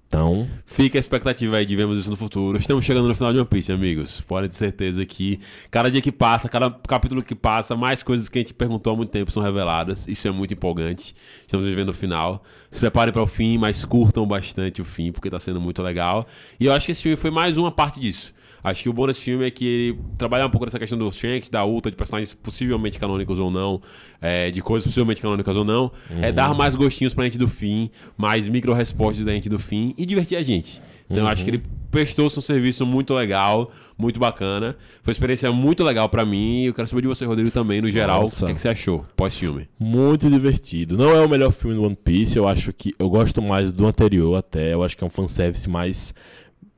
Então, 0.07 0.47
Fica 0.65 0.97
a 0.97 1.01
expectativa 1.01 1.57
aí 1.57 1.65
de 1.65 1.75
vermos 1.75 1.99
isso 1.99 2.09
no 2.09 2.15
futuro. 2.15 2.57
Estamos 2.57 2.85
chegando 2.85 3.07
no 3.07 3.15
final 3.15 3.33
de 3.33 3.39
One 3.39 3.47
Piece, 3.47 3.71
amigos. 3.71 4.21
Podem 4.21 4.49
ter 4.49 4.55
certeza 4.55 5.05
que 5.05 5.39
cada 5.69 5.89
dia 5.89 6.01
que 6.01 6.11
passa, 6.11 6.47
cada 6.47 6.69
capítulo 6.69 7.23
que 7.23 7.35
passa, 7.35 7.75
mais 7.75 8.03
coisas 8.03 8.29
que 8.29 8.39
a 8.39 8.41
gente 8.41 8.53
perguntou 8.53 8.93
há 8.93 8.95
muito 8.95 9.11
tempo 9.11 9.31
são 9.31 9.41
reveladas. 9.41 10.07
Isso 10.07 10.27
é 10.27 10.31
muito 10.31 10.53
empolgante. 10.53 11.15
Estamos 11.41 11.65
vivendo 11.65 11.89
o 11.89 11.93
final. 11.93 12.43
Se 12.69 12.79
preparem 12.79 13.11
para 13.11 13.21
o 13.21 13.27
fim, 13.27 13.57
mas 13.57 13.83
curtam 13.83 14.25
bastante 14.27 14.81
o 14.81 14.85
fim, 14.85 15.11
porque 15.11 15.27
está 15.27 15.39
sendo 15.39 15.59
muito 15.59 15.81
legal. 15.81 16.27
E 16.59 16.65
eu 16.65 16.73
acho 16.73 16.85
que 16.85 16.91
esse 16.91 17.01
filme 17.01 17.17
foi 17.17 17.31
mais 17.31 17.57
uma 17.57 17.71
parte 17.71 17.99
disso. 17.99 18.33
Acho 18.63 18.83
que 18.83 18.89
o 18.89 18.93
bom 18.93 19.07
desse 19.07 19.21
filme 19.21 19.45
é 19.45 19.51
que 19.51 19.65
ele 19.65 19.99
trabalha 20.17 20.45
um 20.45 20.49
pouco 20.49 20.65
nessa 20.65 20.79
questão 20.79 20.97
do 20.97 21.11
Shanks, 21.11 21.49
da 21.49 21.65
Ulta, 21.65 21.89
de 21.89 21.97
personagens 21.97 22.33
possivelmente 22.33 22.99
canônicos 22.99 23.39
ou 23.39 23.49
não, 23.49 23.81
é, 24.21 24.51
de 24.51 24.61
coisas 24.61 24.87
possivelmente 24.87 25.21
canônicas 25.21 25.55
ou 25.55 25.63
não. 25.63 25.91
É 26.21 26.31
dar 26.31 26.53
mais 26.53 26.75
gostinhos 26.75 27.13
pra 27.13 27.23
gente 27.23 27.37
do 27.37 27.47
fim, 27.47 27.89
mais 28.17 28.47
micro-respostas 28.47 29.25
da 29.25 29.31
gente 29.31 29.49
do 29.49 29.59
fim 29.59 29.93
e 29.97 30.05
divertir 30.05 30.37
a 30.37 30.43
gente. 30.43 30.81
Então 31.09 31.23
eu 31.23 31.27
acho 31.27 31.43
que 31.43 31.49
ele 31.49 31.63
prestou 31.89 32.29
seu 32.29 32.41
serviço 32.41 32.85
muito 32.85 33.15
legal, 33.15 33.71
muito 33.97 34.19
bacana. 34.19 34.75
Foi 35.01 35.09
uma 35.09 35.13
experiência 35.13 35.51
muito 35.51 35.83
legal 35.83 36.07
pra 36.07 36.23
mim. 36.23 36.63
E 36.63 36.65
eu 36.67 36.73
quero 36.73 36.87
saber 36.87 37.01
de 37.01 37.07
você, 37.07 37.25
Rodrigo, 37.25 37.49
também, 37.49 37.81
no 37.81 37.89
geral. 37.89 38.21
Nossa. 38.21 38.45
O 38.45 38.47
que, 38.47 38.51
é 38.51 38.55
que 38.55 38.61
você 38.61 38.69
achou 38.69 39.05
pós-filme? 39.15 39.67
muito 39.79 40.29
divertido. 40.29 40.97
Não 40.97 41.15
é 41.15 41.25
o 41.25 41.27
melhor 41.27 41.51
filme 41.51 41.75
do 41.75 41.83
One 41.83 41.95
Piece, 41.95 42.37
eu 42.37 42.47
acho 42.47 42.71
que 42.71 42.93
eu 42.99 43.09
gosto 43.09 43.41
mais 43.41 43.71
do 43.71 43.87
anterior 43.87 44.35
até. 44.35 44.73
Eu 44.73 44.83
acho 44.83 44.95
que 44.95 45.03
é 45.03 45.07
um 45.07 45.09
fanservice 45.09 45.67
mais 45.67 46.13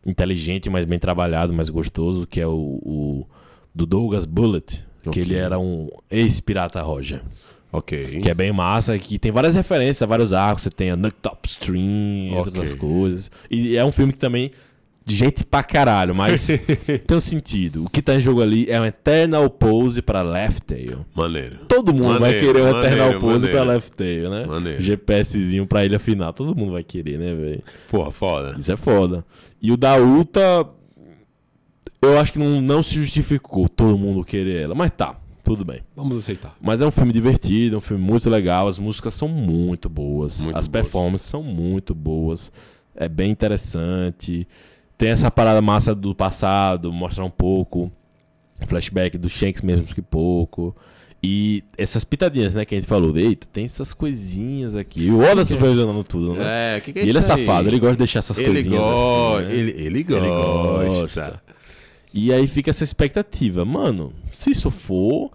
inteligente, 0.06 0.70
mais 0.70 0.86
bem 0.86 0.97
trabalhado, 0.99 1.54
mais 1.54 1.70
gostoso, 1.70 2.26
que 2.28 2.39
é 2.41 2.47
o, 2.47 2.80
o 2.84 3.28
do 3.74 3.86
Douglas 3.86 4.26
Bullet, 4.26 4.84
que 5.04 5.10
Ok. 5.10 5.22
ele 5.22 5.36
era 5.36 5.58
um 5.60 5.88
ex-pirata 6.10 6.82
Roger. 6.82 7.22
Ok. 7.72 8.20
Que 8.20 8.30
é 8.30 8.34
bem 8.34 8.52
massa, 8.52 8.97
que 8.99 9.18
tem 9.18 9.32
várias 9.32 9.56
referências 9.56 10.08
vários 10.08 10.34
arcos. 10.34 10.64
Você 10.64 10.70
tem 10.70 10.91
a 10.91 10.97
Top 11.22 11.47
Stream, 11.47 12.28
entre 12.28 12.39
Ok. 12.39 12.47
outras 12.60 12.74
coisas. 12.74 13.32
E 13.49 13.78
é 13.78 13.86
um 13.86 13.91
filme 13.91 14.12
que 14.12 14.20
também. 14.20 14.52
De 15.04 15.16
gente 15.16 15.43
pra 15.43 15.64
caralho, 15.64 16.14
mas 16.14 16.45
tem 17.08 17.18
um 17.18 17.20
sentido. 17.20 17.86
O 17.86 17.89
que 17.89 18.02
tá 18.04 18.16
em 18.16 18.20
jogo 18.20 18.41
ali 18.41 18.70
é 18.70 18.80
um 18.80 18.86
Eternal 18.86 19.49
Pose 19.49 19.99
pra 20.02 20.22
Left 20.22 20.62
Tail. 20.62 21.04
Maneiro. 21.16 21.58
Todo 21.68 21.91
mundo 21.91 22.20
vai 22.20 22.34
Maneiro, 22.34 22.45
querer 22.47 22.62
um 22.62 22.72
maneiro, 22.72 22.88
Eternal 22.88 23.20
Pose 23.20 23.47
maneiro. 23.47 23.52
pra 23.52 23.64
Left 23.74 23.91
Tail, 23.93 24.30
né? 24.30 24.45
Maneiro. 24.45 24.82
GPSzinho 24.82 25.66
pra 25.66 25.84
ilha 25.84 25.97
final. 25.99 26.32
Todo 26.32 26.56
mundo 26.56 26.72
vai 26.74 26.84
querer, 26.84 27.18
né, 27.18 27.34
velho? 27.34 27.64
Porra, 27.89 28.12
foda. 28.12 28.56
Isso 28.58 28.72
é 28.72 28.78
foda. 28.78 29.26
E 29.60 29.72
o 29.72 29.78
da 29.78 29.97
Ulta, 29.97 30.70
eu 32.02 32.20
acho 32.20 32.34
que 32.34 32.39
não, 32.39 32.62
não 32.62 32.84
se 32.84 32.95
justificou 32.95 33.68
todo 33.68 33.97
mundo 33.97 34.24
querer 34.24 34.62
ela. 34.64 34.76
Mas 34.76 34.91
tá, 34.91 35.16
tudo 35.43 35.66
bem. 35.66 35.82
Vamos 35.95 36.16
aceitar. 36.16 36.56
Mas 36.62 36.80
é 36.80 36.86
um 36.86 36.91
filme 36.91 37.12
divertido, 37.12 37.76
é 37.76 37.78
um 37.80 37.82
filme 37.82 38.04
muito 38.04 38.30
legal. 38.30 38.68
As 38.68 38.78
músicas 38.78 39.16
são 39.16 39.28
muito 39.28 39.89
boas. 39.89 40.43
Muito 40.43 40.56
as 40.56 40.68
boas. 40.68 40.84
performances 40.84 41.28
são 41.28 41.41
muito 41.41 41.95
boas. 41.95 42.52
É 42.95 43.10
bem 43.10 43.32
interessante. 43.32 44.47
Tem 45.02 45.10
essa 45.10 45.32
parada 45.32 45.60
massa 45.64 45.95
do 45.95 46.14
passado, 46.14 46.93
mostrar 46.93 47.26
um 47.26 47.30
pouco. 47.32 47.91
Flashback 48.68 49.18
do 49.18 49.28
Shanks 49.28 49.64
mesmo 49.64 49.88
que 49.88 49.99
pouco. 49.99 50.76
E 51.24 51.64
essas 51.76 52.04
pitadinhas, 52.04 52.54
né, 52.54 52.66
que 52.66 52.76
a 52.76 52.78
gente 52.78 52.88
falou. 52.88 53.18
Eita, 53.18 53.47
tem 53.52 53.66
essas 53.66 53.93
coisinhas 53.95 54.76
aqui. 54.76 55.10
O 55.10 55.18
Oda 55.18 55.43
supervisionando 55.43 56.04
tudo, 56.04 56.36
né? 56.36 56.76
É, 56.76 56.78
o 56.78 56.82
que, 56.82 56.93
que 56.93 56.99
é 56.99 57.04
E 57.04 57.10
ele 57.10 57.18
é 57.18 57.20
isso 57.20 57.34
aí? 57.34 57.43
safado, 57.43 57.68
ele 57.68 57.80
gosta 57.80 57.93
de 57.93 57.97
deixar 57.97 58.20
essas 58.20 58.38
Ele 58.38 58.49
coisinhas 58.54 58.80
gosta, 58.80 59.38
assim. 59.39 59.47
né? 59.47 59.56
ele, 59.60 59.72
ele 59.72 59.88
Ele 59.88 60.04
gosta. 60.06 60.88
gosta. 60.88 61.41
E 62.14 62.32
aí 62.32 62.45
fica 62.45 62.70
essa 62.70 62.84
expectativa. 62.84 63.66
Mano, 63.66 64.14
se 64.32 64.52
isso 64.52 64.70
for, 64.70 65.32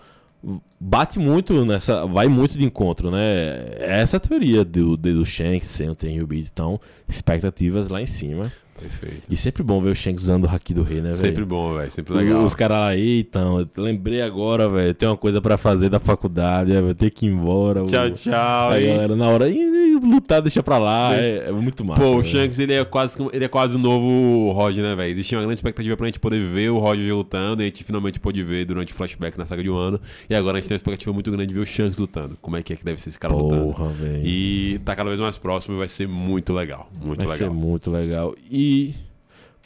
bate 0.79 1.19
muito 1.19 1.65
nessa. 1.65 2.07
Vai 2.07 2.29
muito 2.29 2.57
de 2.57 2.65
encontro, 2.65 3.11
né? 3.11 3.67
Essa 3.81 4.19
é 4.19 4.21
teoria 4.21 4.65
do, 4.65 4.97
do 4.97 5.25
Shanks 5.25 5.67
sem 5.67 5.91
o 5.91 5.97
Tenryubito. 5.97 6.51
Então, 6.53 6.79
expectativas 7.09 7.89
lá 7.89 8.01
em 8.01 8.07
cima. 8.07 8.53
Perfeito. 8.81 9.23
E 9.31 9.37
sempre 9.37 9.63
bom 9.63 9.81
ver 9.81 9.91
o 9.91 9.95
Shanks 9.95 10.25
usando 10.25 10.45
o 10.45 10.49
Haki 10.49 10.75
do 10.75 10.83
Rei, 10.83 10.97
né, 10.99 11.05
velho? 11.11 11.15
Sempre 11.15 11.45
bom, 11.45 11.75
velho. 11.75 11.91
Sempre 11.91 12.15
legal. 12.15 12.43
Os 12.45 12.55
caras 12.55 12.77
lá, 12.79 12.97
eita, 12.97 13.39
eu 13.41 13.69
lembrei 13.77 14.21
agora, 14.23 14.69
velho. 14.69 14.95
Tem 14.95 15.09
uma 15.09 15.17
coisa 15.17 15.41
pra 15.41 15.57
fazer 15.57 15.89
da 15.89 15.99
faculdade, 15.99 16.73
vou 16.81 16.95
ter 16.95 17.11
que 17.11 17.27
ir 17.27 17.31
embora. 17.31 17.83
o- 17.83 17.87
Tchau, 17.87 18.11
tchau. 18.11 18.71
Aí, 18.71 18.87
galera, 18.87 19.17
na 19.17 19.29
hora, 19.29 19.49
"Ih, 19.49 19.59
ih, 19.59 19.95
lutar, 19.97 20.43
deixa 20.43 20.63
pra 20.63 20.79
lá. 20.79 21.15
É, 21.17 21.49
é 21.49 21.53
muito 21.53 21.85
massa. 21.85 22.01
Pô, 22.03 22.17
o. 22.17 22.25
Shanks, 22.25 22.59
ele 22.59 22.75
é 22.75 22.85
quase, 22.85 23.17
ele 23.33 23.45
é 23.45 23.49
quase 23.49 23.77
o 23.77 23.79
novo 23.79 24.53
Roger, 24.53 24.85
né, 24.85 24.95
velho? 24.95 25.11
Existia 25.11 25.39
uma 25.39 25.45
grande 25.45 25.59
expectativa 25.59 25.97
pra 25.97 26.07
gente 26.07 26.21
poder 26.21 26.41
ver 26.41 26.71
o 26.71 26.79
Roger 26.79 27.15
lutando, 27.15 27.63
e 27.63 27.65
a 27.65 27.67
gente 27.67 27.83
finalmente 27.85 28.21
pôde 28.21 28.43
ver 28.43 28.65
durante 28.67 28.93
o 28.93 28.97
flashback 28.97 29.39
na 29.39 29.47
saga 29.47 29.63
de 29.63 29.71
um 29.71 29.77
ano. 29.77 30.01
E 30.29 30.35
agora 30.35 30.59
a 30.59 30.61
gente 30.61 30.69
tem 30.69 30.75
uma 30.75 30.79
expectativa 30.79 31.13
muito 31.13 31.31
grande 31.31 31.49
de 31.49 31.55
ver 31.55 31.61
o 31.61 31.67
Shanks 31.67 31.97
lutando. 31.99 32.37
Como 32.43 32.57
é 32.57 32.63
que 32.63 32.73
é 32.73 32.77
que 32.77 32.85
deve 32.85 33.01
ser 33.01 33.09
esse 33.11 33.19
cara 33.19 33.35
lutando? 33.35 33.65
Porra, 33.73 33.89
velho. 33.89 34.23
E 34.27 34.79
tá 34.85 34.95
cada 34.95 35.09
vez 35.09 35.21
mais 35.21 35.39
próximo 35.39 35.75
e 35.77 35.79
vai 35.79 35.89
ser 35.89 36.07
muito 36.07 36.53
legal. 36.53 36.89
Muito 37.03 37.25
Vai 37.27 37.37
legal. 37.37 37.49
ser 37.49 37.55
muito 37.55 37.91
legal. 37.91 38.35
E 38.51 38.66
e 38.67 38.95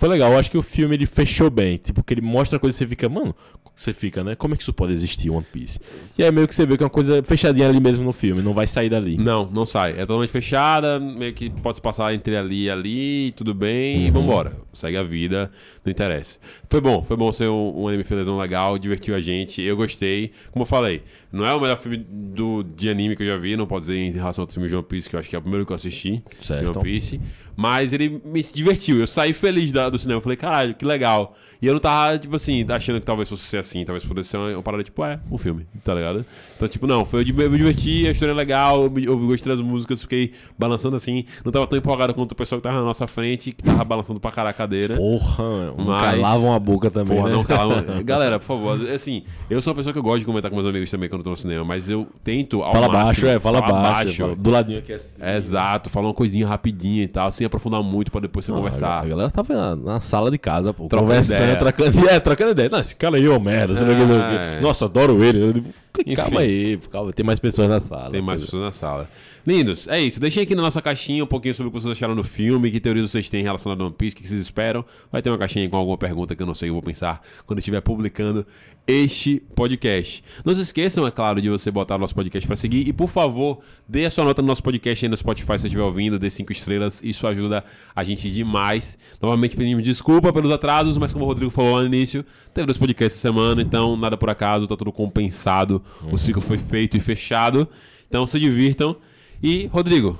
foi 0.01 0.09
legal, 0.09 0.33
eu 0.33 0.39
acho 0.39 0.51
que 0.51 0.57
o 0.59 0.63
filme 0.63 0.97
ele 0.97 1.05
fechou 1.07 1.51
bem. 1.51 1.77
Tipo, 1.77 2.03
que 2.03 2.15
ele 2.15 2.21
mostra 2.23 2.59
coisas 2.59 2.77
que 2.79 2.85
você 2.85 2.89
fica, 2.89 3.09
mano, 3.09 3.35
você 3.77 3.93
fica, 3.93 4.25
né? 4.25 4.35
Como 4.35 4.55
é 4.55 4.57
que 4.57 4.63
isso 4.63 4.73
pode 4.73 4.93
existir, 4.93 5.29
One 5.31 5.45
Piece? 5.53 5.79
E 6.19 6.25
aí 6.25 6.33
meio 6.33 6.49
que 6.49 6.55
você 6.55 6.65
vê 6.67 6.77
que 6.77 6.83
é 6.83 6.87
uma 6.87 6.91
coisa 6.91 7.23
fechadinha 7.23 7.69
ali 7.69 7.79
mesmo 7.81 8.05
no 8.05 8.13
filme, 8.13 8.41
não 8.43 8.55
vai 8.55 8.67
sair 8.67 8.89
dali. 8.89 9.17
Não, 9.19 9.49
não 9.51 9.65
sai. 9.67 9.93
É 9.93 10.01
totalmente 10.01 10.31
fechada, 10.31 10.99
meio 10.99 11.33
que 11.35 11.51
pode 11.51 11.77
se 11.77 11.83
passar 11.83 12.13
entre 12.15 12.37
ali 12.37 12.65
e 12.65 12.71
ali, 12.71 13.33
tudo 13.37 13.53
bem, 13.55 14.01
Uhum. 14.01 14.07
e 14.07 14.11
vambora. 14.11 14.57
Segue 14.73 14.97
a 14.97 15.03
vida, 15.03 15.51
não 15.85 15.91
interessa. 15.91 16.39
Foi 16.69 16.81
bom, 16.81 17.03
foi 17.03 17.17
bom 17.17 17.31
ser 17.33 17.49
um, 17.49 17.83
um 17.83 17.89
anime 17.89 18.05
felizão 18.05 18.39
legal, 18.39 18.79
divertiu 18.79 19.15
a 19.15 19.21
gente, 19.21 19.61
eu 19.61 19.77
gostei. 19.77 20.31
Como 20.51 20.63
eu 20.63 20.67
falei, 20.67 21.03
não 21.33 21.47
é 21.47 21.53
o 21.53 21.61
melhor 21.61 21.77
filme 21.77 21.99
do, 22.09 22.63
de 22.63 22.89
anime 22.89 23.17
que 23.17 23.23
eu 23.23 23.27
já 23.27 23.37
vi, 23.37 23.57
não 23.57 23.67
posso 23.67 23.87
dizer 23.87 23.99
em 23.99 24.13
relação 24.13 24.45
ao 24.45 24.51
filme 24.51 24.69
de 24.69 24.75
One 24.77 24.85
Piece, 24.85 25.09
que 25.11 25.17
eu 25.17 25.21
acho 25.21 25.29
que 25.29 25.37
é 25.37 25.39
o 25.39 25.43
primeiro 25.43 25.67
que 25.67 25.73
eu 25.73 25.77
assisti, 25.77 26.23
Certo. 26.41 26.77
One 26.79 26.83
Piece. 26.85 27.21
Mas 27.57 27.93
ele 27.93 28.23
me 28.25 28.43
divertiu, 28.43 28.99
eu 29.01 29.07
saí 29.07 29.33
feliz 29.35 29.71
da- 29.73 29.90
do 29.91 29.99
cinema, 29.99 30.19
eu 30.19 30.23
falei, 30.23 30.37
caralho, 30.37 30.75
que 30.75 30.85
legal. 30.85 31.35
E 31.61 31.67
eu 31.67 31.75
não 31.75 31.81
tava, 31.81 32.19
tipo 32.19 32.35
assim, 32.37 32.65
achando 32.71 32.99
que 33.01 33.07
talvez 33.07 33.29
fosse 33.29 33.43
ser 33.45 33.59
assim, 33.59 33.85
talvez 33.85 34.05
pudesse 34.05 34.31
ser 34.31 34.37
uma, 34.39 34.49
uma 34.55 34.63
parada 34.63 34.83
tipo, 34.83 35.05
é, 35.05 35.21
um 35.31 35.37
filme, 35.37 35.67
tá 35.85 35.95
ligado? 35.95 36.25
Então, 36.57 36.67
tipo, 36.69 36.87
não, 36.87 37.05
foi, 37.05 37.21
eu 37.23 37.51
me 37.51 37.59
diverti, 37.59 38.07
a 38.07 38.11
história 38.11 38.33
é 38.33 38.35
legal, 38.35 38.91
eu, 38.97 39.19
gostei 39.19 39.51
das 39.53 39.61
músicas, 39.61 40.01
fiquei 40.03 40.33
balançando 40.59 40.97
assim, 40.97 41.25
não 41.45 41.53
tava 41.53 41.67
tão 41.67 41.79
empolgado 41.79 42.15
quanto 42.15 42.33
o 42.33 42.35
pessoal 42.35 42.59
que 42.59 42.63
tava 42.63 42.79
na 42.79 42.85
nossa 42.85 43.07
frente, 43.07 43.53
que 43.53 43.63
tava 43.63 43.85
balançando 43.85 44.19
pra 44.19 44.31
caralho 44.31 44.51
a 44.51 44.55
cadeira. 44.55 44.97
Porra, 44.97 45.75
Mas- 45.77 46.01
calavam 46.17 46.55
a 46.55 46.59
boca 46.59 46.91
também, 46.91 47.17
Porra, 47.17 47.29
né? 47.29 47.35
não, 47.37 47.45
calma. 47.45 47.83
Galera, 48.05 48.39
por 48.39 48.47
favor, 48.47 48.91
assim, 48.91 49.23
eu 49.51 49.61
sou 49.61 49.73
uma 49.73 49.77
pessoa 49.77 49.93
que 49.93 49.99
eu 49.99 50.03
gosto 50.03 50.21
de 50.21 50.27
comentar 50.27 50.51
com 50.51 50.57
meus 50.57 50.67
amigos 50.67 50.91
também 50.91 51.09
quando 51.09 51.21
eu 51.21 51.25
tô 51.25 51.31
no 51.31 51.37
cinema, 51.37 51.65
mas 51.65 51.91
eu 51.91 52.07
tento 52.25 52.63
ao 52.63 52.73
Fala 52.73 52.89
máximo, 52.89 53.05
baixo, 53.05 53.27
é, 53.27 53.39
fala 53.39 53.61
falar 53.61 53.83
baixo. 53.83 54.23
fala- 54.23 54.37
Do 54.37 54.51
ladinho 54.51 54.79
aqui 54.79 54.93
assim. 54.95 55.19
É, 55.21 55.37
Exato, 55.37 55.91
falar 55.91 56.09
uma 56.09 56.15
coisinha 56.15 56.47
rapidinha 56.47 57.03
e 57.05 57.09
tal, 57.09 57.31
sem 57.33 57.47
aprofundar 57.47 57.83
muito 57.83 58.11
pra 58.11 58.21
depois 58.21 58.45
você 58.45 58.51
Não, 58.53 58.59
conversar. 58.59 59.01
A 59.01 59.05
galera 59.07 59.31
tava 59.31 59.77
na, 59.85 60.01
sala 60.01 60.31
de 60.31 60.39
casa, 60.39 60.73
pô, 60.73 60.87
Trocando 60.87 61.09
conversando, 61.09 61.43
ideia. 61.43 61.57
trocando, 61.57 62.09
é, 62.09 62.21
trocando 62.21 62.51
ideia. 62.53 62.69
Não, 62.69 62.81
esse 62.81 62.95
cara 62.97 63.17
aí 63.17 63.25
é 63.25 63.29
uma 63.31 63.39
merda. 63.39 63.75
quê. 63.75 64.57
É. 64.59 64.61
Nossa, 64.61 64.85
adoro 64.85 65.23
ele. 65.25 65.41
Eu 65.43 65.53
digo, 65.53 65.69
Enfim. 66.01 66.15
calma 66.15 66.41
aí, 66.41 66.79
calma, 66.91 67.13
tem 67.13 67.25
mais 67.25 67.39
pessoas 67.39 67.69
na 67.69 67.81
sala. 67.81 68.11
Tem 68.11 68.21
mais 68.23 68.41
Coisa- 68.41 68.45
pessoas 68.47 68.63
na 68.65 68.73
sala. 68.73 69.09
Lindos, 69.47 69.89
é 69.89 69.99
isso. 70.01 70.21
Deixem 70.21 70.43
aqui 70.43 70.55
na 70.55 70.61
nossa 70.61 70.83
caixinha 70.83 71.25
um 71.25 71.27
pouquinho 71.27 71.55
sobre 71.55 71.69
o 71.69 71.73
que 71.73 71.81
vocês 71.81 71.91
acharam 71.93 72.15
do 72.15 72.23
filme, 72.23 72.71
que 72.71 72.79
teorias 72.79 73.11
vocês 73.11 73.31
têm 73.31 73.43
relacionado 73.43 73.81
ao 73.81 73.87
One 73.87 73.97
Piece, 73.97 74.15
o 74.15 74.19
que 74.19 74.29
vocês 74.29 74.41
esperam. 74.41 74.85
Vai 75.11 75.23
ter 75.23 75.31
uma 75.31 75.39
caixinha 75.39 75.67
com 75.69 75.79
alguma 75.79 75.97
pergunta 75.97 76.37
que 76.37 76.43
eu 76.43 76.47
não 76.47 76.55
sei, 76.55 76.69
eu 76.69 76.75
vou 76.75 76.83
pensar 76.83 77.23
quando 77.47 77.57
eu 77.57 77.61
estiver 77.61 77.81
publicando 77.81 78.47
este 78.91 79.43
podcast. 79.55 80.23
Não 80.45 80.55
se 80.55 80.63
esqueçam, 80.63 81.07
é 81.07 81.11
claro, 81.11 81.41
de 81.41 81.49
você 81.49 81.71
botar 81.71 81.97
o 81.97 81.99
nosso 81.99 82.15
podcast 82.15 82.47
para 82.47 82.57
seguir 82.57 82.89
e, 82.89 82.93
por 82.93 83.09
favor, 83.09 83.61
dê 83.89 84.05
a 84.05 84.11
sua 84.11 84.25
nota 84.25 84.43
no 84.43 84.49
nosso 84.49 84.63
podcast 84.63 85.05
aí 85.05 85.09
no 85.09 85.17
Spotify 85.17 85.59
se 85.59 85.67
estiver 85.67 85.83
ouvindo, 85.83 86.19
dê 86.19 86.29
cinco 86.29 86.53
estrelas, 86.53 87.03
isso 87.03 87.27
ajuda 87.27 87.65
a 87.95 88.05
gente 88.05 88.31
demais. 88.31 88.99
Novamente 89.21 89.57
pedimos 89.57 89.85
desculpa 89.85 90.33
pelos 90.33 90.51
atrasos, 90.51 90.99
mas 90.99 91.13
como 91.13 91.25
o 91.25 91.29
Rodrigo 91.29 91.51
falou 91.51 91.75
lá 91.75 91.81
no 91.81 91.87
início, 91.87 92.25
teve 92.53 92.67
dois 92.67 92.79
podcasts 92.79 93.19
essa 93.19 93.29
semana, 93.29 93.63
então 93.63 93.97
nada 93.97 94.17
por 94.17 94.29
acaso, 94.31 94.67
tá 94.67 94.77
tudo 94.77 94.93
compensado, 94.93 95.83
o 96.11 96.19
ciclo 96.19 96.43
foi 96.43 96.59
feito 96.59 96.97
e 96.97 97.01
fechado. 97.01 97.69
Então 98.09 98.27
se 98.27 98.41
divirtam. 98.41 98.97
E, 99.43 99.69
Rodrigo, 99.73 100.19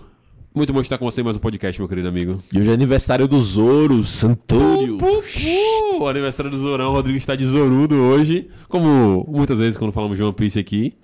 muito 0.55 0.73
bom 0.73 0.81
estar 0.81 0.99
com 0.99 1.05
você 1.05 1.21
em 1.21 1.25
mais 1.25 1.37
um 1.37 1.41
podcast, 1.41 1.81
meu 1.81 1.89
querido 1.89 2.09
amigo. 2.09 2.43
E 2.53 2.59
hoje 2.59 2.71
é 2.71 2.73
aniversário 2.75 3.29
do 3.29 3.41
Zoro, 3.41 4.03
Santúrio. 4.03 4.99
Uh, 4.99 6.07
aniversário 6.07 6.51
do 6.51 6.59
Zorão, 6.59 6.91
o 6.91 6.93
Rodrigo 6.95 7.19
está 7.19 7.37
de 7.37 7.47
Zorudo 7.47 7.95
hoje, 7.95 8.49
como 8.69 9.27
muitas 9.29 9.59
vezes 9.59 9.77
quando 9.77 9.93
falamos 9.93 10.19
de 10.19 10.25
One 10.25 10.33
Piece 10.33 10.59
aqui. 10.59 10.95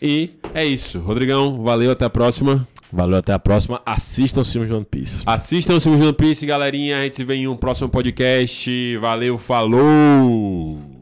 E 0.00 0.30
é 0.52 0.64
isso. 0.64 1.00
Rodrigão, 1.00 1.62
valeu, 1.62 1.90
até 1.90 2.04
a 2.04 2.10
próxima. 2.10 2.66
Valeu, 2.92 3.18
até 3.18 3.32
a 3.32 3.38
próxima. 3.38 3.82
Assistam 3.84 4.42
os 4.42 4.52
filmes 4.52 4.70
de 4.70 4.76
One 4.76 4.86
Piece. 4.88 5.22
Assistam 5.26 5.74
o 5.74 5.80
filme 5.80 5.98
de 5.98 6.04
One 6.04 6.12
Piece, 6.12 6.46
galerinha. 6.46 6.98
A 6.98 7.02
gente 7.02 7.16
se 7.16 7.24
vê 7.24 7.34
em 7.34 7.48
um 7.48 7.56
próximo 7.56 7.88
podcast. 7.88 8.96
Valeu, 8.98 9.36
falou! 9.36 10.93